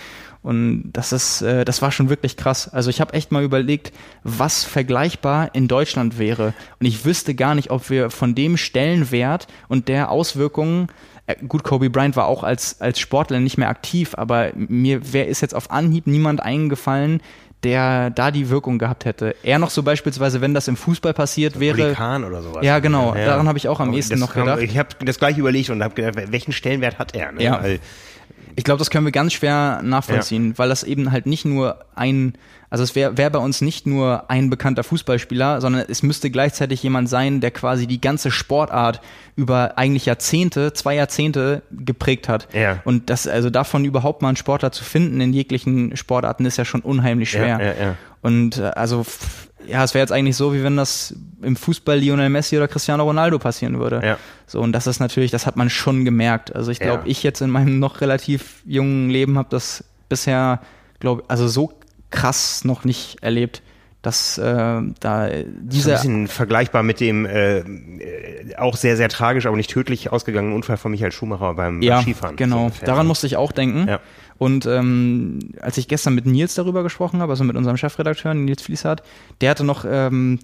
[0.43, 2.69] Und das ist, äh, das war schon wirklich krass.
[2.69, 3.91] Also ich habe echt mal überlegt,
[4.23, 6.53] was vergleichbar in Deutschland wäre.
[6.79, 10.87] Und ich wüsste gar nicht, ob wir von dem Stellenwert und der Auswirkungen
[11.47, 15.41] gut, Kobe Bryant war auch als, als Sportler nicht mehr aktiv, aber mir wer ist
[15.41, 17.21] jetzt auf Anhieb niemand eingefallen,
[17.63, 19.35] der da die Wirkung gehabt hätte.
[19.43, 21.77] Er noch so beispielsweise, wenn das im Fußball passiert wäre.
[21.77, 22.63] Vulkan oder sowas.
[22.63, 23.15] Ja, genau.
[23.15, 23.25] Ja.
[23.25, 24.61] Daran habe ich auch am ehesten noch gedacht.
[24.61, 27.31] Ich habe das gleich überlegt und habe gedacht, welchen Stellenwert hat er?
[27.31, 27.43] Ne?
[27.43, 27.61] Ja.
[27.61, 27.79] Weil
[28.55, 30.57] ich glaube, das können wir ganz schwer nachvollziehen, ja.
[30.57, 32.33] weil das eben halt nicht nur ein,
[32.69, 36.81] also es wäre wär bei uns nicht nur ein bekannter Fußballspieler, sondern es müsste gleichzeitig
[36.83, 39.01] jemand sein, der quasi die ganze Sportart
[39.35, 42.47] über eigentlich Jahrzehnte, zwei Jahrzehnte geprägt hat.
[42.53, 42.81] Ja.
[42.83, 46.65] Und das, also davon überhaupt mal einen Sportler zu finden in jeglichen Sportarten ist ja
[46.65, 47.59] schon unheimlich schwer.
[47.59, 47.95] Ja, ja, ja.
[48.21, 49.05] Und äh, also
[49.65, 53.03] ja, es wäre jetzt eigentlich so, wie wenn das im Fußball Lionel Messi oder Cristiano
[53.03, 54.01] Ronaldo passieren würde.
[54.03, 54.17] Ja.
[54.45, 56.55] So, und das ist natürlich, das hat man schon gemerkt.
[56.55, 57.11] Also ich glaube, ja.
[57.11, 60.61] ich jetzt in meinem noch relativ jungen Leben habe das bisher,
[60.99, 61.73] glaube also so
[62.09, 63.61] krass noch nicht erlebt
[64.07, 67.63] dass äh, da diese das ist ein bisschen vergleichbar mit dem äh,
[68.57, 72.03] auch sehr sehr tragisch, aber nicht tödlich ausgegangenen Unfall von Michael Schumacher beim, ja, beim
[72.03, 72.35] Skifahren.
[72.37, 73.87] Genau, daran musste ich auch denken.
[73.87, 73.99] Ja.
[74.37, 78.61] Und ähm, als ich gestern mit Nils darüber gesprochen habe, also mit unserem Chefredakteur Nils
[78.61, 79.03] Fließhardt,
[79.41, 80.39] der hatte noch ähm,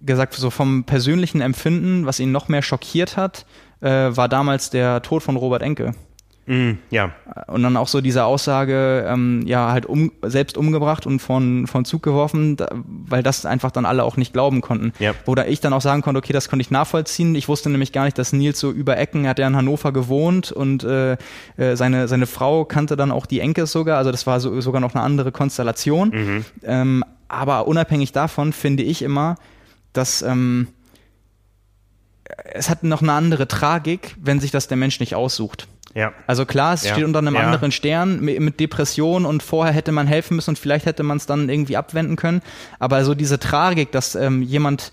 [0.00, 3.46] gesagt, so vom persönlichen Empfinden, was ihn noch mehr schockiert hat,
[3.80, 5.94] äh, war damals der Tod von Robert Enke.
[6.46, 7.10] Mm, ja.
[7.48, 11.84] Und dann auch so diese Aussage, ähm, ja, halt um, selbst umgebracht und von, von
[11.84, 14.92] Zug geworfen, da, weil das einfach dann alle auch nicht glauben konnten.
[14.98, 15.12] Ja.
[15.24, 17.34] Wo da ich dann auch sagen konnte, okay, das konnte ich nachvollziehen.
[17.34, 19.92] Ich wusste nämlich gar nicht, dass Nils so über Ecken, er hat ja in Hannover
[19.92, 21.16] gewohnt und äh,
[21.56, 24.80] äh, seine, seine Frau kannte dann auch die Enke sogar, also das war so, sogar
[24.80, 26.10] noch eine andere Konstellation.
[26.10, 26.44] Mhm.
[26.62, 29.34] Ähm, aber unabhängig davon finde ich immer,
[29.92, 30.68] dass ähm,
[32.44, 35.68] es hat noch eine andere Tragik, wenn sich das der Mensch nicht aussucht.
[35.96, 36.12] Ja.
[36.26, 36.92] Also klar, es ja.
[36.92, 37.40] steht unter einem ja.
[37.40, 41.24] anderen Stern mit, Depression und vorher hätte man helfen müssen und vielleicht hätte man es
[41.24, 42.42] dann irgendwie abwenden können.
[42.78, 44.92] Aber so diese Tragik, dass ähm, jemand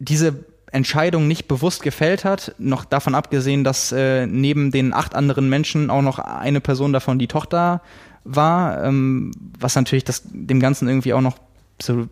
[0.00, 5.48] diese Entscheidung nicht bewusst gefällt hat, noch davon abgesehen, dass äh, neben den acht anderen
[5.48, 7.80] Menschen auch noch eine Person davon die Tochter
[8.24, 11.38] war, ähm, was natürlich das dem Ganzen irgendwie auch noch
[11.80, 12.06] so äh,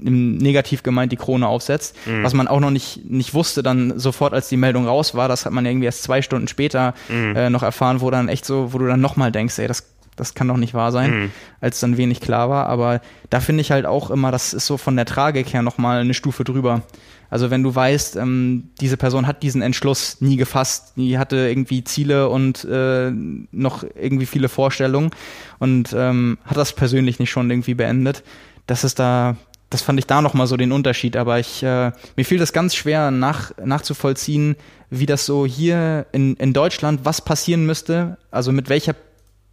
[0.00, 2.22] negativ gemeint die Krone aufsetzt, mhm.
[2.22, 5.44] was man auch noch nicht, nicht wusste dann sofort, als die Meldung raus war, das
[5.44, 7.36] hat man irgendwie erst zwei Stunden später mhm.
[7.36, 9.86] äh, noch erfahren, wo dann echt so, wo du dann nochmal denkst, ey, das,
[10.16, 11.30] das kann doch nicht wahr sein, mhm.
[11.60, 13.00] als dann wenig klar war, aber
[13.30, 16.14] da finde ich halt auch immer, das ist so von der Tragik her nochmal eine
[16.14, 16.82] Stufe drüber.
[17.30, 21.82] Also wenn du weißt, ähm, diese Person hat diesen Entschluss nie gefasst, die hatte irgendwie
[21.82, 25.10] Ziele und äh, noch irgendwie viele Vorstellungen
[25.58, 28.22] und ähm, hat das persönlich nicht schon irgendwie beendet,
[28.66, 29.36] das ist da,
[29.70, 31.16] das fand ich da nochmal so den Unterschied.
[31.16, 34.56] Aber ich, äh, mir fiel das ganz schwer nach, nachzuvollziehen,
[34.90, 38.94] wie das so hier in, in Deutschland, was passieren müsste, also mit welcher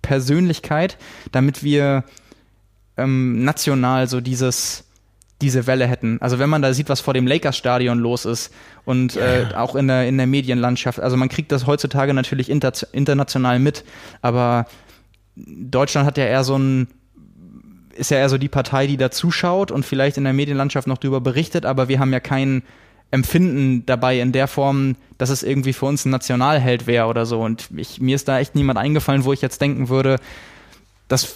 [0.02, 0.98] Persönlichkeit,
[1.32, 2.04] damit wir
[2.98, 4.86] ähm, national so dieses
[5.42, 6.22] diese Welle hätten.
[6.22, 8.54] Also wenn man da sieht, was vor dem Lakers-Stadion los ist
[8.86, 9.52] und yeah.
[9.52, 13.60] äh, auch in der, in der Medienlandschaft, also man kriegt das heutzutage natürlich inter, international
[13.60, 13.84] mit,
[14.22, 14.68] aber
[15.36, 16.88] Deutschland hat ja eher so ein
[17.96, 20.98] ist ja eher so die Partei, die da zuschaut und vielleicht in der Medienlandschaft noch
[20.98, 22.64] darüber berichtet, aber wir haben ja kein
[23.12, 27.42] Empfinden dabei in der Form, dass es irgendwie für uns ein Nationalheld wäre oder so.
[27.42, 30.18] Und ich, mir ist da echt niemand eingefallen, wo ich jetzt denken würde,
[31.10, 31.36] das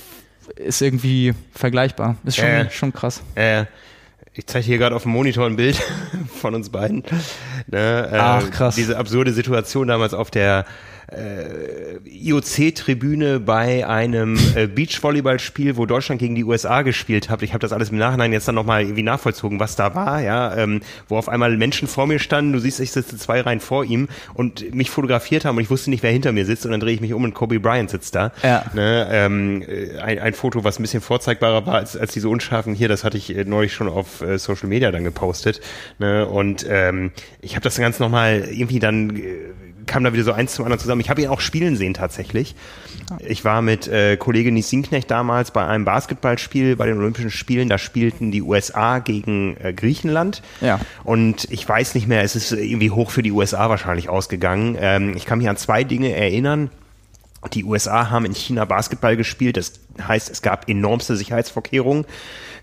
[0.56, 2.16] ist irgendwie vergleichbar.
[2.24, 3.22] Ist schon, äh, schon krass.
[3.36, 3.66] Äh,
[4.34, 5.82] ich zeige hier gerade auf dem Monitor ein Bild
[6.41, 7.03] von uns beiden.
[7.68, 8.76] Ne, äh, Ach, krass.
[8.76, 10.66] Diese absurde Situation damals auf der
[11.16, 17.41] äh, IOC-Tribüne bei einem äh, Beachvolleyballspiel, wo Deutschland gegen die USA gespielt hat.
[17.41, 20.55] Ich habe das alles im Nachhinein jetzt dann nochmal irgendwie nachvollzogen, was da war, ja,
[20.55, 23.86] ähm, wo auf einmal Menschen vor mir standen, du siehst, ich sitze zwei Reihen vor
[23.86, 26.80] ihm und mich fotografiert haben und ich wusste nicht, wer hinter mir sitzt und dann
[26.80, 28.32] drehe ich mich um und Kobe Bryant sitzt da.
[28.43, 28.66] Ja.
[28.74, 32.74] Ne, ähm, äh, ein, ein Foto, was ein bisschen vorzeigbarer war als, als diese unscharfen
[32.74, 35.61] hier, das hatte ich äh, neulich schon auf äh, Social Media dann gepostet.
[35.99, 37.11] Ne, und ähm,
[37.41, 39.22] ich habe das ganz nochmal irgendwie dann äh,
[39.86, 41.02] kam da wieder so eins zum anderen zusammen.
[41.02, 42.56] Ich habe ihn auch spielen sehen tatsächlich.
[43.20, 47.70] Ich war mit äh, Kollege Nies Sinknecht damals bei einem Basketballspiel bei den Olympischen Spielen.
[47.70, 50.42] Da spielten die USA gegen äh, Griechenland.
[50.62, 50.80] Ja.
[51.04, 54.78] Und ich weiß nicht mehr, es ist irgendwie hoch für die USA wahrscheinlich ausgegangen.
[54.80, 56.70] Ähm, ich kann mich an zwei Dinge erinnern.
[57.54, 59.58] Die USA haben in China Basketball gespielt.
[59.58, 62.06] Das heißt, es gab enormste Sicherheitsvorkehrungen.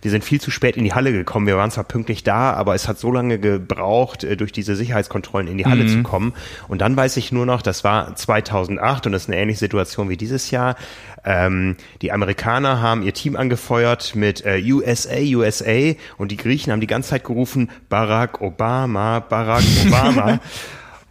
[0.03, 1.47] Wir sind viel zu spät in die Halle gekommen.
[1.47, 5.49] Wir waren zwar pünktlich da, aber es hat so lange gebraucht, äh, durch diese Sicherheitskontrollen
[5.49, 5.89] in die Halle mhm.
[5.89, 6.35] zu kommen.
[6.69, 10.09] Und dann weiß ich nur noch, das war 2008 und das ist eine ähnliche Situation
[10.09, 10.77] wie dieses Jahr.
[11.25, 16.81] Ähm, die Amerikaner haben ihr Team angefeuert mit äh, USA, USA und die Griechen haben
[16.81, 20.41] die ganze Zeit gerufen, Barack Obama, Barack Obama.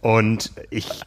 [0.02, 1.02] und ich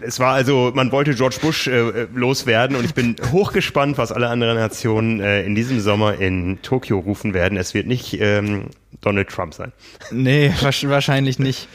[0.00, 4.28] es war also, man wollte George Bush äh, loswerden und ich bin hochgespannt, was alle
[4.28, 7.58] anderen Nationen äh, in diesem Sommer in Tokio rufen werden.
[7.58, 8.66] Es wird nicht ähm,
[9.00, 9.72] Donald Trump sein.
[10.10, 11.68] Nee, wahrscheinlich nicht.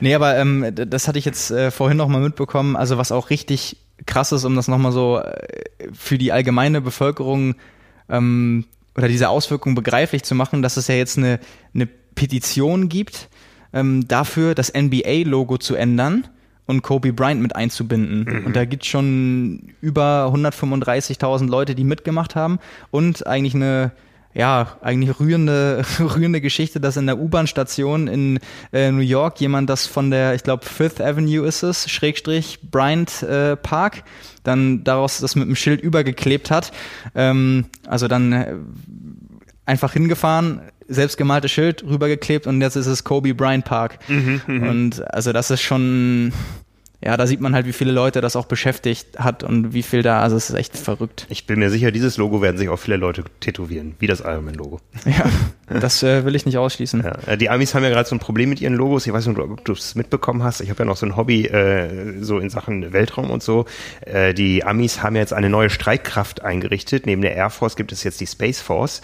[0.00, 2.76] Nee, aber ähm, das hatte ich jetzt äh, vorhin noch mal mitbekommen.
[2.76, 6.80] Also was auch richtig krass ist, um das noch mal so äh, für die allgemeine
[6.80, 7.54] Bevölkerung
[8.08, 8.64] ähm,
[8.96, 11.40] oder diese Auswirkungen begreiflich zu machen, dass es ja jetzt eine,
[11.74, 13.28] eine Petition gibt
[13.72, 16.26] ähm, dafür, das NBA-Logo zu ändern
[16.68, 18.24] und Kobe Bryant mit einzubinden.
[18.24, 18.46] Mhm.
[18.46, 22.60] Und da gibt es schon über 135.000 Leute, die mitgemacht haben
[22.90, 23.90] und eigentlich eine
[24.34, 28.38] ja, eigentlich rührende, rührende Geschichte, dass in der U-Bahn-Station in
[28.72, 33.22] äh, New York jemand das von der, ich glaube, Fifth Avenue ist es, Schrägstrich Bryant
[33.22, 34.04] äh, Park,
[34.44, 36.72] dann daraus das mit dem Schild übergeklebt hat.
[37.14, 38.54] Ähm, also dann äh,
[39.68, 43.98] einfach hingefahren, selbstgemalte Schild rübergeklebt und jetzt ist es Kobe Bryant Park.
[44.08, 46.32] Mhm, mhm, und also das ist schon,
[47.04, 50.02] ja, da sieht man halt, wie viele Leute das auch beschäftigt hat und wie viel
[50.02, 51.26] da, also es ist echt verrückt.
[51.28, 54.80] Ich bin mir sicher, dieses Logo werden sich auch viele Leute tätowieren, wie das Ironman-Logo.
[55.04, 57.02] Ja, das äh, will ich nicht ausschließen.
[57.04, 59.06] Ja, äh, die Amis haben ja gerade so ein Problem mit ihren Logos.
[59.06, 60.62] Ich weiß nicht, ob du es mitbekommen hast.
[60.62, 63.66] Ich habe ja noch so ein Hobby äh, so in Sachen Weltraum und so.
[64.00, 67.04] Äh, die Amis haben jetzt eine neue Streitkraft eingerichtet.
[67.04, 69.02] Neben der Air Force gibt es jetzt die Space Force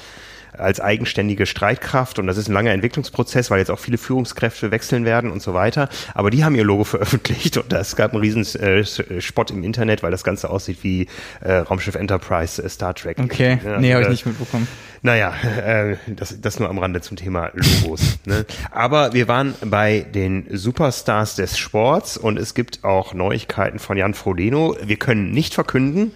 [0.59, 5.05] als eigenständige Streitkraft und das ist ein langer Entwicklungsprozess, weil jetzt auch viele Führungskräfte wechseln
[5.05, 5.89] werden und so weiter.
[6.15, 8.85] Aber die haben ihr Logo veröffentlicht und es gab einen riesen äh,
[9.21, 11.09] Spott im Internet, weil das Ganze aussieht wie
[11.41, 13.19] äh, Raumschiff Enterprise äh, Star Trek.
[13.19, 14.69] Okay, ja, nee, habe ich äh, nicht mitbekommen.
[15.05, 15.35] Naja,
[15.65, 18.19] äh, das, das nur am Rande zum Thema Logos.
[18.25, 18.47] ne?
[18.71, 24.15] Aber wir waren bei den Superstars des Sports und es gibt auch Neuigkeiten von Jan
[24.15, 24.77] Frodeno.
[24.83, 26.13] Wir können nicht verkünden,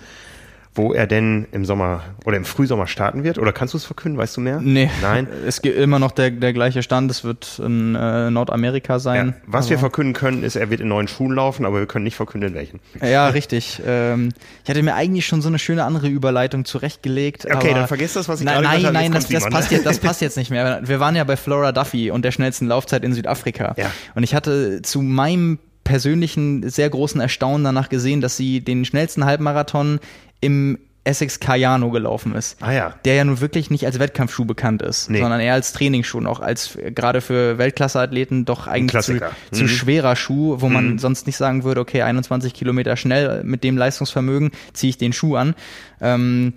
[0.75, 3.39] wo er denn im Sommer oder im Frühsommer starten wird?
[3.39, 4.19] Oder kannst du es verkünden?
[4.19, 4.61] Weißt du mehr?
[4.61, 4.91] Nee.
[5.03, 5.27] Nein.
[5.47, 7.11] Es gibt immer noch der, der gleiche Stand.
[7.11, 9.35] Es wird in äh, Nordamerika sein.
[9.37, 9.43] Ja.
[9.47, 12.05] Was aber wir verkünden können, ist, er wird in neuen Schuhen laufen, aber wir können
[12.05, 12.81] nicht verkünden, in welchen.
[13.03, 13.83] Ja, richtig.
[13.85, 14.31] Ähm,
[14.65, 17.47] ich hatte mir eigentlich schon so eine schöne andere Überleitung zurechtgelegt.
[17.47, 19.99] Okay, dann vergiss das, was ich nein, gerade Nein, nein, das, das, passt jetzt, das
[19.99, 20.81] passt jetzt nicht mehr.
[20.85, 23.75] Wir waren ja bei Flora Duffy und der schnellsten Laufzeit in Südafrika.
[23.77, 23.91] Ja.
[24.15, 25.59] Und ich hatte zu meinem
[25.89, 30.01] persönlichen sehr großen Erstaunen danach gesehen, dass sie den schnellsten Halbmarathon
[30.41, 30.79] im
[31.09, 32.63] Essex Cayano gelaufen ist.
[32.63, 32.95] Ah, ja.
[33.05, 35.21] Der ja nun wirklich nicht als Wettkampfschuh bekannt ist, nee.
[35.21, 39.19] sondern eher als Trainingsschuh und auch als gerade für Weltklasseathleten doch eigentlich zu,
[39.51, 39.69] zu mhm.
[39.69, 40.73] schwerer Schuh, wo mhm.
[40.73, 45.15] man sonst nicht sagen würde, okay, 21 Kilometer schnell mit dem Leistungsvermögen ziehe ich den
[45.15, 45.55] Schuh an.
[46.01, 46.53] Ähm,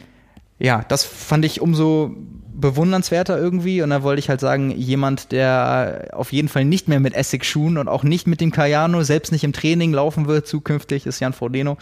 [0.59, 2.15] ja, das fand ich umso
[2.61, 3.81] bewundernswerter irgendwie.
[3.81, 7.77] Und da wollte ich halt sagen, jemand, der auf jeden Fall nicht mehr mit Essex-Schuhen
[7.77, 11.33] und auch nicht mit dem Cayano, selbst nicht im Training laufen wird, zukünftig ist Jan
[11.33, 11.77] Frodeno.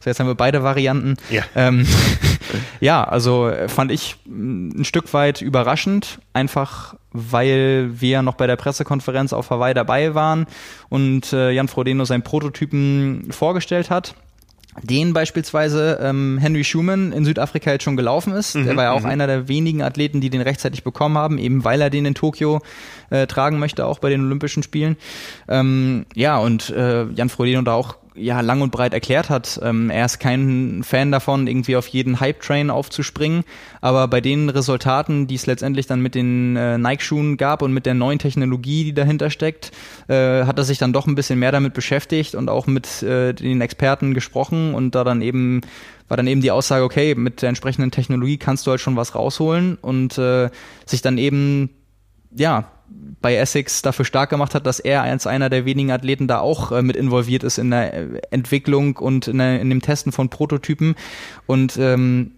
[0.00, 1.16] So, jetzt haben wir beide Varianten.
[1.30, 1.86] Ja, ähm,
[2.80, 9.34] ja also fand ich ein Stück weit überraschend, einfach weil wir noch bei der Pressekonferenz
[9.34, 10.46] auf Hawaii dabei waren
[10.88, 14.14] und äh, Jan Frodeno seinen Prototypen vorgestellt hat
[14.80, 18.54] den beispielsweise ähm, Henry Schumann in Südafrika jetzt schon gelaufen ist.
[18.54, 19.06] Mhm, der war ja auch mhm.
[19.06, 22.60] einer der wenigen Athleten, die den rechtzeitig bekommen haben, eben weil er den in Tokio
[23.10, 24.96] äh, tragen möchte, auch bei den Olympischen Spielen.
[25.48, 29.60] Ähm, ja, und äh, Jan Frodeno da auch ja lang und breit erklärt hat.
[29.62, 33.44] Ähm, er ist kein Fan davon, irgendwie auf jeden Hype-Train aufzuspringen,
[33.80, 37.86] aber bei den Resultaten, die es letztendlich dann mit den äh, Nike-Schuhen gab und mit
[37.86, 39.72] der neuen Technologie, die dahinter steckt,
[40.08, 43.32] äh, hat er sich dann doch ein bisschen mehr damit beschäftigt und auch mit äh,
[43.32, 45.62] den Experten gesprochen und da dann eben
[46.08, 49.14] war dann eben die Aussage, okay, mit der entsprechenden Technologie kannst du halt schon was
[49.14, 50.50] rausholen und äh,
[50.84, 51.70] sich dann eben
[52.34, 52.70] ja
[53.22, 56.72] bei Essex dafür stark gemacht hat, dass er als einer der wenigen Athleten da auch
[56.72, 60.28] äh, mit involviert ist in der äh, Entwicklung und in, der, in dem Testen von
[60.28, 60.96] Prototypen.
[61.46, 62.32] Und ähm,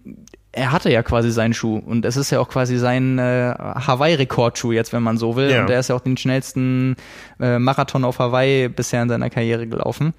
[0.55, 4.71] er hatte ja quasi seinen Schuh und es ist ja auch quasi sein äh, Hawaii-Rekordschuh
[4.71, 5.51] jetzt, wenn man so will.
[5.51, 5.61] Ja.
[5.61, 6.95] Und er ist ja auch den schnellsten
[7.39, 10.13] äh, Marathon auf Hawaii bisher in seiner Karriere gelaufen.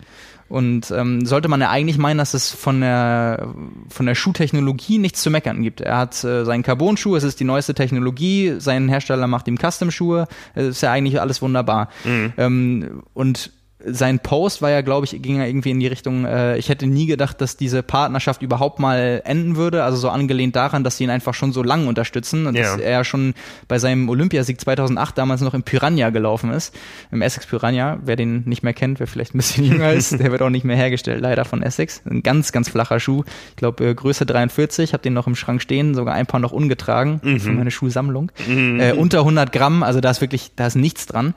[0.48, 3.48] Und ähm, sollte man ja eigentlich meinen, dass es von der
[3.88, 5.80] von der Schuhtechnologie nichts zu meckern gibt.
[5.80, 10.28] Er hat äh, seinen Carbon-Schuh, es ist die neueste Technologie, sein Hersteller macht ihm Custom-Schuhe,
[10.54, 11.88] es ist ja eigentlich alles wunderbar.
[12.04, 12.32] Mhm.
[12.36, 13.50] Ähm, und
[13.86, 16.86] sein Post war ja, glaube ich, ging ja irgendwie in die Richtung, äh, ich hätte
[16.86, 19.84] nie gedacht, dass diese Partnerschaft überhaupt mal enden würde.
[19.84, 22.62] Also so angelehnt daran, dass sie ihn einfach schon so lang unterstützen und ja.
[22.62, 23.34] dass er schon
[23.68, 26.74] bei seinem Olympiasieg 2008 damals noch im Piranha gelaufen ist,
[27.12, 27.98] im Essex Piranha.
[28.04, 30.64] Wer den nicht mehr kennt, wer vielleicht ein bisschen jünger ist, der wird auch nicht
[30.64, 32.02] mehr hergestellt, leider von Essex.
[32.04, 33.22] Ein ganz, ganz flacher Schuh.
[33.50, 36.52] Ich glaube, äh, Größe 43, habe den noch im Schrank stehen, sogar ein paar noch
[36.52, 37.40] ungetragen mhm.
[37.40, 38.32] für meine Schuhsammlung.
[38.46, 38.80] Mhm.
[38.80, 41.34] Äh, unter 100 Gramm, also da ist wirklich, da ist nichts dran.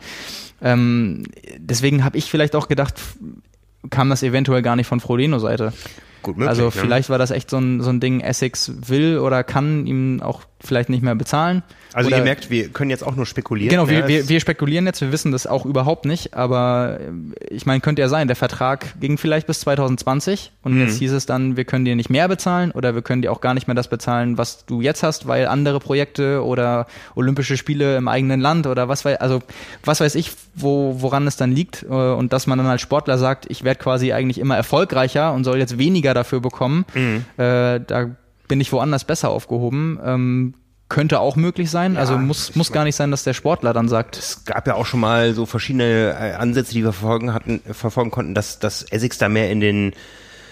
[0.62, 1.24] Ähm,
[1.58, 2.96] deswegen habe ich vielleicht auch gedacht,
[3.90, 5.74] kam das eventuell gar nicht von Frodeno-Seite.
[6.22, 7.14] Gut möglich, also vielleicht ja.
[7.14, 10.90] war das echt so ein, so ein Ding, Essex will oder kann ihm auch vielleicht
[10.90, 11.64] nicht mehr bezahlen.
[11.94, 13.70] Also oder, ihr merkt, wir können jetzt auch nur spekulieren.
[13.70, 17.66] Genau, wir, wir, wir spekulieren jetzt, wir wissen das auch überhaupt nicht, aber äh, ich
[17.66, 20.82] meine, könnte ja sein, der Vertrag ging vielleicht bis 2020 und mhm.
[20.82, 23.42] jetzt hieß es dann, wir können dir nicht mehr bezahlen oder wir können dir auch
[23.42, 27.98] gar nicht mehr das bezahlen, was du jetzt hast, weil andere Projekte oder Olympische Spiele
[27.98, 29.42] im eigenen Land oder was weiß, also
[29.84, 33.18] was weiß ich, wo, woran es dann liegt äh, und dass man dann als Sportler
[33.18, 37.26] sagt, ich werde quasi eigentlich immer erfolgreicher und soll jetzt weniger dafür bekommen, mhm.
[37.38, 38.10] äh, da
[38.48, 40.00] bin ich woanders besser aufgehoben.
[40.04, 40.54] Ähm,
[40.90, 41.94] könnte auch möglich sein.
[41.94, 44.18] Ja, also muss, muss gar nicht sein, dass der Sportler dann sagt.
[44.18, 48.10] Es gab ja auch schon mal so verschiedene äh, Ansätze, die wir verfolgen hatten, verfolgen
[48.10, 49.94] konnten, dass, dass Essex da mehr in den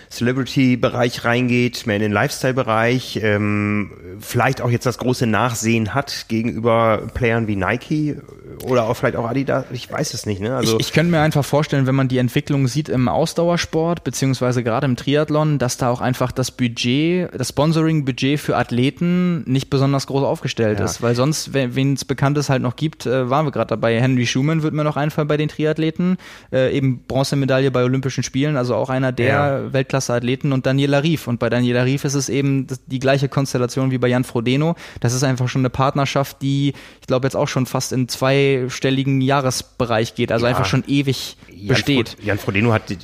[0.10, 7.04] Celebrity-Bereich reingeht, mehr in den Lifestyle-Bereich, ähm, vielleicht auch jetzt das große Nachsehen hat gegenüber
[7.14, 8.18] Playern wie Nike
[8.64, 10.42] oder auch vielleicht auch Adidas, ich weiß es nicht.
[10.42, 10.56] Ne?
[10.56, 14.64] Also ich, ich könnte mir einfach vorstellen, wenn man die Entwicklung sieht im Ausdauersport, beziehungsweise
[14.64, 20.08] gerade im Triathlon, dass da auch einfach das Budget, das Sponsoring-Budget für Athleten nicht besonders
[20.08, 20.86] groß aufgestellt ja.
[20.86, 24.00] ist, weil sonst, wen es Bekanntes halt noch gibt, äh, waren wir gerade dabei.
[24.00, 26.18] Henry Schumann wird mir noch einfallen bei den Triathleten,
[26.52, 29.74] äh, eben Bronzemedaille bei Olympischen Spielen, also auch einer der ja.
[29.98, 31.28] Weltklasse-Athleten und Daniela Rief.
[31.28, 34.76] Und bei Daniela Rief ist es eben die gleiche Konstellation wie bei Jan Frodeno.
[35.00, 38.62] Das ist einfach schon eine Partnerschaft, die, ich glaube, jetzt auch schon fast in zwei
[38.64, 40.50] dreistelligen Jahresbereich geht, also ja.
[40.50, 42.10] einfach schon ewig Jan besteht.
[42.10, 42.96] Fro Jan Frodeno hat äh,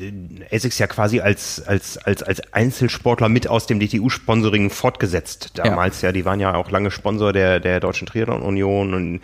[0.50, 5.52] Essex ja quasi als, als, als, als Einzelsportler mit aus dem DTU-Sponsoring fortgesetzt.
[5.56, 6.10] Damals ja.
[6.10, 9.22] ja, die waren ja auch lange Sponsor der, der Deutschen Triathlon-Union und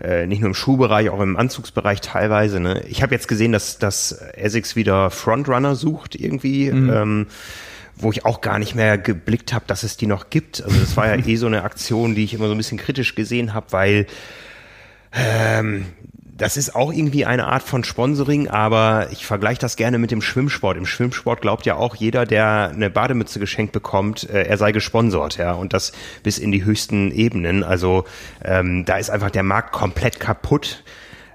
[0.00, 2.60] äh, nicht nur im Schuhbereich, auch im Anzugsbereich teilweise.
[2.60, 2.84] Ne?
[2.88, 6.70] Ich habe jetzt gesehen, dass, dass Essex wieder Frontrunner sucht irgendwie.
[6.70, 6.90] Mhm.
[6.90, 7.26] Ähm,
[7.96, 10.62] wo ich auch gar nicht mehr geblickt habe, dass es die noch gibt.
[10.62, 13.14] Also das war ja eh so eine Aktion, die ich immer so ein bisschen kritisch
[13.14, 14.06] gesehen habe, weil
[15.12, 15.86] ähm,
[16.36, 20.20] das ist auch irgendwie eine Art von Sponsoring, aber ich vergleiche das gerne mit dem
[20.20, 20.76] Schwimmsport.
[20.76, 25.36] Im Schwimmsport glaubt ja auch jeder, der eine Bademütze geschenkt bekommt, äh, er sei gesponsort,
[25.36, 25.92] ja, und das
[26.22, 27.62] bis in die höchsten Ebenen.
[27.62, 28.04] Also
[28.44, 30.82] ähm, da ist einfach der Markt komplett kaputt.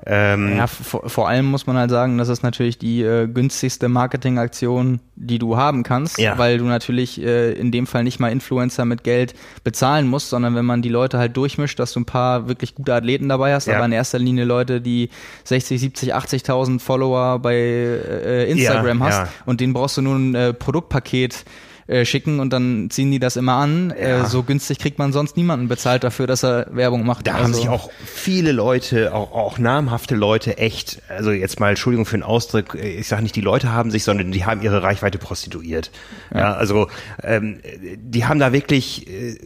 [0.06, 3.90] Ähm, ja, vor, vor, allem muss man halt sagen, das ist natürlich die äh, günstigste
[3.90, 6.38] Marketingaktion, die du haben kannst, ja.
[6.38, 10.56] weil du natürlich äh, in dem Fall nicht mal Influencer mit Geld bezahlen musst, sondern
[10.56, 13.68] wenn man die Leute halt durchmischt, dass du ein paar wirklich gute Athleten dabei hast,
[13.68, 13.76] ja.
[13.76, 15.10] aber in erster Linie Leute, die
[15.44, 20.36] 60, 70, 80.000 Follower bei äh, Instagram ja, hast und denen brauchst du nur ein
[20.36, 21.44] äh, Produktpaket
[21.90, 23.90] äh, schicken und dann ziehen die das immer an.
[23.90, 24.24] Äh, ja.
[24.24, 27.26] Äh, so günstig kriegt man sonst niemanden bezahlt dafür, dass er Werbung macht.
[27.26, 27.44] Da also.
[27.44, 32.18] haben sich auch viele Leute, auch, auch namhafte Leute echt, also jetzt mal Entschuldigung für
[32.18, 35.90] den Ausdruck, ich sage nicht, die Leute haben sich, sondern die haben ihre Reichweite prostituiert.
[36.32, 36.90] Ja, ja also
[37.24, 37.60] ähm,
[37.98, 39.38] die haben da wirklich äh,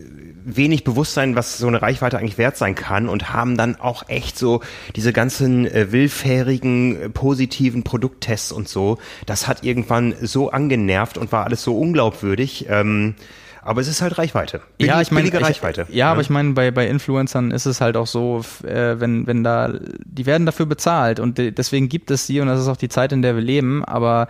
[0.46, 4.38] wenig Bewusstsein, was so eine Reichweite eigentlich wert sein kann und haben dann auch echt
[4.38, 4.62] so
[4.96, 11.32] diese ganzen äh, willfährigen, äh, positiven Produkttests und so, das hat irgendwann so angenervt und
[11.32, 12.66] war alles so unglaubwürdig glaubwürdig.
[12.70, 13.16] Ähm,
[13.66, 14.62] aber es ist halt Reichweite.
[14.78, 15.86] Billig, ja, ich meine, billige Reichweite.
[15.88, 19.00] Ich, ja, ja, aber ich meine, bei, bei Influencern ist es halt auch so, äh,
[19.00, 22.68] wenn, wenn da, die werden dafür bezahlt und deswegen gibt es sie und das ist
[22.68, 24.28] auch die Zeit, in der wir leben, aber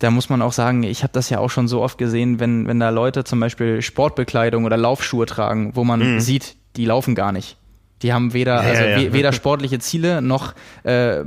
[0.00, 2.66] da muss man auch sagen, ich habe das ja auch schon so oft gesehen, wenn,
[2.66, 6.20] wenn da Leute zum Beispiel Sportbekleidung oder Laufschuhe tragen, wo man mhm.
[6.20, 7.56] sieht, die laufen gar nicht.
[8.02, 10.54] Die haben weder, ja, also ja, weder sportliche Ziele noch
[10.84, 11.22] äh,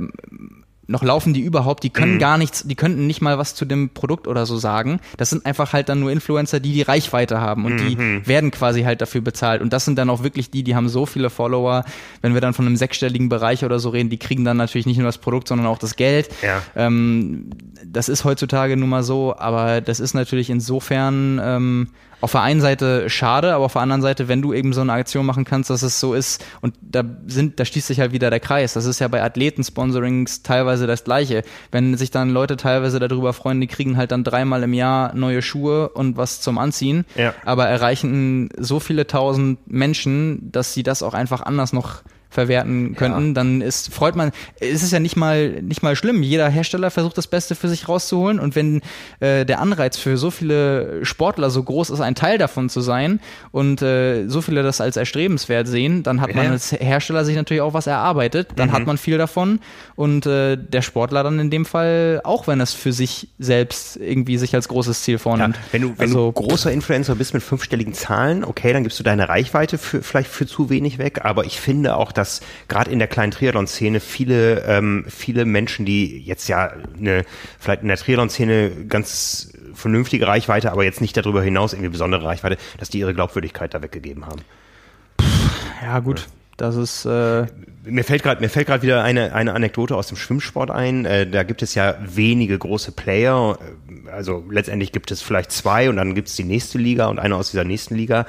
[0.86, 2.18] noch laufen die überhaupt, die können mhm.
[2.18, 5.00] gar nichts, die könnten nicht mal was zu dem Produkt oder so sagen.
[5.16, 7.88] Das sind einfach halt dann nur Influencer, die die Reichweite haben und mhm.
[7.88, 9.62] die werden quasi halt dafür bezahlt.
[9.62, 11.84] Und das sind dann auch wirklich die, die haben so viele Follower,
[12.22, 14.98] wenn wir dann von einem sechsstelligen Bereich oder so reden, die kriegen dann natürlich nicht
[14.98, 16.28] nur das Produkt, sondern auch das Geld.
[16.42, 16.62] Ja.
[16.76, 17.50] Ähm,
[17.84, 21.88] das ist heutzutage nun mal so, aber das ist natürlich insofern ähm,
[22.24, 24.94] auf der einen Seite schade, aber auf der anderen Seite, wenn du eben so eine
[24.94, 28.30] Aktion machen kannst, dass es so ist und da sind, da schließt sich halt wieder
[28.30, 28.72] der Kreis.
[28.72, 31.42] Das ist ja bei Athleten-Sponsorings teilweise das Gleiche.
[31.70, 35.42] Wenn sich dann Leute teilweise darüber freuen, die kriegen halt dann dreimal im Jahr neue
[35.42, 37.34] Schuhe und was zum Anziehen, ja.
[37.44, 42.00] aber erreichen so viele tausend Menschen, dass sie das auch einfach anders noch
[42.34, 43.32] verwerten könnten, ja.
[43.32, 46.22] dann ist, freut man, es ist ja nicht mal, nicht mal schlimm.
[46.22, 48.82] Jeder Hersteller versucht das Beste für sich rauszuholen und wenn
[49.20, 53.20] äh, der Anreiz für so viele Sportler so groß ist, ein Teil davon zu sein
[53.52, 57.62] und äh, so viele das als erstrebenswert sehen, dann hat man als Hersteller sich natürlich
[57.62, 58.72] auch was erarbeitet, dann mhm.
[58.72, 59.60] hat man viel davon
[59.94, 64.38] und äh, der Sportler dann in dem Fall, auch wenn es für sich selbst irgendwie
[64.38, 65.56] sich als großes Ziel vornimmt.
[65.56, 68.98] Ja, wenn du, wenn also, du großer Influencer bist mit fünfstelligen Zahlen, okay, dann gibst
[68.98, 72.40] du deine Reichweite für, vielleicht für zu wenig weg, aber ich finde auch, dass dass
[72.68, 77.24] gerade in der kleinen Triathlon-Szene viele, ähm, viele Menschen, die jetzt ja eine,
[77.58, 82.56] vielleicht in der Triathlon-Szene ganz vernünftige Reichweite, aber jetzt nicht darüber hinaus irgendwie besondere Reichweite,
[82.78, 84.40] dass die ihre Glaubwürdigkeit da weggegeben haben.
[85.82, 86.26] Ja, gut.
[86.56, 87.46] Das ist äh
[87.84, 91.04] mir fällt gerade mir fällt gerade wieder eine eine Anekdote aus dem Schwimmsport ein.
[91.04, 93.58] Äh, da gibt es ja wenige große Player.
[94.10, 97.36] Also letztendlich gibt es vielleicht zwei und dann gibt es die nächste Liga und eine
[97.36, 98.26] aus dieser nächsten Liga.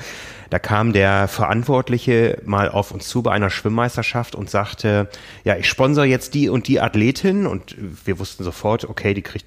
[0.49, 5.09] Da kam der Verantwortliche mal auf uns zu bei einer Schwimmmeisterschaft und sagte,
[5.43, 7.75] ja, ich sponsere jetzt die und die Athletin und
[8.05, 9.45] wir wussten sofort, okay, die kriegt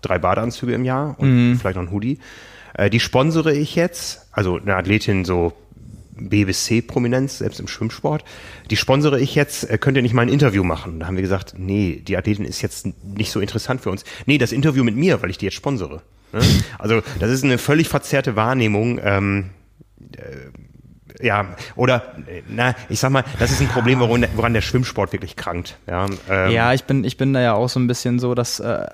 [0.00, 1.58] drei Badeanzüge im Jahr und mhm.
[1.58, 2.18] vielleicht noch ein Hoodie.
[2.74, 5.52] Äh, die sponsere ich jetzt, also eine Athletin so
[6.20, 8.24] B bis C Prominenz, selbst im Schwimmsport.
[8.70, 11.00] Die sponsere ich jetzt, äh, könnt ihr nicht mal ein Interview machen?
[11.00, 14.04] Da haben wir gesagt, nee, die Athletin ist jetzt nicht so interessant für uns.
[14.26, 16.02] Nee, das Interview mit mir, weil ich die jetzt sponsere.
[16.32, 16.40] Ne?
[16.78, 19.00] Also das ist eine völlig verzerrte Wahrnehmung.
[19.02, 19.50] Ähm,
[20.16, 20.50] äh,
[21.20, 22.14] ja, oder
[22.48, 25.76] na, ich sag mal, das ist ein Problem, woran, woran der Schwimmsport wirklich krankt.
[25.86, 26.50] Ja, ähm.
[26.50, 28.86] ja, ich bin, ich bin da ja auch so ein bisschen so, dass äh,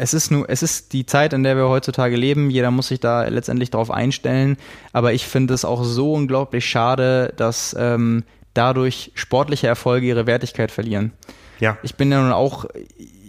[0.00, 2.48] es ist nur, es ist die Zeit, in der wir heutzutage leben.
[2.48, 4.56] Jeder muss sich da letztendlich darauf einstellen.
[4.94, 8.24] Aber ich finde es auch so unglaublich schade, dass ähm,
[8.54, 11.12] dadurch sportliche Erfolge ihre Wertigkeit verlieren.
[11.60, 11.76] Ja.
[11.82, 12.64] Ich bin ja nun auch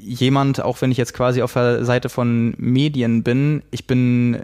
[0.02, 4.42] jemand, auch wenn ich jetzt quasi auf der Seite von Medien bin, ich bin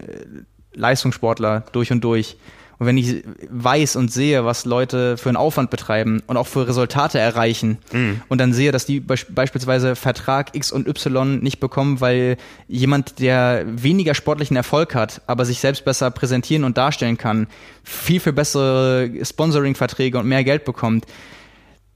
[0.73, 2.35] Leistungssportler durch und durch.
[2.79, 6.67] Und wenn ich weiß und sehe, was Leute für einen Aufwand betreiben und auch für
[6.67, 8.21] Resultate erreichen mhm.
[8.29, 12.37] und dann sehe, dass die be beispielsweise Vertrag X und Y nicht bekommen, weil
[12.67, 17.47] jemand, der weniger sportlichen Erfolg hat, aber sich selbst besser präsentieren und darstellen kann,
[17.83, 21.05] viel, viel bessere Sponsoring-Verträge und mehr Geld bekommt,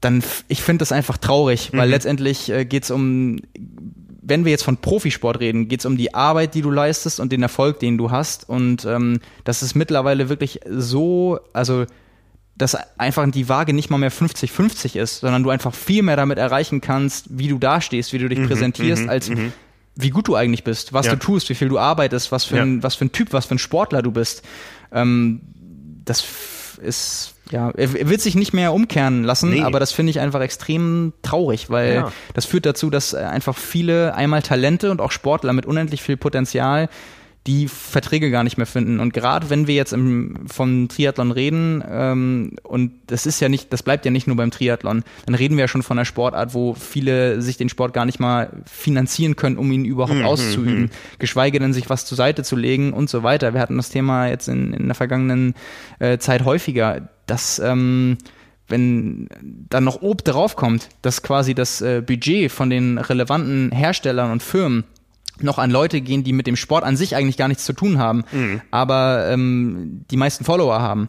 [0.00, 1.92] dann ich finde das einfach traurig, weil mhm.
[1.92, 3.38] letztendlich äh, geht es um
[4.22, 7.32] wenn wir jetzt von Profisport reden, geht es um die Arbeit, die du leistest und
[7.32, 8.48] den Erfolg, den du hast.
[8.48, 11.84] Und ähm, das ist mittlerweile wirklich so, also
[12.56, 16.38] dass einfach die Waage nicht mal mehr 50-50 ist, sondern du einfach viel mehr damit
[16.38, 19.52] erreichen kannst, wie du dastehst, wie du dich mhm, präsentierst, mhm, als mhm.
[19.96, 21.14] wie gut du eigentlich bist, was ja.
[21.14, 22.62] du tust, wie viel du arbeitest, was für, ja.
[22.62, 24.42] ein, was für ein Typ, was für ein Sportler du bist.
[24.92, 25.40] Ähm,
[26.04, 26.20] das
[26.82, 29.62] ist ja, er wird sich nicht mehr umkehren lassen, nee.
[29.62, 32.12] aber das finde ich einfach extrem traurig, weil ja.
[32.32, 36.88] das führt dazu, dass einfach viele einmal Talente und auch Sportler mit unendlich viel Potenzial
[37.46, 39.00] die Verträge gar nicht mehr finden.
[39.00, 43.72] Und gerade wenn wir jetzt im, vom Triathlon reden, ähm, und das ist ja nicht,
[43.72, 46.54] das bleibt ja nicht nur beim Triathlon, dann reden wir ja schon von einer Sportart,
[46.54, 50.82] wo viele sich den Sport gar nicht mal finanzieren können, um ihn überhaupt mhm, auszuüben,
[50.82, 50.90] mhm.
[51.18, 53.54] geschweige denn sich was zur Seite zu legen und so weiter.
[53.54, 55.54] Wir hatten das Thema jetzt in, in der vergangenen
[55.98, 58.18] äh, Zeit häufiger, dass ähm,
[58.68, 59.28] wenn
[59.68, 64.42] dann noch Ob drauf kommt, dass quasi das äh, Budget von den relevanten Herstellern und
[64.42, 64.84] Firmen
[65.42, 67.98] noch an Leute gehen, die mit dem Sport an sich eigentlich gar nichts zu tun
[67.98, 68.62] haben, mhm.
[68.70, 71.08] aber ähm, die meisten Follower haben,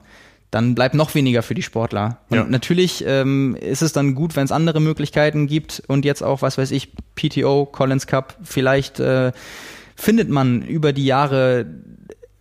[0.53, 2.19] dann bleibt noch weniger für die Sportler.
[2.29, 2.43] Und ja.
[2.43, 6.59] natürlich ähm, ist es dann gut, wenn es andere Möglichkeiten gibt und jetzt auch, was
[6.59, 9.31] weiß ich, PTO, Collins Cup, vielleicht äh,
[9.95, 11.65] findet man über die Jahre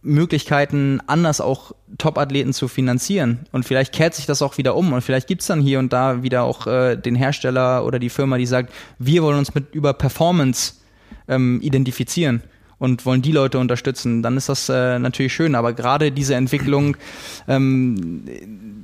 [0.03, 3.47] Möglichkeiten, anders auch Top-Athleten zu finanzieren.
[3.53, 4.93] Und vielleicht kehrt sich das auch wieder um.
[4.93, 8.37] Und vielleicht gibt's dann hier und da wieder auch äh, den Hersteller oder die Firma,
[8.37, 10.75] die sagt, wir wollen uns mit über Performance
[11.35, 12.43] ähm, identifizieren
[12.83, 15.55] und wollen die Leute unterstützen, dann ist das äh, natürlich schön.
[15.55, 16.97] Aber gerade diese Entwicklung,
[17.47, 18.25] ähm,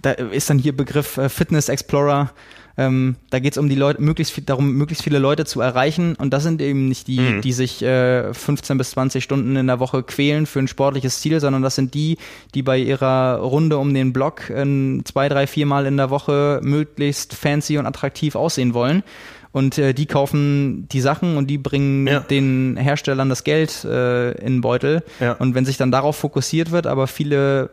[0.01, 2.31] da ist dann hier Begriff äh, Fitness Explorer.
[2.77, 6.15] Ähm, da geht es um die Leute, möglichst viel, darum, möglichst viele Leute zu erreichen.
[6.15, 7.41] Und das sind eben nicht die, mhm.
[7.41, 11.41] die sich äh, 15 bis 20 Stunden in der Woche quälen für ein sportliches Ziel,
[11.41, 12.19] sondern das sind die,
[12.55, 16.61] die bei ihrer Runde um den Block äh, zwei, drei, vier Mal in der Woche
[16.63, 19.03] möglichst fancy und attraktiv aussehen wollen
[19.53, 22.21] und äh, die kaufen die Sachen und die bringen Ja.
[22.21, 25.03] den Herstellern das Geld äh, in den Beutel.
[25.21, 25.33] Ja.
[25.33, 27.71] Und wenn sich dann darauf fokussiert wird, aber viele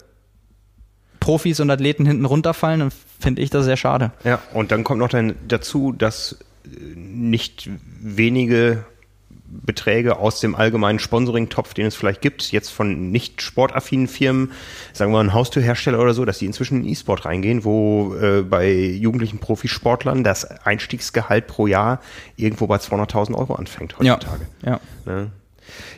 [1.20, 4.12] Profis und Athleten hinten runterfallen, dann finde ich das sehr schade.
[4.24, 7.70] Ja, und dann kommt noch dann dazu, dass äh, nicht
[8.02, 8.86] wenige
[9.64, 14.52] Beträge aus dem allgemeinen Sponsoring-Topf, den es vielleicht gibt, jetzt von nicht sportaffinen Firmen,
[14.94, 18.42] sagen wir mal ein Haustürhersteller oder so, dass die inzwischen in E-Sport reingehen, wo äh,
[18.42, 22.02] bei jugendlichen Profisportlern das Einstiegsgehalt pro Jahr
[22.36, 24.48] irgendwo bei 200.000 Euro anfängt heutzutage.
[24.64, 24.80] Ja.
[25.06, 25.32] Ne?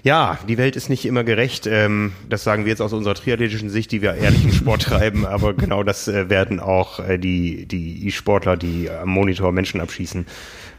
[0.03, 1.67] Ja, die Welt ist nicht immer gerecht.
[1.67, 5.25] Ähm, das sagen wir jetzt aus unserer triathletischen Sicht, die wir ehrlichen Sport treiben.
[5.25, 10.25] Aber genau das äh, werden auch äh, die die E-Sportler, die am Monitor Menschen abschießen,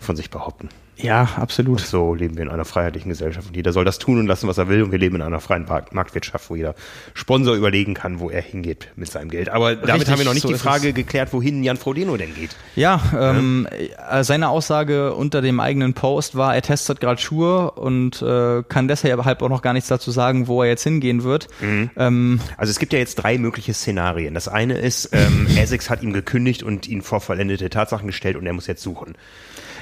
[0.00, 0.68] von sich behaupten.
[1.00, 1.80] Ja, absolut.
[1.80, 4.58] So leben wir in einer freiheitlichen Gesellschaft und jeder soll das tun und lassen, was
[4.58, 4.82] er will.
[4.82, 6.74] Und wir leben in einer freien Markt- Marktwirtschaft, wo jeder
[7.14, 9.48] Sponsor überlegen kann, wo er hingeht mit seinem Geld.
[9.48, 12.34] Aber damit Richtig, haben wir noch nicht so die Frage geklärt, wohin Jan Frodeno denn
[12.34, 12.50] geht.
[12.74, 13.68] Ja, ähm,
[14.10, 18.88] äh, seine Aussage unter dem eigenen Post war, er testet gerade Schuhe und äh, kann
[18.88, 21.48] deshalb halt auch noch gar nichts dazu sagen, wo er jetzt hingehen wird.
[21.96, 24.34] Ähm, Also es gibt ja jetzt drei mögliche Szenarien.
[24.34, 28.46] Das eine ist, ähm, Essex hat ihm gekündigt und ihn vor vollendete Tatsachen gestellt und
[28.46, 29.14] er muss jetzt suchen.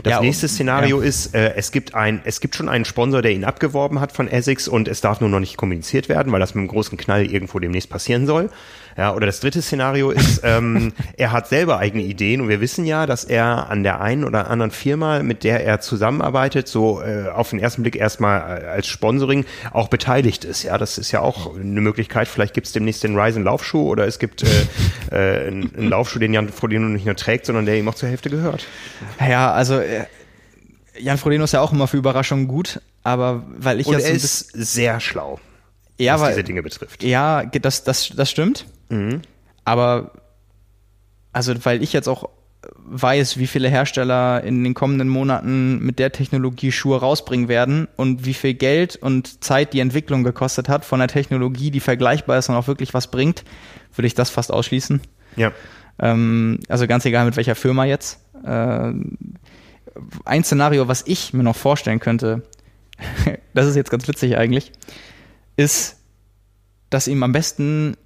[0.02, 1.08] Das Ja, nächste und- Szenario ja.
[1.08, 4.28] ist, äh, es gibt ein, es gibt schon einen Sponsor, der ihn abgeworben hat von
[4.28, 7.26] Essex und es darf nur noch nicht kommuniziert werden, weil das mit einem großen Knall
[7.26, 8.50] irgendwo demnächst passieren soll.
[8.98, 12.86] Ja, oder das dritte Szenario ist, ähm, er hat selber eigene Ideen und wir wissen
[12.86, 17.28] ja, dass er an der einen oder anderen Firma, mit der er zusammenarbeitet, so äh,
[17.28, 20.62] auf den ersten Blick erstmal äh, als Sponsoring auch beteiligt ist.
[20.62, 22.26] Ja, das ist ja auch eine Möglichkeit.
[22.26, 24.46] Vielleicht gibt es demnächst den Ryzen Laufschuh oder es gibt äh,
[25.10, 28.08] äh, einen, einen Laufschuh, den Jan Frodeno nicht nur trägt, sondern der ihm auch zur
[28.08, 28.66] Hälfte gehört.
[29.20, 29.78] ja, also
[30.98, 34.14] Jan Frodeno ist ja auch immer für Überraschungen gut, aber weil ich jetzt so er
[34.14, 35.38] ist sehr schlau,
[35.98, 37.02] ja, was weil, diese Dinge betrifft.
[37.02, 38.66] Ja, das, das, das stimmt.
[39.64, 40.12] Aber
[41.32, 42.30] also weil ich jetzt auch
[42.78, 48.24] weiß, wie viele Hersteller in den kommenden Monaten mit der Technologie Schuhe rausbringen werden und
[48.24, 52.48] wie viel Geld und Zeit die Entwicklung gekostet hat von einer Technologie, die vergleichbar ist
[52.48, 53.44] und auch wirklich was bringt,
[53.94, 55.00] würde ich das fast ausschließen.
[55.36, 55.52] Ja.
[55.98, 58.20] Ähm, also ganz egal mit welcher Firma jetzt.
[58.44, 58.92] Äh,
[60.24, 62.42] ein Szenario, was ich mir noch vorstellen könnte,
[63.54, 64.72] das ist jetzt ganz witzig eigentlich,
[65.56, 65.96] ist,
[66.90, 67.96] dass ihm am besten,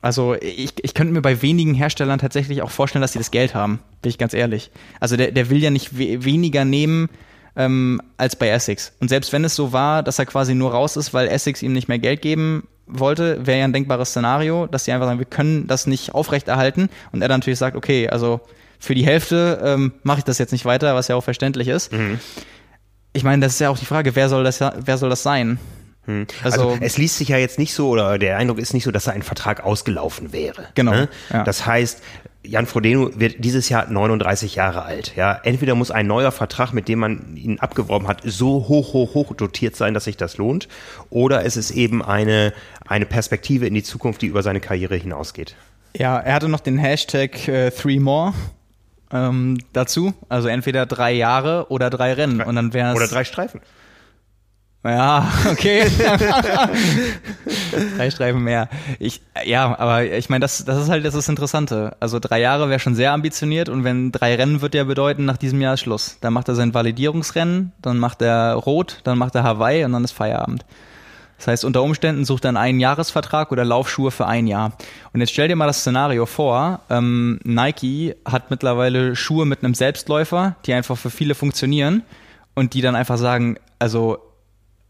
[0.00, 3.54] also ich, ich könnte mir bei wenigen Herstellern tatsächlich auch vorstellen, dass sie das Geld
[3.54, 4.70] haben, bin ich ganz ehrlich.
[5.00, 7.08] Also der, der will ja nicht we weniger nehmen
[7.56, 8.92] ähm, als bei Essex.
[9.00, 11.72] Und selbst wenn es so war, dass er quasi nur raus ist, weil Essex ihm
[11.72, 15.26] nicht mehr Geld geben wollte, wäre ja ein denkbares Szenario, dass sie einfach sagen, wir
[15.26, 18.40] können das nicht aufrechterhalten und er dann natürlich sagt, okay, also
[18.78, 21.92] für die Hälfte ähm, mache ich das jetzt nicht weiter, was ja auch verständlich ist.
[23.12, 25.58] Ich meine, das ist ja auch die Frage, wer soll das, wer soll das sein?
[26.44, 28.92] Also, Also, es liest sich ja jetzt nicht so, oder der Eindruck ist nicht so,
[28.92, 30.66] dass da ein Vertrag ausgelaufen wäre.
[30.74, 31.08] Genau, Ne?
[31.32, 31.42] ja.
[31.42, 32.00] Das heißt,
[32.44, 35.14] Jan Frodeno wird dieses Jahr 39 Jahre alt.
[35.16, 39.14] Ja, entweder muss ein neuer Vertrag, mit dem man ihn abgeworben hat, so hoch, hoch,
[39.14, 40.68] hoch dotiert sein, dass sich das lohnt,
[41.10, 42.52] oder es ist eben eine
[42.86, 45.56] eine Perspektive in die Zukunft, die über seine Karriere hinausgeht.
[45.96, 48.32] ja, er hatte noch den Hashtag äh, Three More
[49.12, 50.14] ähm, dazu.
[50.28, 52.40] Also entweder drei Jahre oder drei Rennen.
[52.40, 52.96] Und dann wäre es.
[52.96, 53.60] Oder drei Streifen.
[54.84, 55.84] Ja, okay.
[57.96, 58.68] drei Streifen mehr.
[59.00, 61.96] Ich, ja, aber ich meine, das, das ist halt das, ist das Interessante.
[61.98, 65.38] Also drei Jahre wäre schon sehr ambitioniert und wenn drei Rennen wird ja bedeuten, nach
[65.38, 66.18] diesem Jahr ist Schluss.
[66.20, 70.04] Dann macht er sein Validierungsrennen, dann macht er Rot, dann macht er Hawaii und dann
[70.04, 70.64] ist Feierabend.
[71.36, 74.72] Das heißt, unter Umständen sucht er einen Einjahresvertrag oder Laufschuhe für ein Jahr.
[75.12, 79.74] Und jetzt stell dir mal das Szenario vor, ähm, Nike hat mittlerweile Schuhe mit einem
[79.74, 82.02] Selbstläufer, die einfach für viele funktionieren
[82.54, 84.18] und die dann einfach sagen, also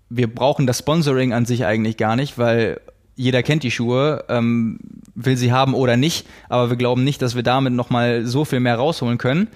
[0.08, 2.80] wir brauchen das Sponsoring an sich eigentlich gar nicht, weil
[3.16, 4.78] jeder kennt die Schuhe, ähm,
[5.14, 8.60] will sie haben oder nicht, aber wir glauben nicht, dass wir damit nochmal so viel
[8.60, 9.48] mehr rausholen können.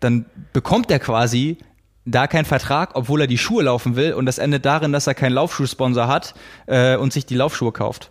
[0.00, 1.56] Dann bekommt er quasi
[2.04, 5.14] da keinen Vertrag, obwohl er die Schuhe laufen will und das endet darin, dass er
[5.14, 6.34] keinen Laufschuhsponsor hat
[6.66, 8.10] äh, und sich die Laufschuhe kauft.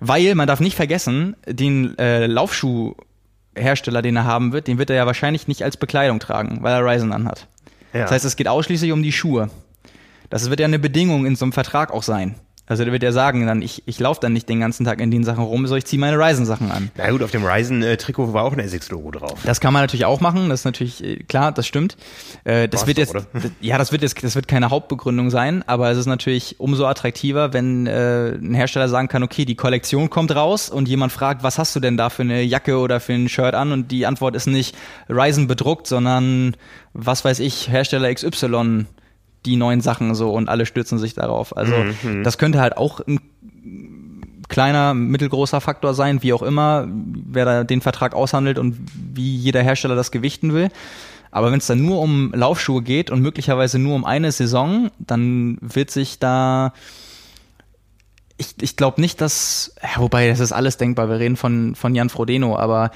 [0.00, 4.96] Weil, man darf nicht vergessen, den äh, Laufschuhhersteller, den er haben wird, den wird er
[4.96, 7.48] ja wahrscheinlich nicht als Bekleidung tragen, weil er Ryzen anhat.
[7.92, 8.02] Ja.
[8.02, 9.50] Das heißt, es geht ausschließlich um die Schuhe.
[10.30, 12.34] Das wird ja eine Bedingung in so einem Vertrag auch sein.
[12.66, 15.10] Also der wird ja sagen, dann ich, ich laufe dann nicht den ganzen Tag in
[15.10, 16.90] den Sachen rum, sondern ich ziehe meine Ryzen-Sachen an.
[16.96, 19.38] Na gut, auf dem Ryzen-Trikot war auch ein Essex-Logo drauf.
[19.44, 21.98] Das kann man natürlich auch machen, das ist natürlich äh, klar, das stimmt.
[22.44, 23.24] Äh, das War's wird jetzt, das,
[23.60, 27.52] ja, das wird jetzt, das wird keine Hauptbegründung sein, aber es ist natürlich umso attraktiver,
[27.52, 31.58] wenn äh, ein Hersteller sagen kann, okay, die Kollektion kommt raus und jemand fragt, was
[31.58, 34.34] hast du denn da für eine Jacke oder für ein Shirt an und die Antwort
[34.36, 34.74] ist nicht
[35.10, 36.56] Ryzen bedruckt, sondern
[36.94, 38.86] was weiß ich, Hersteller XY
[39.44, 41.56] die neuen Sachen so und alle stürzen sich darauf.
[41.56, 41.74] Also
[42.22, 43.20] das könnte halt auch ein
[44.48, 48.76] kleiner, mittelgroßer Faktor sein, wie auch immer, wer da den Vertrag aushandelt und
[49.14, 50.68] wie jeder Hersteller das gewichten will.
[51.30, 55.58] Aber wenn es dann nur um Laufschuhe geht und möglicherweise nur um eine Saison, dann
[55.60, 56.72] wird sich da
[58.36, 61.94] ich, ich glaube nicht, dass, ja, wobei das ist alles denkbar, wir reden von, von
[61.94, 62.90] Jan Frodeno, aber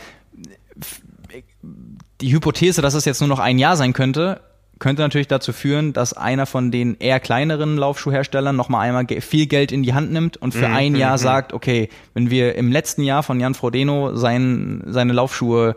[2.21, 4.41] die Hypothese, dass es jetzt nur noch ein Jahr sein könnte,
[4.79, 9.73] könnte natürlich dazu führen, dass einer von den eher kleineren Laufschuhherstellern nochmal einmal viel Geld
[9.73, 12.71] in die Hand nimmt und für mm, ein Jahr mm, sagt, okay, wenn wir im
[12.71, 15.75] letzten Jahr von Jan Frodeno sein, seine Laufschuhe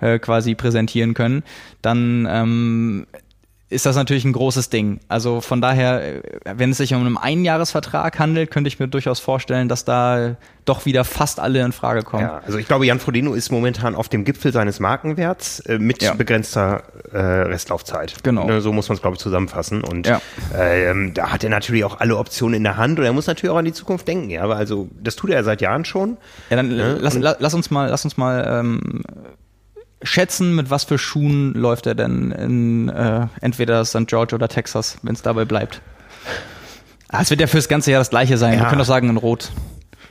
[0.00, 1.42] äh, quasi präsentieren können,
[1.80, 3.06] dann ähm,
[3.72, 5.00] ist das natürlich ein großes Ding.
[5.08, 6.22] Also von daher, äh,
[6.56, 10.86] wenn es sich um einen Einjahresvertrag handelt, könnte ich mir durchaus vorstellen, dass da doch
[10.86, 12.22] wieder fast alle in Frage kommen.
[12.22, 16.02] Ja, also ich glaube, Jan Frodeno ist momentan auf dem Gipfel seines Markenwerts äh, mit
[16.02, 16.14] ja.
[16.14, 18.22] begrenzter äh, Restlaufzeit.
[18.22, 18.46] Genau.
[18.46, 19.82] Ne, so muss man es, glaube ich, zusammenfassen.
[19.82, 20.20] Und ja.
[20.56, 23.50] ähm, da hat er natürlich auch alle Optionen in der Hand und er muss natürlich
[23.50, 24.30] auch an die Zukunft denken.
[24.30, 26.16] Ja, aber also das tut er seit Jahren schon.
[26.50, 26.98] Ja, dann ne?
[27.00, 29.02] lass, lass uns mal, lass uns mal ähm,
[30.02, 34.06] schätzen, mit was für Schuhen läuft er denn in äh, entweder St.
[34.06, 35.80] George oder Texas, wenn es dabei bleibt?
[37.08, 38.54] Ah, es wird ja fürs ganze Jahr das gleiche sein.
[38.54, 38.60] Ja.
[38.60, 39.52] Wir können doch sagen in Rot.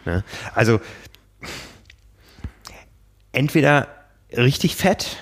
[0.06, 0.24] Ja.
[0.54, 0.80] Also
[3.32, 3.88] entweder
[4.36, 5.18] richtig fett,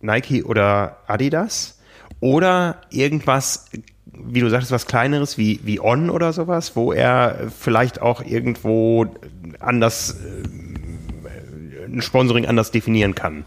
[0.00, 1.78] Nike oder Adidas,
[2.20, 3.66] oder irgendwas,
[4.06, 9.06] wie du sagst, was kleineres wie, wie On oder sowas, wo er vielleicht auch irgendwo
[9.60, 10.48] anders äh,
[11.94, 13.44] ein Sponsoring anders definieren kann.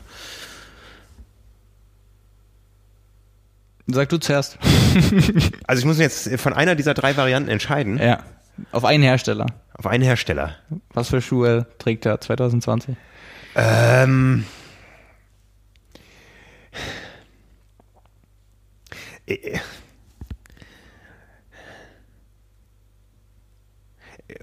[3.87, 4.57] Sag du zuerst.
[5.67, 7.97] also ich muss jetzt von einer dieser drei Varianten entscheiden.
[7.97, 8.23] Ja.
[8.71, 9.45] Auf einen Hersteller.
[9.73, 10.55] Auf einen Hersteller.
[10.93, 12.95] Was für Schuhe trägt er 2020?
[13.55, 14.45] Ähm.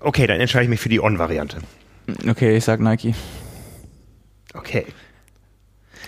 [0.01, 1.59] Okay, dann entscheide ich mich für die On-Variante.
[2.28, 3.14] Okay, ich sag Nike.
[4.55, 4.86] Okay.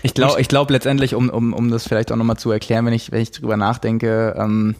[0.02, 2.92] Ich glaube ich glaub letztendlich, um, um, um das vielleicht auch nochmal zu erklären, wenn
[2.92, 4.76] ich, wenn ich drüber nachdenke, ähm,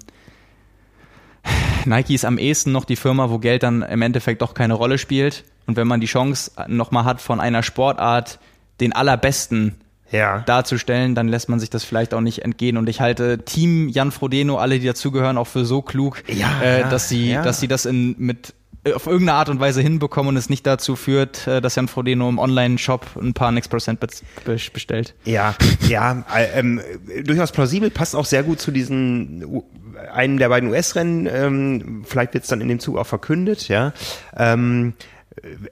[1.85, 4.99] Nike ist am ehesten noch die Firma, wo Geld dann im Endeffekt doch keine Rolle
[4.99, 5.45] spielt.
[5.67, 8.39] Und wenn man die Chance nochmal hat, von einer Sportart
[8.81, 9.77] den allerbesten
[10.11, 10.41] ja.
[10.41, 12.77] darzustellen, dann lässt man sich das vielleicht auch nicht entgehen.
[12.77, 16.81] Und ich halte Team Jan Frodeno, alle, die dazugehören, auch für so klug, ja, äh,
[16.81, 18.55] ja, dass sie, dass sie das in, mit
[18.95, 22.29] auf irgendeine Art und Weise hinbekommen und es nicht dazu führt, äh, dass Jan Frodeno
[22.29, 24.01] im Online-Shop ein paar Next Percent
[24.73, 25.15] bestellt.
[25.25, 25.55] Ja,
[25.89, 26.81] ja, äh, ähm,
[27.25, 29.65] durchaus plausibel, passt auch sehr gut zu diesen
[30.13, 31.27] einem der beiden US-Rennen.
[31.31, 33.93] Ähm, vielleicht wird es dann in dem Zug auch verkündet, ja.
[34.37, 34.95] Ähm,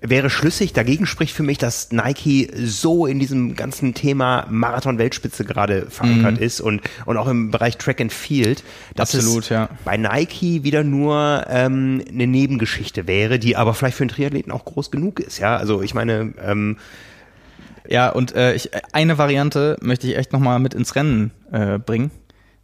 [0.00, 0.72] wäre schlüssig.
[0.72, 6.42] Dagegen spricht für mich, dass Nike so in diesem ganzen Thema Marathon-Weltspitze gerade verankert mhm.
[6.42, 8.62] ist und, und auch im Bereich Track and Field,
[8.94, 9.68] dass Absolut, es ja.
[9.84, 14.64] bei Nike wieder nur ähm, eine Nebengeschichte wäre, die aber vielleicht für einen Triathleten auch
[14.64, 15.38] groß genug ist.
[15.38, 16.76] Ja, also ich meine, ähm,
[17.88, 22.10] ja, und äh, ich, eine Variante möchte ich echt nochmal mit ins Rennen äh, bringen,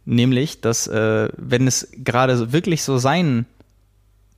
[0.05, 3.45] nämlich, dass äh, wenn es gerade wirklich so sein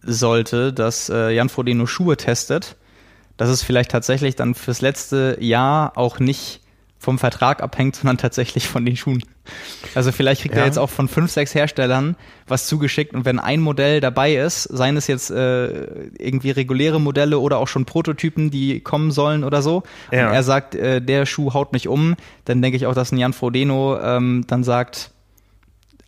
[0.03, 2.75] sollte, dass äh, Jan Frodeno Schuhe testet,
[3.37, 6.61] dass es vielleicht tatsächlich dann fürs letzte Jahr auch nicht
[7.03, 9.23] vom Vertrag abhängt, sondern tatsächlich von den Schuhen.
[9.93, 10.61] Also vielleicht kriegt ja.
[10.61, 12.15] er jetzt auch von fünf, sechs Herstellern
[12.47, 15.67] was zugeschickt und wenn ein Modell dabei ist, seien es jetzt äh,
[16.17, 20.27] irgendwie reguläre Modelle oder auch schon Prototypen, die kommen sollen oder so, ja.
[20.27, 22.15] und er sagt, äh, der Schuh haut mich um,
[22.45, 25.11] dann denke ich auch, dass ein Jan Frodeno ähm, dann sagt,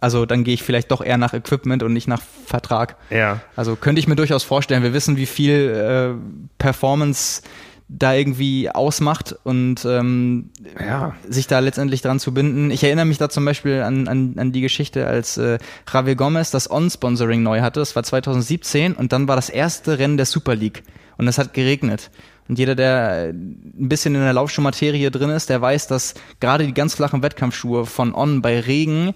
[0.06, 2.96] also dann gehe ich vielleicht doch eher nach Equipment und nicht nach Vertrag.
[3.10, 3.42] Ja.
[3.56, 4.84] Also könnte ich mir durchaus vorstellen.
[4.84, 6.14] Wir wissen, wie viel äh,
[6.60, 7.42] Performance
[7.88, 11.16] da irgendwie ausmacht und ähm, ja.
[11.28, 12.70] sich da letztendlich dran zu binden.
[12.70, 15.58] Ich erinnere mich da zum Beispiel an, an, an die Geschichte, als äh,
[15.92, 17.80] Javier Gomez das On-Sponsoring neu hatte.
[17.80, 20.84] Das war 2017 und dann war das erste Rennen der Super League
[21.18, 22.12] und es hat geregnet.
[22.48, 26.76] Und jeder, der ein bisschen in der Laufschuhmaterie drin ist, der weiß, dass gerade die
[26.76, 29.16] ganz flachen Wettkampfschuhe von On bei Regen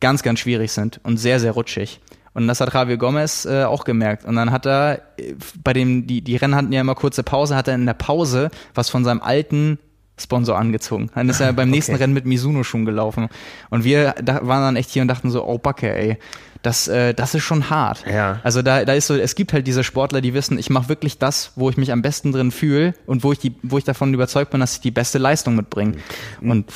[0.00, 2.00] ganz, ganz schwierig sind und sehr, sehr rutschig.
[2.34, 4.24] Und das hat Javier Gomez äh, auch gemerkt.
[4.24, 5.34] Und dann hat er, äh,
[5.64, 8.50] bei dem, die, die Rennen hatten ja immer kurze Pause, hat er in der Pause
[8.74, 9.78] was von seinem alten
[10.20, 11.10] Sponsor angezogen.
[11.14, 12.02] Dann ist er beim nächsten okay.
[12.02, 13.28] Rennen mit Mizuno schon gelaufen.
[13.70, 16.18] Und wir da, waren dann echt hier und dachten so, oh Backe, ey,
[16.62, 18.04] das, äh, das ist schon hart.
[18.10, 18.40] Ja.
[18.42, 21.18] Also da, da ist so, es gibt halt diese Sportler, die wissen, ich mache wirklich
[21.18, 24.12] das, wo ich mich am besten drin fühle und wo ich die, wo ich davon
[24.12, 25.96] überzeugt bin, dass ich die beste Leistung mitbringe.
[26.40, 26.50] Mhm.
[26.50, 26.72] Und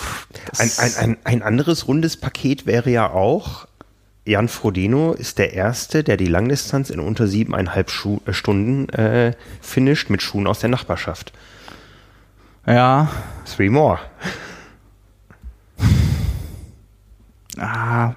[0.59, 3.67] ein, ein, ein, ein anderes rundes Paket wäre ja auch,
[4.25, 9.33] Jan Frodeno ist der Erste, der die Langdistanz in unter siebeneinhalb Schu äh, Stunden äh,
[9.61, 11.33] finisht mit Schuhen aus der Nachbarschaft.
[12.67, 13.09] Ja.
[13.45, 13.99] Three more.
[17.59, 18.15] Ah,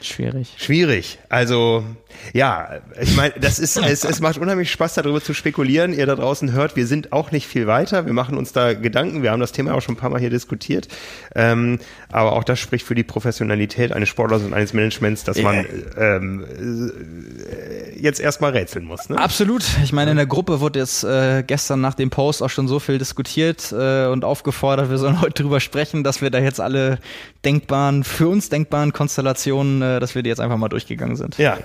[0.00, 0.54] Schwierig.
[0.56, 1.18] Schwierig.
[1.28, 1.84] Also
[2.32, 5.92] Ja, ich meine, das ist, es, es macht unheimlich Spaß, darüber zu spekulieren.
[5.92, 8.06] Ihr da draußen hört, wir sind auch nicht viel weiter.
[8.06, 9.22] Wir machen uns da Gedanken.
[9.22, 10.88] Wir haben das Thema auch schon ein paar Mal hier diskutiert.
[11.34, 11.78] Ähm,
[12.10, 15.66] aber auch das spricht für die Professionalität eines Sportlers und eines Managements, dass man
[15.96, 19.08] ähm, äh, jetzt erstmal rätseln muss.
[19.08, 19.18] Ne?
[19.18, 19.64] Absolut.
[19.82, 22.78] Ich meine, in der Gruppe wurde jetzt äh, gestern nach dem Post auch schon so
[22.78, 26.98] viel diskutiert äh, und aufgefordert, wir sollen heute drüber sprechen, dass wir da jetzt alle
[27.44, 31.38] denkbaren, für uns denkbaren Konstellationen, äh, dass wir die jetzt einfach mal durchgegangen sind.
[31.38, 31.58] Ja,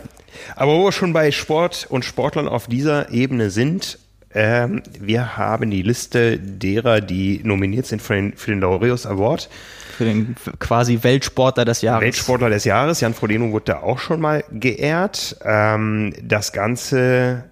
[0.56, 4.00] aber wo wir schon bei Sport und Sportlern auf dieser Ebene sind,
[4.36, 9.50] ähm, wir haben die Liste derer, die nominiert sind für den, für den Laureus Award.
[9.96, 12.04] Für den quasi Weltsportler des Jahres.
[12.04, 13.00] Weltsportler des Jahres.
[13.00, 15.38] Jan Frodeno wurde da auch schon mal geehrt.
[15.46, 17.44] Ähm, das Ganze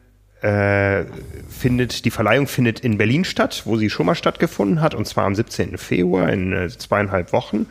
[0.42, 1.04] äh,
[1.50, 5.26] findet, die Verleihung findet in Berlin statt, wo sie schon mal stattgefunden hat, und zwar
[5.26, 5.78] am 17.
[5.78, 7.68] Februar in äh, zweieinhalb Wochen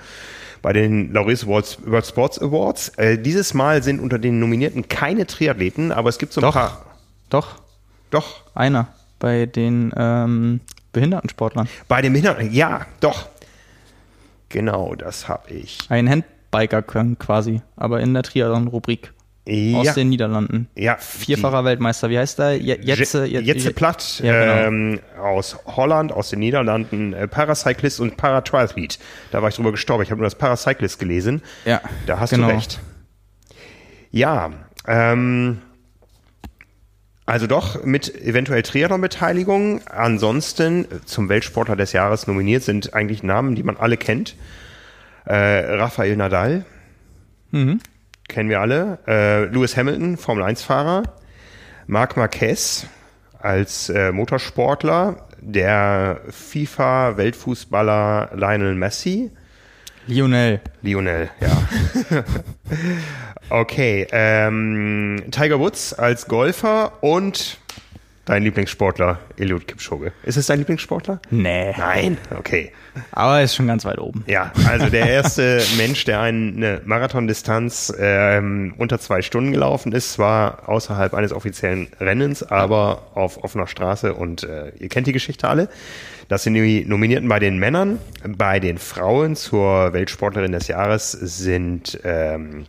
[0.62, 2.90] bei den Laureus World Sports Awards.
[2.90, 6.54] Äh, dieses Mal sind unter den Nominierten keine Triathleten, aber es gibt so ein Doch.
[6.54, 6.86] paar.
[7.30, 7.56] Doch,
[8.10, 8.42] Doch.
[8.54, 8.88] einer
[9.18, 10.60] bei den ähm,
[10.92, 11.68] Behindertensportlern.
[11.86, 13.28] Bei den Behinderten, ja, doch.
[14.48, 15.78] Genau, das habe ich.
[15.88, 19.12] Ein Handbiker quasi, aber in der Triathlon-Rubrik
[19.76, 20.68] aus Ja, den Niederlanden.
[20.76, 22.56] ja Vierfacher Weltmeister, wie heißt der?
[22.56, 24.32] Je Jetze, Je- Jetze Platt Ja,
[24.62, 24.68] genau.
[24.68, 28.98] ähm, aus Holland, aus den Niederlanden, äh, Paracyclist und Paratriathlete.
[29.32, 30.02] Da war ich drüber gestorben.
[30.04, 31.42] Ich habe nur das Paracyclist gelesen.
[31.64, 32.48] Ja, Da hast genau.
[32.48, 32.80] du recht.
[34.12, 34.50] Ja,
[34.86, 35.58] ähm,
[37.26, 39.82] also doch mit eventuell Triathlon-Beteiligung.
[39.86, 44.36] Ansonsten äh, zum Weltsportler des Jahres nominiert sind eigentlich Namen, die man alle kennt.
[45.26, 46.64] Äh, Rafael Nadal,
[47.52, 47.80] Mhm.
[48.30, 48.98] Kennen wir alle.
[49.06, 51.02] Äh, Lewis Hamilton, Formel-1-Fahrer.
[51.86, 52.86] Marc Marquez
[53.38, 55.26] als äh, Motorsportler.
[55.42, 59.30] Der FIFA-Weltfußballer Lionel Messi.
[60.06, 60.60] Lionel.
[60.82, 61.50] Lionel, ja.
[63.50, 67.59] okay, ähm, Tiger Woods als Golfer und
[68.30, 70.12] dein Lieblingssportler, Eliud Kipchoge.
[70.22, 71.20] Ist es dein Lieblingssportler?
[71.30, 71.74] Nee.
[71.76, 72.16] Nein.
[72.38, 72.70] Okay.
[73.10, 74.22] Aber er ist schon ganz weit oben.
[74.28, 80.68] Ja, also der erste Mensch, der eine Marathondistanz ähm, unter zwei Stunden gelaufen ist, zwar
[80.68, 85.68] außerhalb eines offiziellen Rennens, aber auf offener Straße und äh, ihr kennt die Geschichte alle.
[86.28, 87.98] Das sind die Nominierten bei den Männern.
[88.24, 92.66] Bei den Frauen zur Weltsportlerin des Jahres sind ähm,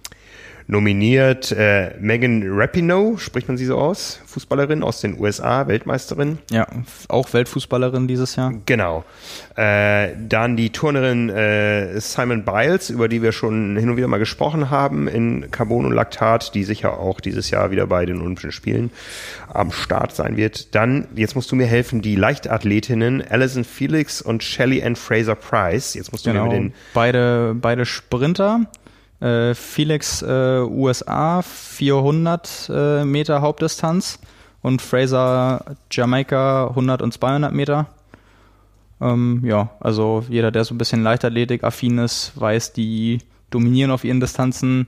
[0.68, 6.38] nominiert äh, Megan Rapinoe, spricht man sie so aus, Fußballerin aus den USA, Weltmeisterin.
[6.50, 6.68] Ja,
[7.10, 8.54] auch Weltfußballerin dieses Jahr.
[8.66, 9.04] Genau.
[9.56, 14.18] Äh, dann die Turnerin äh, Simon Biles, über die wir schon hin und wieder mal
[14.20, 18.52] gesprochen haben in Carbon und Laktat, die sicher auch dieses Jahr wieder bei den Olympischen
[18.52, 18.92] Spielen
[19.54, 20.74] am Start sein wird.
[20.76, 25.94] Dann, jetzt musst du mir helfen, die Leichtathletinnen Alison Felix und Shelley Ann Fraser Price.
[25.94, 26.46] Jetzt musst du Genau.
[26.46, 28.62] mir mit den Beide, beide Sprinter.
[29.22, 34.20] Äh, Felix äh, USA 400 äh, Meter Hauptdistanz
[34.62, 37.88] und Fraser Jamaika 100 und 200 Meter.
[39.00, 43.20] Ähm, ja, also jeder, der so ein bisschen Leichtathletik-affin ist, weiß, die
[43.50, 44.88] dominieren auf ihren Distanzen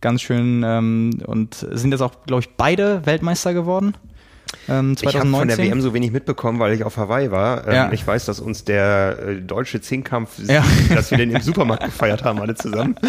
[0.00, 3.94] ganz schön ähm, und sind jetzt auch, glaube ich, beide Weltmeister geworden.
[4.68, 5.38] Ähm, Ich habe 2019.
[5.38, 7.66] von der WM so wenig mitbekommen, weil ich auf Hawaii war.
[7.66, 7.92] Ähm, Ja.
[7.92, 10.64] Ich weiß, dass uns der äh, deutsche Zehnkampf, Ja.
[10.94, 12.94] dass wir den im Supermarkt gefeiert haben, alle zusammen.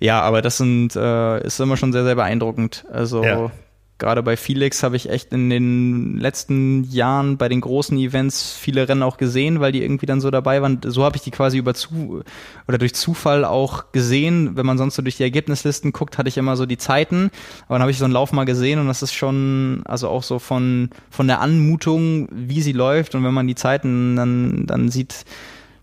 [0.00, 2.86] Ja, aber das sind, äh, ist immer schon sehr, sehr beeindruckend.
[2.90, 3.50] Also Ja.
[3.98, 8.88] Gerade bei Felix habe ich echt in den letzten Jahren bei den großen Events viele
[8.88, 10.80] Rennen auch gesehen, weil die irgendwie dann so dabei waren.
[10.84, 12.22] So habe ich die quasi über zu
[12.66, 14.56] oder durch Zufall auch gesehen.
[14.56, 17.30] Wenn man sonst so durch die Ergebnislisten guckt, hatte ich immer so die Zeiten.
[17.66, 20.24] Aber dann habe ich so einen Lauf mal gesehen und das ist schon, also auch
[20.24, 23.14] so von, von der Anmutung, wie sie läuft.
[23.14, 25.24] Und wenn man die Zeiten dann, dann sieht,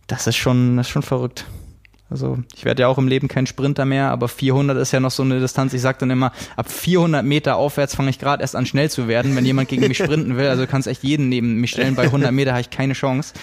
[0.07, 1.45] das ist schon, das ist schon verrückt.
[2.11, 5.11] Also ich werde ja auch im Leben kein Sprinter mehr, aber 400 ist ja noch
[5.11, 5.73] so eine Distanz.
[5.73, 9.07] Ich sage dann immer, ab 400 Meter aufwärts fange ich gerade erst an schnell zu
[9.07, 10.47] werden, wenn jemand gegen mich sprinten will.
[10.47, 11.95] Also du kannst echt jeden neben mich stellen.
[11.95, 13.33] Bei 100 Meter habe ich keine Chance.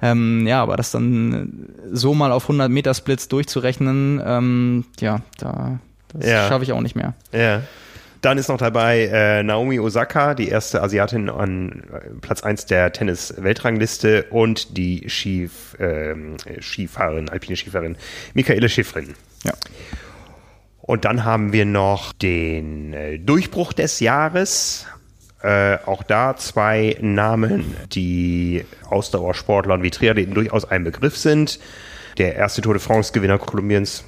[0.00, 5.78] Ähm, ja, aber das dann so mal auf 100 Meter Splits durchzurechnen, ähm, ja, da
[6.12, 6.48] das Ja.
[6.48, 7.12] schaffe ich auch nicht mehr.
[7.32, 7.60] Ja.
[8.24, 12.90] Dann ist noch dabei äh, Naomi Osaka, die erste Asiatin an äh, Platz 1 der
[12.90, 17.96] Tennis-Weltrangliste und die Skif, ähm, Skifahrerin, alpine Skifahrerin
[18.32, 19.14] Michaela Schifrin.
[19.44, 19.52] Ja.
[20.80, 24.86] Und dann haben wir noch den äh, Durchbruch des Jahres.
[25.42, 31.60] Äh, auch da zwei Namen, die Ausdauersportlern wie Triathleten durchaus ein Begriff sind.
[32.16, 34.02] Der erste Tour de France-Gewinner Kolumbiens,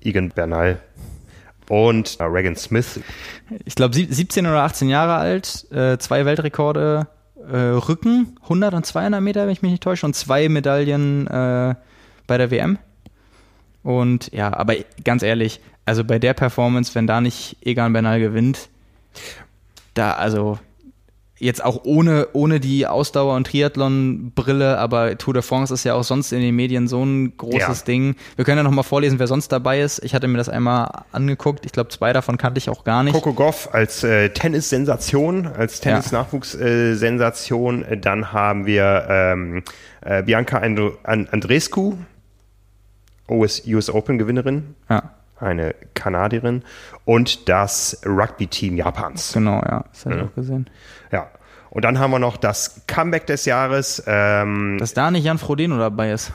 [0.00, 0.78] Egan Bernal.
[1.68, 3.00] Und äh, Regan Smith.
[3.64, 7.06] Ich glaube 17 oder 18 Jahre alt, äh, zwei Weltrekorde,
[7.50, 11.26] äh, Rücken, 100 und 200 Meter, wenn ich mich nicht täusche, und zwei Medaillen
[12.26, 12.78] bei der WM.
[13.82, 18.70] Und ja, aber ganz ehrlich, also bei der Performance, wenn da nicht Egan Bernal gewinnt,
[19.92, 20.58] da, also
[21.38, 26.04] jetzt auch ohne, ohne die Ausdauer- und Triathlon-Brille, aber Tour de France ist ja auch
[26.04, 27.84] sonst in den Medien so ein großes ja.
[27.84, 28.14] Ding.
[28.36, 30.04] Wir können ja nochmal vorlesen, wer sonst dabei ist.
[30.04, 31.66] Ich hatte mir das einmal angeguckt.
[31.66, 33.14] Ich glaube, zwei davon kannte ich auch gar nicht.
[33.14, 37.84] Coco Goff als äh, Tennis-Sensation, als Tennis-Nachwuchs-Sensation.
[38.00, 39.64] Dann haben wir ähm,
[40.02, 41.94] äh, Bianca And Andrescu,
[43.28, 44.76] US, US Open-Gewinnerin.
[44.88, 46.62] Ja eine Kanadierin
[47.04, 49.32] und das Rugby-Team Japans.
[49.32, 50.26] Genau, ja, das habe ich ja.
[50.28, 50.70] auch gesehen.
[51.12, 51.28] Ja.
[51.70, 54.02] Und dann haben wir noch das Comeback des Jahres.
[54.06, 56.32] Ähm, Dass da nicht Jan Frodeno dabei ist.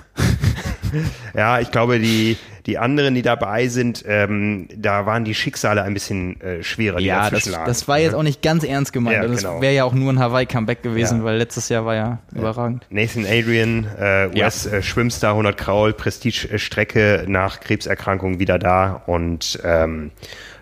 [1.35, 5.93] Ja, ich glaube, die, die anderen, die dabei sind, ähm, da waren die Schicksale ein
[5.93, 6.99] bisschen äh, schwerer.
[6.99, 9.23] Ja, das, das war jetzt auch nicht ganz ernst gemeint.
[9.23, 9.61] Ja, das genau.
[9.61, 11.23] wäre ja auch nur ein Hawaii-Comeback gewesen, ja.
[11.23, 12.85] weil letztes Jahr war ja überragend.
[12.89, 20.11] Nathan Adrian, äh, US-Schwimmstar, 100 Kraul, Prestige-Strecke nach Krebserkrankung wieder da und ähm,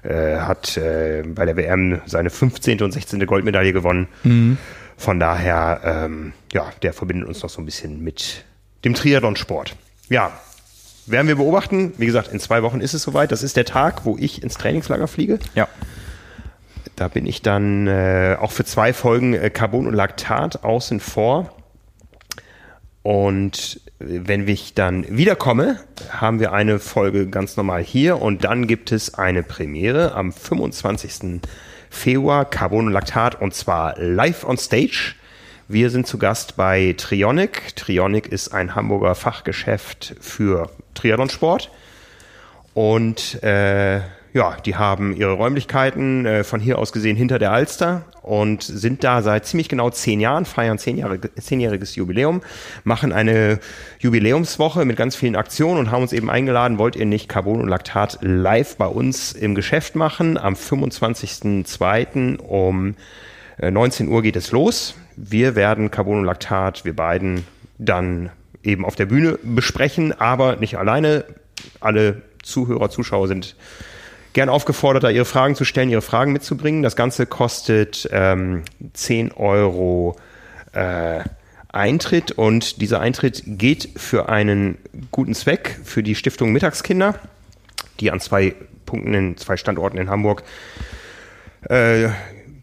[0.04, 2.82] äh, hat äh, bei der WM seine 15.
[2.82, 3.26] und 16.
[3.26, 4.08] Goldmedaille gewonnen.
[4.24, 4.58] Mhm.
[4.95, 8.45] Von daher, ähm, ja, der verbindet uns noch so ein bisschen mit
[8.84, 9.76] dem Triathlon-Sport.
[10.10, 10.32] Ja,
[11.06, 11.94] werden wir beobachten.
[11.98, 13.32] Wie gesagt, in zwei Wochen ist es soweit.
[13.32, 15.40] Das ist der Tag, wo ich ins Trainingslager fliege.
[15.56, 15.68] Ja.
[16.96, 21.54] Da bin ich dann äh, auch für zwei Folgen äh, Carbon und Laktat außen vor.
[23.04, 25.80] Und wenn ich dann wiederkomme,
[26.10, 31.42] haben wir eine Folge ganz normal hier und dann gibt es eine Premiere am 25.
[31.90, 35.16] Februar, Carbon und Laktat und zwar live on stage.
[35.69, 37.76] Wir sind zu Gast bei Trionic.
[37.76, 41.72] Trionic ist ein Hamburger Fachgeschäft für Triathlonsport.
[42.73, 43.98] Und äh,
[44.31, 49.03] ja, die haben ihre Räumlichkeiten äh, von hier aus gesehen hinter der Alster und sind
[49.03, 52.44] da seit ziemlich genau zehn Jahren, feiern zehnjährig, zehnjähriges Jubiläum,
[52.85, 53.60] machen eine
[53.99, 57.68] Jubiläumswoche mit ganz vielen Aktionen und haben uns eben eingeladen, wollt ihr nicht Carbon und
[57.68, 60.38] Laktat live bei uns im Geschäft machen?
[60.38, 62.38] Am 25.02.
[62.38, 62.95] um
[63.60, 64.96] 19 äh, Uhr geht es los.
[65.16, 67.46] Wir werden Carbon und Laktat, wir beiden,
[67.78, 68.30] dann
[68.64, 71.26] eben auf der Bühne besprechen, aber nicht alleine.
[71.80, 73.56] Alle Zuhörer, Zuschauer sind
[74.34, 76.84] gern aufgefordert, da ihre Fragen zu stellen, ihre Fragen mitzubringen.
[76.84, 78.64] Das Ganze kostet ähm,
[78.94, 80.16] 10 Euro
[80.74, 81.22] äh,
[81.70, 84.78] Eintritt und dieser Eintritt geht für einen
[85.12, 87.16] guten Zweck, für die Stiftung Mittagskinder,
[88.00, 88.56] die an zwei
[88.86, 90.44] Punkten in zwei Standorten in Hamburg
[91.70, 92.10] äh,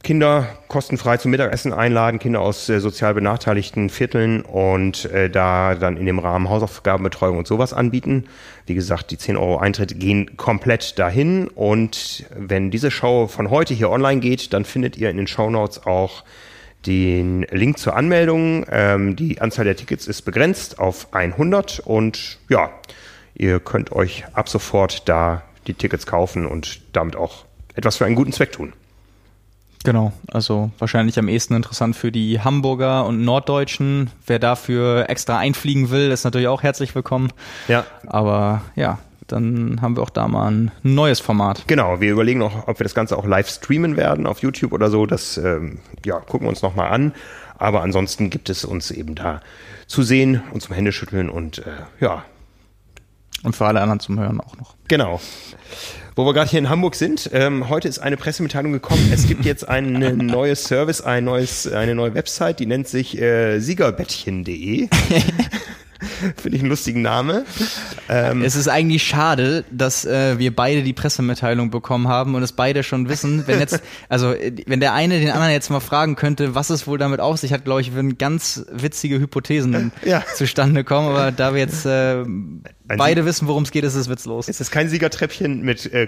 [0.04, 5.96] Kinder kostenfrei zum Mittagessen einladen, Kinder aus äh, sozial benachteiligten Vierteln und äh, da dann
[5.96, 8.26] in dem Rahmen Hausaufgabenbetreuung und sowas anbieten.
[8.66, 13.72] Wie gesagt, die 10 Euro Eintritt gehen komplett dahin und wenn diese Show von heute
[13.72, 16.22] hier online geht, dann findet ihr in den Show Notes auch
[16.86, 18.66] den Link zur Anmeldung.
[18.70, 22.70] Ähm, die Anzahl der Tickets ist begrenzt auf 100 und ja,
[23.34, 28.16] ihr könnt euch ab sofort da die Tickets kaufen und damit auch etwas für einen
[28.16, 28.74] guten Zweck tun.
[29.84, 34.10] Genau, also wahrscheinlich am ehesten interessant für die Hamburger und Norddeutschen.
[34.26, 37.30] Wer dafür extra einfliegen will, ist natürlich auch herzlich willkommen.
[37.68, 37.84] Ja.
[38.06, 38.98] Aber ja,
[39.28, 41.64] dann haben wir auch da mal ein neues Format.
[41.66, 44.88] Genau, wir überlegen noch, ob wir das Ganze auch live streamen werden auf YouTube oder
[44.88, 45.04] so.
[45.04, 47.12] Das ähm, ja, gucken wir uns nochmal an.
[47.58, 49.40] Aber ansonsten gibt es uns eben da
[49.86, 51.70] zu sehen und zum Händeschütteln und äh,
[52.00, 52.24] ja.
[53.42, 54.76] Und für alle anderen zum Hören auch noch.
[54.88, 55.20] Genau.
[56.16, 59.10] Wo wir gerade hier in Hamburg sind, ähm, heute ist eine Pressemitteilung gekommen.
[59.12, 59.92] Es gibt jetzt ein
[60.26, 64.88] neues Service, ein neues, eine neue Website, die nennt sich äh, siegerbettchen.de.
[66.36, 67.44] Finde ich einen lustigen Name.
[68.08, 72.52] Ähm, es ist eigentlich schade, dass äh, wir beide die Pressemitteilung bekommen haben und es
[72.52, 73.46] beide schon wissen.
[73.46, 74.34] Wenn jetzt, also
[74.66, 77.52] wenn der eine den anderen jetzt mal fragen könnte, was es wohl damit auf sich
[77.52, 80.22] hat, glaube ich, würden ganz witzige Hypothesen ja.
[80.34, 81.08] zustande kommen.
[81.08, 82.24] Aber da wir jetzt äh,
[82.84, 84.48] beide wissen, worum es geht, ist es witzlos.
[84.48, 86.06] Es ist kein Siegertreppchen mit äh,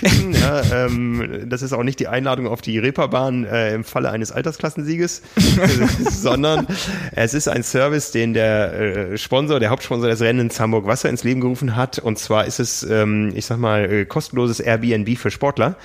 [0.00, 0.32] Kopfkissen.
[0.32, 4.32] ja, ähm, das ist auch nicht die Einladung auf die Reeperbahn äh, im Falle eines
[4.32, 5.22] Altersklassensieges,
[6.10, 6.66] sondern
[7.12, 11.24] es ist ein Service, den der äh, Sponsor, der Hauptsponsor des Rennens Hamburg Wasser ins
[11.24, 11.98] Leben gerufen hat.
[11.98, 15.76] Und zwar ist es, ähm, ich sag mal, äh, kostenloses Airbnb für Sportler.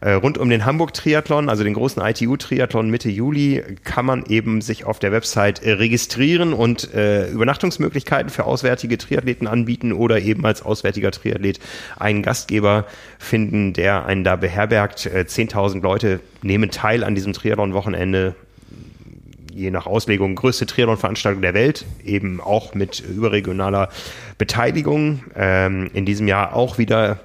[0.00, 4.84] Äh, rund um den Hamburg-Triathlon, also den großen ITU-Triathlon Mitte Juli, kann man eben sich
[4.84, 10.62] auf der Website äh, registrieren und äh, Übernachtungsmöglichkeiten für auswärtige Triathleten anbieten oder eben als
[10.62, 11.60] auswärtiger Triathlet
[11.98, 12.86] einen Gastgeber
[13.18, 15.04] finden, der einen da beherbergt.
[15.04, 18.34] Äh, 10.000 Leute nehmen teil an diesem Triathlon-Wochenende
[19.52, 23.90] je nach Auslegung größte Triathlon-Veranstaltung der Welt, eben auch mit überregionaler
[24.38, 25.24] Beteiligung.
[25.36, 27.20] Ähm, in diesem Jahr auch wieder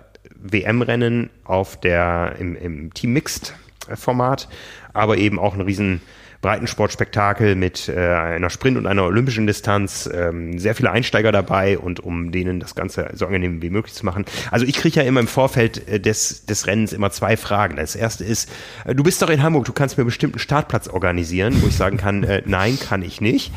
[0.52, 3.54] WM-Rennen auf der, im, im Team Mixed
[3.94, 4.48] Format,
[4.94, 6.02] aber eben auch ein riesen
[6.46, 10.08] Breitensportspektakel mit äh, einer Sprint- und einer olympischen Distanz.
[10.14, 14.06] Ähm, sehr viele Einsteiger dabei und um denen das Ganze so angenehm wie möglich zu
[14.06, 14.26] machen.
[14.52, 17.78] Also ich kriege ja immer im Vorfeld äh, des, des Rennens immer zwei Fragen.
[17.78, 18.52] Das erste ist,
[18.86, 21.76] äh, du bist doch in Hamburg, du kannst mir bestimmt einen Startplatz organisieren, wo ich
[21.76, 23.52] sagen kann, äh, nein, kann ich nicht.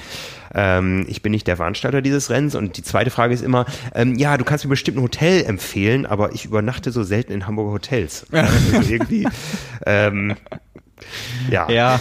[0.55, 2.55] Ähm, ich bin nicht der Veranstalter dieses Rennens.
[2.55, 6.07] Und die zweite Frage ist immer, ähm, ja, du kannst mir bestimmt ein Hotel empfehlen,
[6.07, 8.25] aber ich übernachte so selten in Hamburger Hotels.
[8.33, 9.29] also irgendwie,
[9.85, 10.37] ähm,
[11.51, 11.71] ja.
[11.71, 12.01] Ja.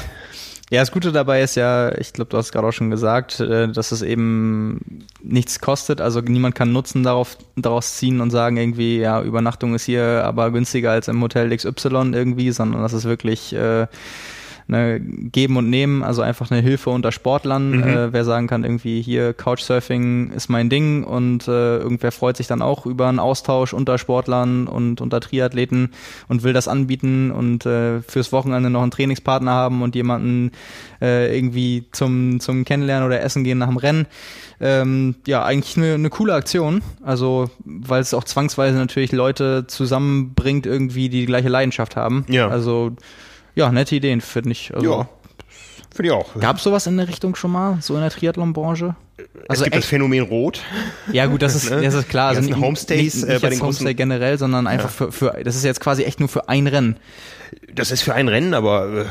[0.70, 3.70] Ja, das Gute dabei ist ja, ich glaube, du hast gerade auch schon gesagt, äh,
[3.70, 6.02] dass es eben nichts kostet.
[6.02, 10.52] Also niemand kann Nutzen darauf, daraus ziehen und sagen irgendwie, ja, Übernachtung ist hier aber
[10.52, 13.88] günstiger als im Hotel XY irgendwie, sondern das ist wirklich äh,
[14.68, 17.72] ne, geben und nehmen, also einfach eine Hilfe unter Sportlern.
[17.72, 17.84] Mhm.
[17.84, 22.48] Äh, wer sagen kann, irgendwie hier Couchsurfing ist mein Ding und äh, irgendwer freut sich
[22.48, 25.90] dann auch über einen Austausch unter Sportlern und unter Triathleten
[26.28, 30.52] und will das anbieten und äh, fürs Wochenende noch einen Trainingspartner haben und jemanden
[31.02, 34.08] äh, irgendwie zum, zum Kennenlernen oder Essen gehen nach dem Rennen.
[34.60, 36.82] Ähm, ja, eigentlich eine, eine coole Aktion.
[37.04, 42.26] Also, weil es auch zwangsweise natürlich Leute zusammenbringt, irgendwie, die die gleiche Leidenschaft haben.
[42.28, 42.48] Ja.
[42.48, 42.96] Also
[43.58, 44.74] ja, nette Ideen, finde ich.
[44.74, 45.10] Also, ja,
[45.94, 46.40] finde ich auch.
[46.40, 48.96] Gab es sowas in der Richtung schon mal, so in der Triathlon-Branche?
[49.50, 50.62] Also es gibt echt, das Phänomen Rot.
[51.12, 52.34] Ja gut, das ist, das ist klar.
[52.34, 55.08] Die also Homestays nicht, nicht äh, bei den Homestay generell, sondern einfach ja.
[55.08, 56.98] für, für, das ist jetzt quasi echt nur für ein Rennen.
[57.74, 59.06] Das ist für ein Rennen, aber äh,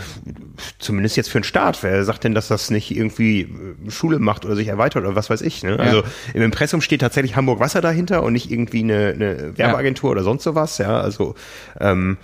[0.78, 1.82] zumindest jetzt für einen Start.
[1.82, 5.28] Wer sagt denn, dass das nicht irgendwie äh, Schule macht oder sich erweitert oder was
[5.28, 5.64] weiß ich?
[5.64, 5.72] Ne?
[5.72, 5.78] Ja.
[5.78, 6.02] Also
[6.34, 10.12] im Impressum steht tatsächlich Hamburg Wasser dahinter und nicht irgendwie eine, eine Werbeagentur ja.
[10.12, 10.78] oder sonst sowas.
[10.78, 11.34] Ja, also
[11.80, 12.18] ähm,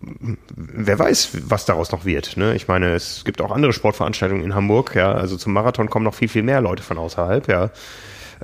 [0.00, 2.36] wer weiß, was daraus noch wird.
[2.36, 2.54] Ne?
[2.54, 5.12] Ich meine, es gibt auch andere Sportveranstaltungen in Hamburg, ja.
[5.12, 7.70] Also zum Marathon kommen noch viel, viel mehr Leute von außerhalb, ja.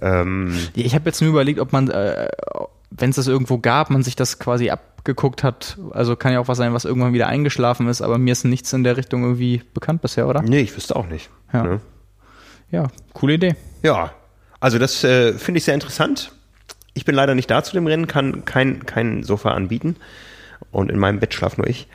[0.02, 2.28] Ähm, ich habe jetzt nur überlegt, ob man, äh,
[2.90, 5.78] wenn es das irgendwo gab, man sich das quasi abgeguckt hat.
[5.92, 8.72] Also kann ja auch was sein, was irgendwann wieder eingeschlafen ist, aber mir ist nichts
[8.74, 10.42] in der Richtung irgendwie bekannt bisher, oder?
[10.42, 11.30] Nee, ich wüsste auch nicht.
[11.54, 11.80] Ja, ne?
[12.70, 13.56] ja coole Idee.
[13.82, 14.12] Ja,
[14.60, 16.32] also das äh, finde ich sehr interessant.
[16.92, 19.96] Ich bin leider nicht da zu dem Rennen, kann kein, kein Sofa anbieten
[20.70, 21.88] und in meinem Bett schlaf nur ich.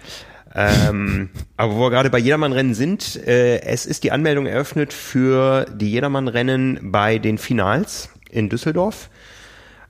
[0.56, 5.66] ähm, aber wo wir gerade bei Jedermann-Rennen sind, äh, es ist die Anmeldung eröffnet für
[5.74, 9.10] die Jedermann-Rennen bei den Finals in Düsseldorf.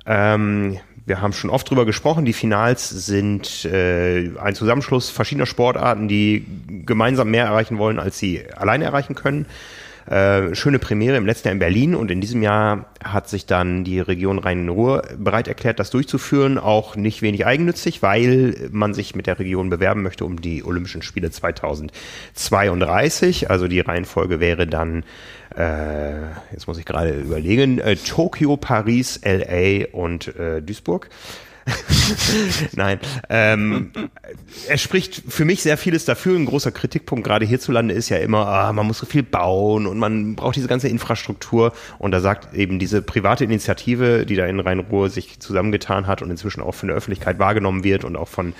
[0.06, 2.26] Ähm, wir haben schon oft drüber gesprochen.
[2.26, 6.46] Die Finals sind äh, ein Zusammenschluss verschiedener Sportarten, die
[6.86, 9.46] gemeinsam mehr erreichen wollen, als sie alleine erreichen können.
[10.08, 13.84] Äh, schöne Premiere im letzten Jahr in Berlin und in diesem Jahr hat sich dann
[13.84, 16.58] die Region Rhein-Ruhr bereit erklärt, das durchzuführen.
[16.58, 21.02] Auch nicht wenig eigennützig, weil man sich mit der Region bewerben möchte um die Olympischen
[21.02, 23.50] Spiele 2032.
[23.50, 25.04] Also die Reihenfolge wäre dann
[25.56, 26.22] äh,
[26.52, 31.10] jetzt muss ich gerade überlegen, äh, Tokio, Paris, LA und äh, Duisburg.
[32.76, 33.00] Nein.
[33.30, 33.92] Ähm,
[34.68, 36.38] er spricht für mich sehr vieles dafür.
[36.38, 39.98] Ein großer Kritikpunkt gerade hierzulande ist ja immer, ah, man muss so viel bauen und
[39.98, 41.74] man braucht diese ganze Infrastruktur.
[42.00, 46.32] Und da sagt eben diese private Initiative, die da in Rhein-Ruhr sich zusammengetan hat und
[46.32, 48.54] inzwischen auch von der Öffentlichkeit wahrgenommen wird und auch von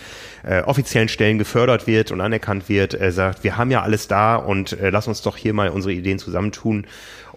[0.44, 4.36] äh, offiziellen Stellen gefördert wird und anerkannt wird, er sagt, wir haben ja alles da
[4.36, 6.86] und äh, lass uns doch hier mal unsere Ideen zusammentun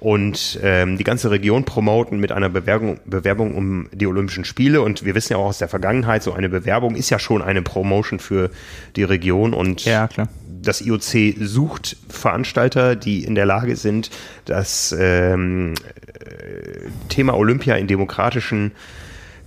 [0.05, 4.83] und ähm, die ganze Region promoten mit einer Bewerbung, Bewerbung um die Olympischen Spiele.
[4.83, 7.63] Und wir wissen ja auch aus der Vergangenheit, so eine Bewerbung ist ja schon eine
[7.63, 8.51] Promotion für
[8.97, 9.55] die Region.
[9.55, 10.29] Und ja, klar.
[10.61, 14.11] das IOC sucht Veranstalter, die in der Lage sind,
[14.45, 18.73] das ähm, äh, Thema Olympia in demokratischen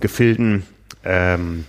[0.00, 0.64] Gefilden
[1.04, 1.66] ähm,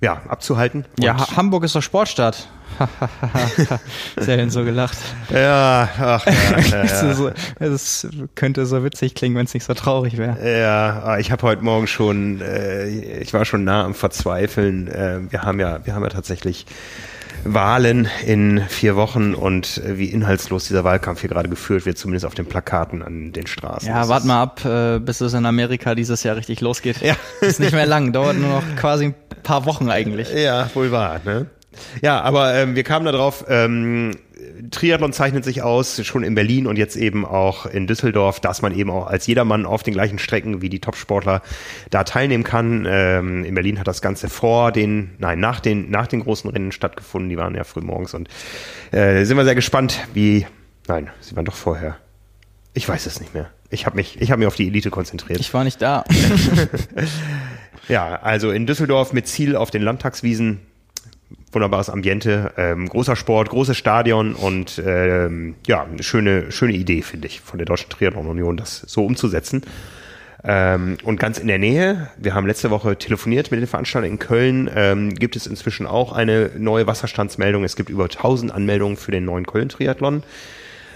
[0.00, 0.86] ja, abzuhalten.
[0.98, 2.48] ja, ha Hamburg ist doch Sportstadt.
[4.16, 4.98] Sehr denn so gelacht.
[5.30, 6.32] Ja, ach, ja,
[6.70, 7.32] ja, ja.
[7.58, 10.36] Es könnte so witzig klingen, wenn es nicht so traurig wäre.
[10.42, 14.88] Ja, ah, ich habe heute Morgen schon, äh, ich war schon nah am Verzweifeln.
[14.88, 16.66] Äh, wir haben ja, wir haben ja tatsächlich
[17.44, 22.24] Wahlen in vier Wochen und äh, wie inhaltslos dieser Wahlkampf hier gerade geführt wird, zumindest
[22.24, 23.88] auf den Plakaten an den Straßen.
[23.88, 27.00] Ja, wart mal ab, äh, bis es in Amerika dieses Jahr richtig losgeht.
[27.00, 27.16] Ja.
[27.40, 30.32] Ist nicht mehr lang, dauert nur noch quasi ein paar Wochen eigentlich.
[30.32, 31.46] Ja, wohl wahr, ne?
[32.00, 34.12] Ja, aber ähm, wir kamen da drauf, ähm,
[34.70, 38.74] Triathlon zeichnet sich aus, schon in Berlin und jetzt eben auch in Düsseldorf, dass man
[38.74, 41.42] eben auch als jedermann auf den gleichen Strecken wie die Topsportler
[41.90, 42.86] da teilnehmen kann.
[42.88, 46.72] Ähm, in Berlin hat das Ganze vor den, nein, nach den, nach den großen Rennen
[46.72, 47.28] stattgefunden.
[47.28, 48.28] Die waren ja früh morgens und
[48.90, 50.46] äh, sind wir sehr gespannt, wie,
[50.88, 51.96] nein, sie waren doch vorher.
[52.74, 53.50] Ich weiß es nicht mehr.
[53.70, 55.40] Ich habe mich, ich habe mich auf die Elite konzentriert.
[55.40, 56.04] Ich war nicht da.
[57.88, 60.60] ja, also in Düsseldorf mit Ziel auf den Landtagswiesen
[61.52, 67.28] wunderbares Ambiente, ähm, großer Sport, großes Stadion und ähm, ja, eine schöne, schöne Idee, finde
[67.28, 69.62] ich, von der Deutschen Triathlon Union, das so umzusetzen.
[70.44, 74.18] Ähm, und ganz in der Nähe, wir haben letzte Woche telefoniert mit den Veranstaltern in
[74.18, 77.62] Köln, ähm, gibt es inzwischen auch eine neue Wasserstandsmeldung.
[77.62, 80.24] Es gibt über 1000 Anmeldungen für den neuen Köln-Triathlon.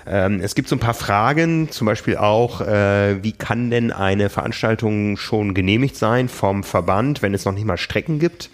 [0.09, 4.31] Ähm, es gibt so ein paar Fragen, zum Beispiel auch, äh, wie kann denn eine
[4.31, 8.51] Veranstaltung schon genehmigt sein vom Verband, wenn es noch nicht mal Strecken gibt?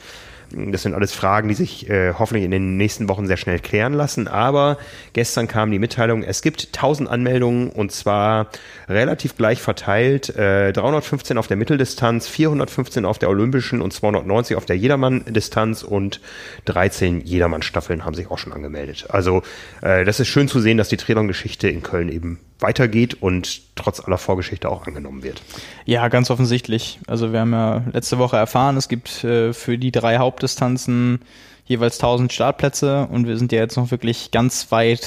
[0.54, 3.92] Das sind alles Fragen, die sich äh, hoffentlich in den nächsten Wochen sehr schnell klären
[3.92, 4.28] lassen.
[4.28, 4.78] Aber
[5.12, 8.48] gestern kam die Mitteilung, es gibt 1000 Anmeldungen und zwar
[8.88, 10.34] relativ gleich verteilt.
[10.36, 16.20] Äh, 315 auf der Mitteldistanz, 415 auf der Olympischen und 290 auf der Jedermann-Distanz und
[16.66, 19.06] 13 Jedermann-Staffeln haben sich auch schon angemeldet.
[19.08, 19.42] Also
[19.80, 24.00] äh, das ist schön zu sehen, dass die Triathlon-Geschichte in Köln eben weitergeht und trotz
[24.00, 25.42] aller Vorgeschichte auch angenommen wird.
[25.84, 26.98] Ja, ganz offensichtlich.
[27.06, 31.20] Also wir haben ja letzte Woche erfahren, es gibt äh, für die drei Hauptdistanzen
[31.64, 35.06] jeweils 1000 Startplätze und wir sind ja jetzt noch wirklich ganz weit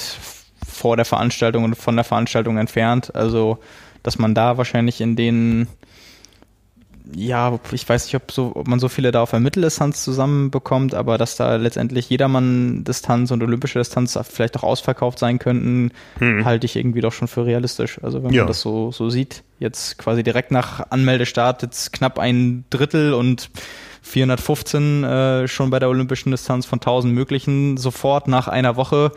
[0.66, 3.14] vor der Veranstaltung und von der Veranstaltung entfernt.
[3.14, 3.58] Also,
[4.02, 5.68] dass man da wahrscheinlich in den
[7.14, 10.94] ja, ich weiß nicht, ob, so, ob man so viele da auf der Mitteldistanz zusammenbekommt,
[10.94, 16.44] aber dass da letztendlich Jedermann-Distanz und olympische Distanz vielleicht auch ausverkauft sein könnten, hm.
[16.44, 18.00] halte ich irgendwie doch schon für realistisch.
[18.02, 18.42] Also wenn ja.
[18.42, 23.50] man das so, so sieht, jetzt quasi direkt nach Anmeldestart jetzt knapp ein Drittel und
[24.02, 29.12] 415 äh, schon bei der olympischen Distanz von 1000 möglichen sofort nach einer Woche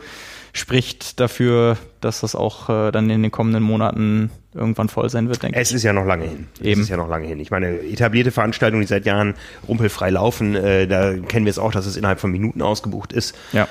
[0.52, 5.42] spricht dafür, dass das auch äh, dann in den kommenden Monaten irgendwann voll sein wird,
[5.42, 5.62] denke ich.
[5.62, 6.46] Es ist ja noch lange hin.
[6.60, 6.80] Eben.
[6.80, 7.38] Es ist ja noch lange hin.
[7.38, 9.34] Ich meine, etablierte Veranstaltungen, die seit Jahren
[9.68, 13.36] rumpelfrei laufen, äh, da kennen wir es auch, dass es innerhalb von Minuten ausgebucht ist.
[13.52, 13.68] Ja.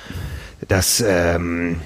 [0.68, 1.78] Das, ähm,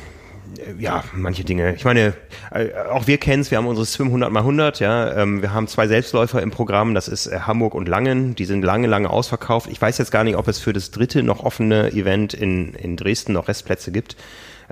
[0.79, 1.75] ja, manche Dinge.
[1.75, 2.13] Ich meine,
[2.51, 5.15] äh, auch wir kennen es, wir haben unsere Swim 100 mal 100, ja.
[5.17, 8.35] Ähm, wir haben zwei Selbstläufer im Programm, das ist äh, Hamburg und Langen.
[8.35, 9.69] Die sind lange, lange ausverkauft.
[9.71, 12.95] Ich weiß jetzt gar nicht, ob es für das dritte noch offene Event in, in
[12.95, 14.15] Dresden noch Restplätze gibt.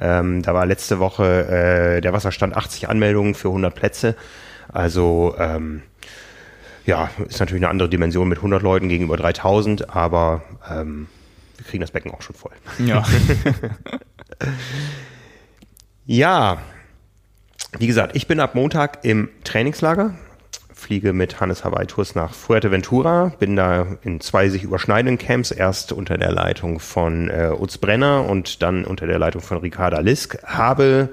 [0.02, 1.48] Ähm, da war letzte Woche
[1.98, 4.16] äh, der Wasserstand 80 Anmeldungen für 100 Plätze.
[4.68, 5.84] Also ähm,
[6.86, 11.08] ja, ist natürlich eine andere Dimension mit 100 Leuten gegenüber 3000, aber ähm,
[11.58, 12.52] wir kriegen das Becken auch schon voll.
[12.80, 13.04] Ja.
[16.06, 16.58] ja,
[17.78, 20.16] wie gesagt, ich bin ab Montag im Trainingslager
[20.82, 25.92] fliege mit Hannes Hawaii Tours nach Fuerteventura, bin da in zwei sich überschneidenden Camps, erst
[25.92, 30.40] unter der Leitung von äh, Utz Brenner und dann unter der Leitung von Ricarda Lisk,
[30.44, 31.10] habe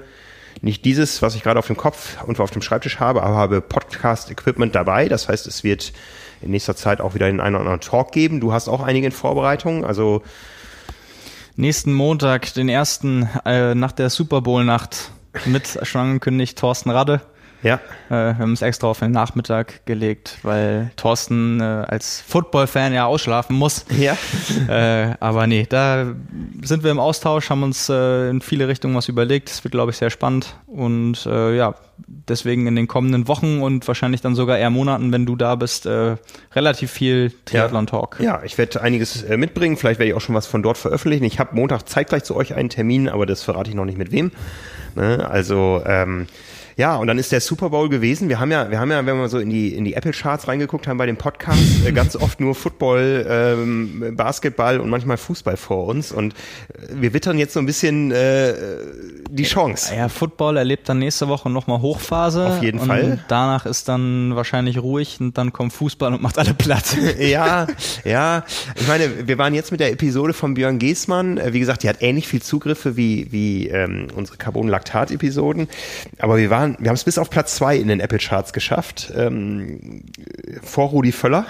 [0.61, 3.61] nicht dieses, was ich gerade auf dem Kopf und auf dem Schreibtisch habe, aber habe
[3.61, 5.07] Podcast-Equipment dabei.
[5.07, 5.93] Das heißt, es wird
[6.41, 8.39] in nächster Zeit auch wieder den einen oder anderen Talk geben.
[8.39, 10.23] Du hast auch einige in Vorbereitung, also
[11.55, 15.11] nächsten Montag, den ersten äh, nach der Super Bowl Nacht
[15.45, 17.21] mit schon angekündigt Thorsten Radde.
[17.61, 17.75] Ja.
[18.09, 23.05] Äh, wir haben es extra auf den Nachmittag gelegt, weil Thorsten äh, als Football-Fan ja
[23.05, 23.85] ausschlafen muss.
[23.97, 24.17] Ja.
[24.67, 26.13] Äh, aber nee, da
[26.61, 29.49] sind wir im Austausch, haben uns äh, in viele Richtungen was überlegt.
[29.49, 30.55] Es wird, glaube ich, sehr spannend.
[30.67, 31.75] Und äh, ja,
[32.07, 35.85] deswegen in den kommenden Wochen und wahrscheinlich dann sogar eher Monaten, wenn du da bist,
[35.85, 36.17] äh,
[36.53, 38.17] relativ viel Triathlon-Talk.
[38.19, 39.77] Ja, ja, ich werde einiges mitbringen.
[39.77, 41.23] Vielleicht werde ich auch schon was von dort veröffentlichen.
[41.23, 44.11] Ich habe Montag zeitgleich zu euch einen Termin, aber das verrate ich noch nicht mit
[44.11, 44.31] wem.
[44.95, 45.27] Ne?
[45.29, 46.27] Also ähm,
[46.79, 48.29] ja, und dann ist der Super Bowl gewesen.
[48.29, 50.47] Wir haben ja, wir haben ja, wenn wir so in die in die Apple Charts
[50.47, 55.57] reingeguckt haben bei dem Podcast, äh, ganz oft nur Football, ähm, Basketball und manchmal Fußball
[55.57, 56.13] vor uns.
[56.13, 56.37] Und äh,
[56.93, 58.53] wir wittern jetzt so ein bisschen äh,
[59.29, 59.93] die Chance.
[59.93, 62.47] Ja, Football erlebt dann nächste Woche nochmal Hochphase.
[62.47, 63.19] Auf jeden Fall.
[63.27, 66.95] Danach ist dann wahrscheinlich ruhig und dann kommt Fußball und macht alle platt.
[67.19, 67.67] ja,
[68.05, 68.45] ja.
[68.79, 71.39] Ich meine, wir waren jetzt mit der Episode von Björn Geßmann.
[71.39, 75.67] Äh, wie gesagt, die hat ähnlich viel Zugriffe wie wie ähm, unsere Carbon-Laktat-Episoden.
[76.19, 78.53] Aber wir waren waren, wir haben es bis auf Platz zwei in den Apple Charts
[78.53, 79.11] geschafft.
[79.15, 80.03] Ähm,
[80.61, 81.45] vor Rudi Völler.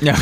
[0.00, 0.14] Ja.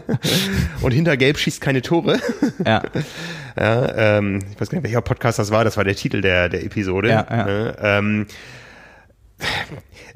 [0.82, 2.18] und hinter Gelb schießt keine Tore.
[2.64, 2.82] Ja.
[3.56, 5.64] ja ähm, ich weiß gar nicht, welcher Podcast das war.
[5.64, 7.08] Das war der Titel der, der Episode.
[7.08, 7.44] Ja, ja.
[7.44, 7.76] Ne?
[7.80, 8.26] Ähm,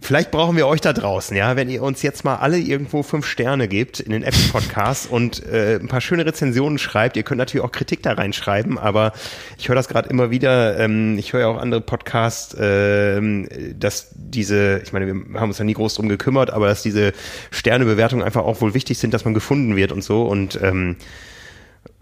[0.04, 3.24] Vielleicht brauchen wir euch da draußen, ja, wenn ihr uns jetzt mal alle irgendwo fünf
[3.24, 7.16] Sterne gebt in den Apple Podcasts und äh, ein paar schöne Rezensionen schreibt.
[7.16, 9.12] Ihr könnt natürlich auch Kritik da reinschreiben, aber
[9.58, 10.76] ich höre das gerade immer wieder.
[10.76, 13.48] Ähm, ich höre ja auch andere Podcasts, ähm,
[13.78, 17.12] dass diese, ich meine, wir haben uns da nie groß drum gekümmert, aber dass diese
[17.52, 20.96] Sternebewertungen einfach auch wohl wichtig sind, dass man gefunden wird und so und ähm,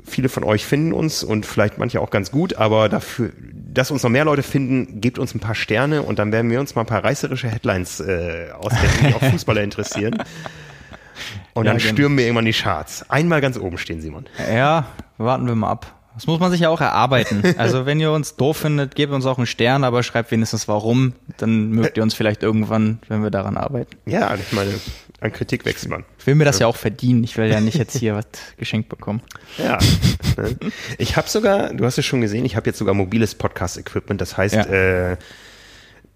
[0.05, 3.31] viele von euch finden uns und vielleicht manche auch ganz gut, aber dafür,
[3.73, 6.61] dass uns noch mehr Leute finden, gebt uns ein paar Sterne und dann werden wir
[6.61, 10.23] uns mal ein paar reißerische Headlines äh, ausdenken, die auch Fußballer interessieren.
[11.55, 11.93] Und dann ja, genau.
[11.93, 13.09] stürmen wir irgendwann die Charts.
[13.11, 14.27] Einmal ganz oben stehen, Simon.
[14.53, 14.87] Ja,
[15.19, 15.95] warten wir mal ab.
[16.15, 17.43] Das muss man sich ja auch erarbeiten.
[17.57, 21.15] Also wenn ihr uns doof findet, gebt uns auch einen Stern, aber schreibt wenigstens warum.
[21.37, 23.97] Dann mögt ihr uns vielleicht irgendwann, wenn wir daran arbeiten.
[24.07, 24.71] Ja, ich meine,
[25.21, 26.05] an Kritik wächst man.
[26.19, 27.23] Ich will mir das ja auch verdienen.
[27.25, 28.27] Ich will ja nicht jetzt hier was
[28.57, 29.23] geschenkt bekommen.
[29.59, 29.79] Ja.
[30.37, 30.57] Ne?
[30.99, 34.21] Ich habe sogar, du hast es schon gesehen, ich habe jetzt sogar mobiles Podcast-Equipment.
[34.21, 34.63] Das heißt, ja.
[35.13, 35.17] äh,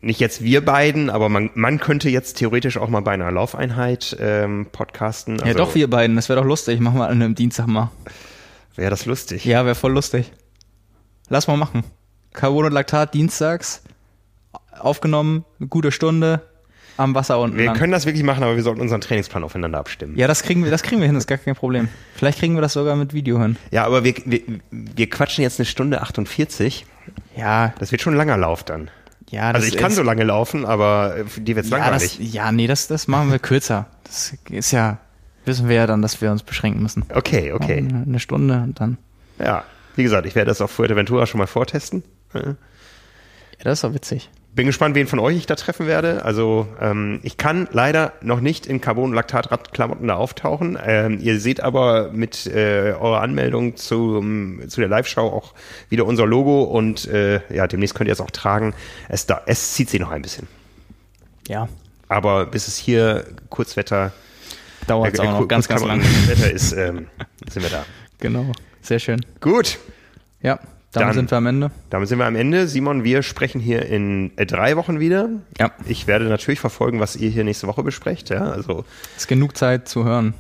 [0.01, 4.17] nicht jetzt wir beiden, aber man, man könnte jetzt theoretisch auch mal bei einer Laufeinheit
[4.21, 5.35] ähm, podcasten.
[5.35, 6.17] Also, ja, doch wir beiden.
[6.17, 6.81] Das wäre doch lustig.
[6.81, 7.91] Machen wir an einem Dienstag mal.
[8.77, 9.45] Wäre das lustig?
[9.45, 10.33] Ja, wäre voll lustig.
[11.29, 11.85] Lass mal machen.
[12.33, 13.83] Carbon und Laktat dienstags
[14.79, 16.43] aufgenommen, eine gute Stunde
[16.97, 17.59] am Wasser unten.
[17.59, 17.77] Wir lang.
[17.77, 20.17] können das wirklich machen, aber wir sollten unseren Trainingsplan aufeinander abstimmen.
[20.17, 21.89] Ja, das kriegen wir, das kriegen wir hin, das ist gar kein Problem.
[22.15, 23.57] Vielleicht kriegen wir das sogar mit Video hin.
[23.71, 24.41] Ja, aber wir, wir,
[24.71, 26.87] wir quatschen jetzt eine Stunde 48.
[27.37, 27.75] Ja.
[27.79, 28.91] Das wird schon ein langer Lauf dann.
[29.31, 32.19] Ja, also ich kann so lange laufen, aber die wird ja, langweilig.
[32.19, 33.87] Das, ja, nee, das, das machen wir kürzer.
[34.05, 34.99] Das ist ja,
[35.45, 37.05] wissen wir ja dann, dass wir uns beschränken müssen.
[37.13, 37.79] Okay, okay.
[37.79, 38.99] Eine Stunde und dann.
[39.39, 39.65] Ja,
[39.97, 42.05] wie gesagt, ich werde das auf Fuerteventura schon mal vortesten.
[42.35, 42.55] Ja,
[43.63, 44.31] das ist doch witzig.
[44.55, 46.25] Bin gespannt, wen von euch ich da treffen werde.
[46.25, 50.79] Also ähm, ich kann leider noch nicht in Carbon-Laktat-Radklamotten da auftauchen.
[50.81, 54.23] Ähm, ihr seht aber mit äh, eurer Anmeldung zu,
[54.69, 55.55] zu der Live-Show auch
[55.89, 58.75] wieder unser Logo und äh, ja, demnächst könnt ihr es auch tragen.
[59.09, 60.47] Es, da, es zieht sich noch ein bisschen.
[61.49, 61.69] Ja.
[62.09, 64.13] Aber bis es hier Kurzwetter
[64.87, 66.05] dauert es äh, auch noch ganz, ganz lange.
[66.29, 67.09] Wetter ist, ähm,
[67.51, 67.85] sind wir da.
[68.21, 68.53] Genau.
[68.83, 69.21] Sehr schön.
[69.41, 69.79] Gut.
[70.43, 70.61] Ja,
[70.95, 71.71] damit Dann, sind wir am Ende.
[71.91, 72.69] Damit sind wir am Ende.
[72.69, 75.29] Simon, wir sprechen hier in äh, drei Wochen wieder.
[75.59, 75.73] Ja.
[75.87, 78.31] Ich werde natürlich verfolgen, was ihr hier nächste Woche besprecht.
[78.31, 78.85] Ja, also.
[79.17, 80.35] Ist genug Zeit zu hören.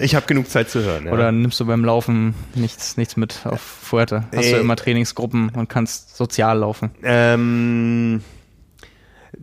[0.00, 1.06] Ich habe genug Zeit zu hören.
[1.06, 1.12] Ja.
[1.12, 4.24] Oder nimmst du beim Laufen nichts, nichts mit auf Fuerte?
[4.34, 6.90] Hast äh, du immer Trainingsgruppen und kannst sozial laufen?
[7.02, 8.22] Ähm,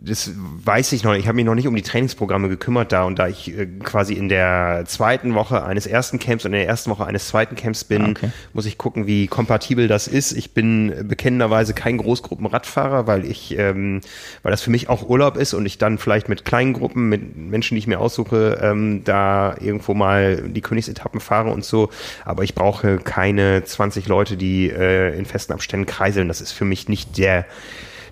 [0.02, 1.20] das weiß ich noch nicht.
[1.20, 4.14] Ich habe mich noch nicht um die Trainingsprogramme gekümmert da und da ich äh, quasi
[4.14, 7.84] in der zweiten Woche eines ersten Camps und in der ersten Woche eines zweiten Camps
[7.84, 8.30] bin, ah, okay.
[8.54, 10.32] muss ich gucken, wie kompatibel das ist.
[10.32, 14.00] Ich bin bekennenderweise kein Großgruppenradfahrer, weil ich, ähm,
[14.42, 17.36] weil das für mich auch Urlaub ist und ich dann vielleicht mit kleinen Gruppen, mit
[17.36, 21.90] Menschen, die ich mir aussuche, ähm, da irgendwo mal die Königsetappen fahre und so.
[22.24, 26.28] Aber ich brauche keine 20 Leute, die äh, in festen Abständen kreiseln.
[26.28, 27.44] Das ist für mich nicht der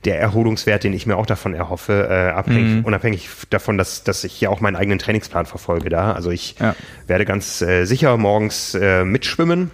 [0.05, 2.85] der Erholungswert, den ich mir auch davon erhoffe, äh, abhängig, mhm.
[2.85, 6.13] unabhängig davon, dass, dass ich hier auch meinen eigenen Trainingsplan verfolge da.
[6.13, 6.75] Also ich ja.
[7.07, 9.71] werde ganz äh, sicher morgens äh, mitschwimmen.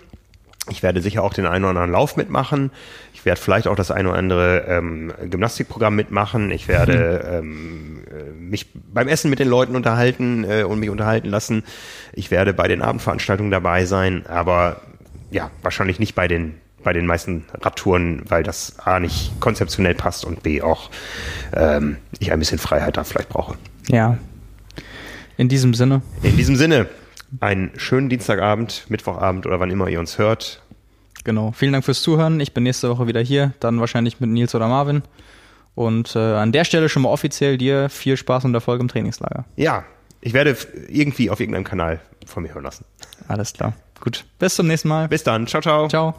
[0.70, 2.70] Ich werde sicher auch den einen oder anderen Lauf mitmachen.
[3.12, 6.51] Ich werde vielleicht auch das eine oder andere ähm, Gymnastikprogramm mitmachen.
[6.51, 7.48] Ich werde mhm.
[7.51, 11.64] ähm, äh, mich beim Essen mit den Leuten unterhalten äh, und mich unterhalten lassen.
[12.14, 14.80] Ich werde bei den Abendveranstaltungen dabei sein, aber
[15.30, 16.55] ja, wahrscheinlich nicht bei den
[16.85, 20.90] bei den meisten Radtouren, weil das A nicht konzeptionell passt und B auch
[21.55, 23.56] ähm, ich ein bisschen Freiheit da vielleicht brauche.
[23.89, 24.19] Ja.
[25.36, 26.02] In diesem Sinne.
[26.23, 26.86] In diesem Sinne.
[27.40, 30.62] Einen schönen Dienstagabend, Mittwochabend oder wann immer ihr uns hört.
[31.24, 31.52] Genau.
[31.52, 32.39] Vielen Dank fürs Zuhören.
[32.39, 35.02] Ich bin nächste Woche wieder hier, dann wahrscheinlich mit Nils oder Marvin.
[35.74, 39.44] Und äh, an der Stelle schon mal offiziell dir viel Spaß und Erfolg im Trainingslager.
[39.56, 39.85] Ja,
[40.20, 40.56] ich werde
[40.89, 42.85] irgendwie auf irgendeinem Kanal von mir hören lassen.
[43.27, 43.74] Alles klar.
[44.01, 44.24] Gut.
[44.39, 45.09] Bis zum nächsten Mal.
[45.09, 45.47] Bis dann.
[45.47, 45.89] Ciao, ciao.
[45.89, 46.15] Ciao.